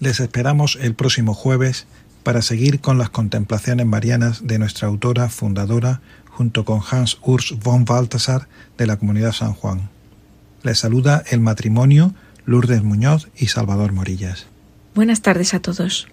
Les 0.00 0.18
esperamos 0.18 0.78
el 0.80 0.94
próximo 0.94 1.34
jueves 1.34 1.86
para 2.22 2.40
seguir 2.40 2.80
con 2.80 2.96
las 2.96 3.10
contemplaciones 3.10 3.84
marianas 3.84 4.46
de 4.46 4.58
nuestra 4.58 4.88
autora 4.88 5.28
fundadora 5.28 6.00
junto 6.30 6.64
con 6.64 6.80
Hans 6.90 7.18
Urs 7.22 7.54
von 7.62 7.84
Balthasar 7.84 8.48
de 8.78 8.86
la 8.86 8.96
Comunidad 8.96 9.32
San 9.32 9.52
Juan. 9.52 9.90
Les 10.62 10.78
saluda 10.78 11.22
el 11.30 11.40
matrimonio 11.40 12.14
Lourdes 12.46 12.82
Muñoz 12.82 13.28
y 13.36 13.48
Salvador 13.48 13.92
Morillas. 13.92 14.46
Buenas 14.94 15.20
tardes 15.20 15.52
a 15.52 15.60
todos. 15.60 16.08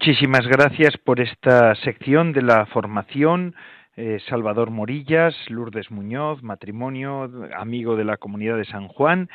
Muchísimas 0.00 0.46
gracias 0.46 0.96
por 0.96 1.18
esta 1.18 1.74
sección 1.74 2.32
de 2.32 2.42
la 2.42 2.66
formación. 2.66 3.56
Eh, 3.96 4.20
Salvador 4.28 4.70
Morillas, 4.70 5.34
Lourdes 5.48 5.90
Muñoz, 5.90 6.40
matrimonio, 6.40 7.28
amigo 7.56 7.96
de 7.96 8.04
la 8.04 8.16
comunidad 8.16 8.56
de 8.56 8.64
San 8.64 8.86
Juan, 8.86 9.28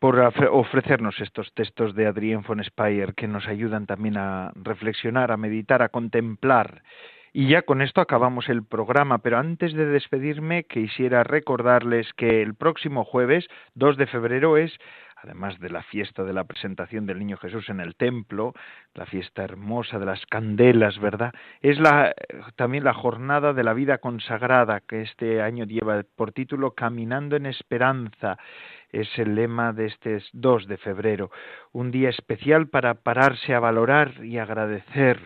por 0.00 0.18
ofrecernos 0.18 1.20
estos 1.20 1.54
textos 1.54 1.94
de 1.94 2.08
Adrien 2.08 2.42
von 2.42 2.60
Speyer 2.64 3.14
que 3.14 3.28
nos 3.28 3.46
ayudan 3.46 3.86
también 3.86 4.16
a 4.16 4.50
reflexionar, 4.56 5.30
a 5.30 5.36
meditar, 5.36 5.80
a 5.80 5.90
contemplar. 5.90 6.82
Y 7.32 7.46
ya 7.46 7.62
con 7.62 7.80
esto 7.80 8.00
acabamos 8.00 8.48
el 8.48 8.64
programa, 8.64 9.18
pero 9.18 9.38
antes 9.38 9.72
de 9.74 9.86
despedirme 9.86 10.64
quisiera 10.64 11.22
recordarles 11.22 12.12
que 12.14 12.42
el 12.42 12.56
próximo 12.56 13.04
jueves, 13.04 13.46
2 13.76 13.96
de 13.96 14.08
febrero, 14.08 14.56
es 14.56 14.76
además 15.22 15.58
de 15.58 15.70
la 15.70 15.82
fiesta 15.82 16.24
de 16.24 16.32
la 16.32 16.44
presentación 16.44 17.06
del 17.06 17.18
Niño 17.18 17.36
Jesús 17.36 17.68
en 17.68 17.80
el 17.80 17.94
templo, 17.96 18.54
la 18.94 19.06
fiesta 19.06 19.44
hermosa 19.44 19.98
de 19.98 20.06
las 20.06 20.24
candelas, 20.26 20.98
¿verdad? 20.98 21.32
Es 21.60 21.78
la, 21.78 22.14
también 22.56 22.84
la 22.84 22.94
jornada 22.94 23.52
de 23.52 23.64
la 23.64 23.74
vida 23.74 23.98
consagrada 23.98 24.80
que 24.80 25.02
este 25.02 25.42
año 25.42 25.64
lleva 25.64 26.02
por 26.16 26.32
título 26.32 26.72
Caminando 26.72 27.36
en 27.36 27.46
Esperanza. 27.46 28.38
Es 28.90 29.08
el 29.18 29.34
lema 29.34 29.72
de 29.72 29.86
este 29.86 30.20
2 30.32 30.66
de 30.66 30.76
febrero, 30.76 31.30
un 31.72 31.90
día 31.90 32.08
especial 32.08 32.68
para 32.68 32.94
pararse 32.94 33.54
a 33.54 33.60
valorar 33.60 34.24
y 34.24 34.38
agradecer 34.38 35.20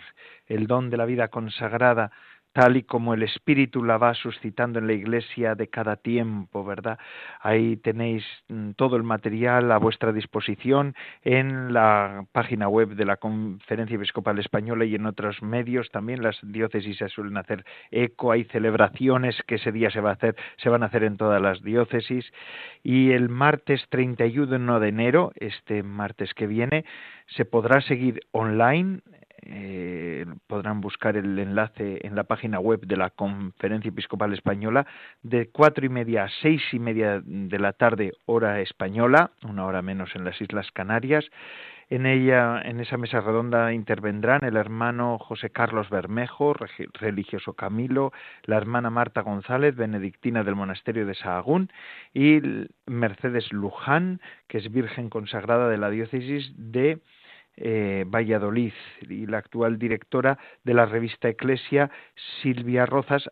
el 0.46 0.66
don 0.66 0.90
de 0.90 0.96
la 0.96 1.06
vida 1.06 1.28
consagrada 1.28 2.10
tal 2.54 2.76
y 2.76 2.84
como 2.84 3.14
el 3.14 3.24
Espíritu 3.24 3.82
la 3.82 3.98
va 3.98 4.14
suscitando 4.14 4.78
en 4.78 4.86
la 4.86 4.92
iglesia 4.92 5.56
de 5.56 5.66
cada 5.66 5.96
tiempo, 5.96 6.64
¿verdad? 6.64 6.98
Ahí 7.40 7.76
tenéis 7.76 8.24
mm, 8.48 8.70
todo 8.76 8.96
el 8.96 9.02
material 9.02 9.72
a 9.72 9.78
vuestra 9.78 10.12
disposición 10.12 10.94
en 11.22 11.74
la 11.74 12.24
página 12.30 12.68
web 12.68 12.90
de 12.90 13.04
la 13.04 13.16
Conferencia 13.16 13.96
Episcopal 13.96 14.38
Española 14.38 14.84
y 14.84 14.94
en 14.94 15.04
otros 15.06 15.42
medios 15.42 15.90
también 15.90 16.22
las 16.22 16.38
diócesis 16.42 16.96
se 16.96 17.08
suelen 17.08 17.36
hacer 17.36 17.64
eco, 17.90 18.30
hay 18.30 18.44
celebraciones 18.44 19.36
que 19.48 19.56
ese 19.56 19.72
día 19.72 19.90
se 19.90 20.00
va 20.00 20.10
a 20.10 20.14
hacer, 20.14 20.36
se 20.58 20.68
van 20.68 20.84
a 20.84 20.86
hacer 20.86 21.02
en 21.02 21.16
todas 21.16 21.42
las 21.42 21.60
diócesis 21.60 22.32
y 22.84 23.10
el 23.10 23.30
martes 23.30 23.84
31 23.88 24.78
de 24.78 24.88
enero, 24.88 25.32
este 25.34 25.82
martes 25.82 26.32
que 26.34 26.46
viene, 26.46 26.84
se 27.26 27.44
podrá 27.44 27.80
seguir 27.80 28.20
online 28.30 29.00
eh, 29.42 30.26
podrán 30.46 30.80
buscar 30.80 31.16
el 31.16 31.38
enlace 31.38 32.00
en 32.06 32.14
la 32.14 32.24
página 32.24 32.60
web 32.60 32.80
de 32.86 32.96
la 32.96 33.10
Conferencia 33.10 33.88
Episcopal 33.88 34.32
Española 34.32 34.86
de 35.22 35.48
cuatro 35.48 35.84
y 35.84 35.88
media 35.88 36.24
a 36.24 36.28
seis 36.42 36.62
y 36.72 36.78
media 36.78 37.20
de 37.24 37.58
la 37.58 37.72
tarde 37.72 38.12
hora 38.26 38.60
española, 38.60 39.32
una 39.42 39.66
hora 39.66 39.82
menos 39.82 40.14
en 40.14 40.24
las 40.24 40.40
Islas 40.40 40.70
Canarias. 40.72 41.24
En 41.90 42.06
ella, 42.06 42.62
en 42.64 42.80
esa 42.80 42.96
mesa 42.96 43.20
redonda, 43.20 43.72
intervendrán 43.74 44.42
el 44.44 44.56
hermano 44.56 45.18
José 45.18 45.50
Carlos 45.50 45.90
Bermejo, 45.90 46.54
religioso 46.94 47.52
Camilo, 47.52 48.12
la 48.44 48.56
hermana 48.56 48.88
Marta 48.88 49.20
González, 49.20 49.76
benedictina 49.76 50.44
del 50.44 50.54
monasterio 50.54 51.04
de 51.04 51.14
Sahagún, 51.14 51.70
y 52.14 52.40
Mercedes 52.86 53.52
Luján, 53.52 54.20
que 54.48 54.58
es 54.58 54.72
virgen 54.72 55.10
consagrada 55.10 55.68
de 55.68 55.76
la 55.76 55.90
diócesis 55.90 56.52
de 56.56 57.00
eh, 57.56 58.04
Valladolid 58.06 58.72
y 59.02 59.26
la 59.26 59.38
actual 59.38 59.78
directora 59.78 60.38
de 60.64 60.74
la 60.74 60.86
revista 60.86 61.28
Eclesia, 61.28 61.90
Silvia 62.42 62.86
Rozas, 62.86 63.30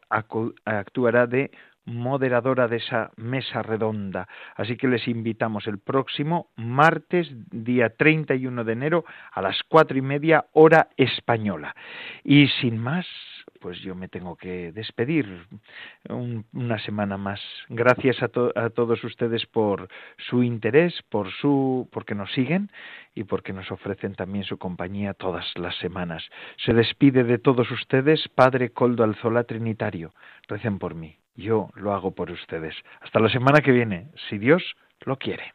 actuará 0.64 1.26
de 1.26 1.50
moderadora 1.84 2.68
de 2.68 2.76
esa 2.76 3.10
mesa 3.16 3.62
redonda. 3.62 4.28
Así 4.56 4.76
que 4.76 4.88
les 4.88 5.06
invitamos 5.08 5.66
el 5.66 5.78
próximo 5.78 6.48
martes, 6.56 7.28
día 7.50 7.90
31 7.90 8.64
de 8.64 8.72
enero, 8.72 9.04
a 9.32 9.42
las 9.42 9.60
cuatro 9.68 9.96
y 9.98 10.02
media 10.02 10.46
hora 10.52 10.88
española. 10.96 11.74
Y 12.24 12.48
sin 12.60 12.78
más, 12.78 13.06
pues 13.60 13.80
yo 13.80 13.94
me 13.94 14.08
tengo 14.08 14.36
que 14.36 14.72
despedir 14.72 15.46
una 16.08 16.78
semana 16.80 17.16
más. 17.16 17.40
Gracias 17.68 18.22
a, 18.22 18.26
a, 18.26 18.70
todos 18.70 19.02
ustedes 19.04 19.46
por 19.46 19.88
su 20.18 20.42
interés, 20.42 21.02
por 21.08 21.30
su, 21.32 21.88
porque 21.92 22.14
nos 22.14 22.32
siguen 22.32 22.70
y 23.14 23.24
porque 23.24 23.52
nos 23.52 23.70
ofrecen 23.70 24.14
también 24.14 24.44
su 24.44 24.58
compañía 24.58 25.14
todas 25.14 25.46
las 25.56 25.76
semanas. 25.76 26.24
Se 26.64 26.72
despide 26.72 27.24
de 27.24 27.38
todos 27.38 27.70
ustedes, 27.70 28.28
Padre 28.28 28.70
Coldo 28.70 29.04
Alzola 29.04 29.44
Trinitario. 29.44 30.12
Recen 30.48 30.78
por 30.78 30.94
mí. 30.94 31.21
Yo 31.34 31.70
lo 31.74 31.94
hago 31.94 32.14
por 32.14 32.30
ustedes. 32.30 32.74
Hasta 33.00 33.20
la 33.20 33.28
semana 33.28 33.60
que 33.60 33.72
viene, 33.72 34.10
si 34.28 34.38
Dios 34.38 34.62
lo 35.00 35.18
quiere. 35.18 35.54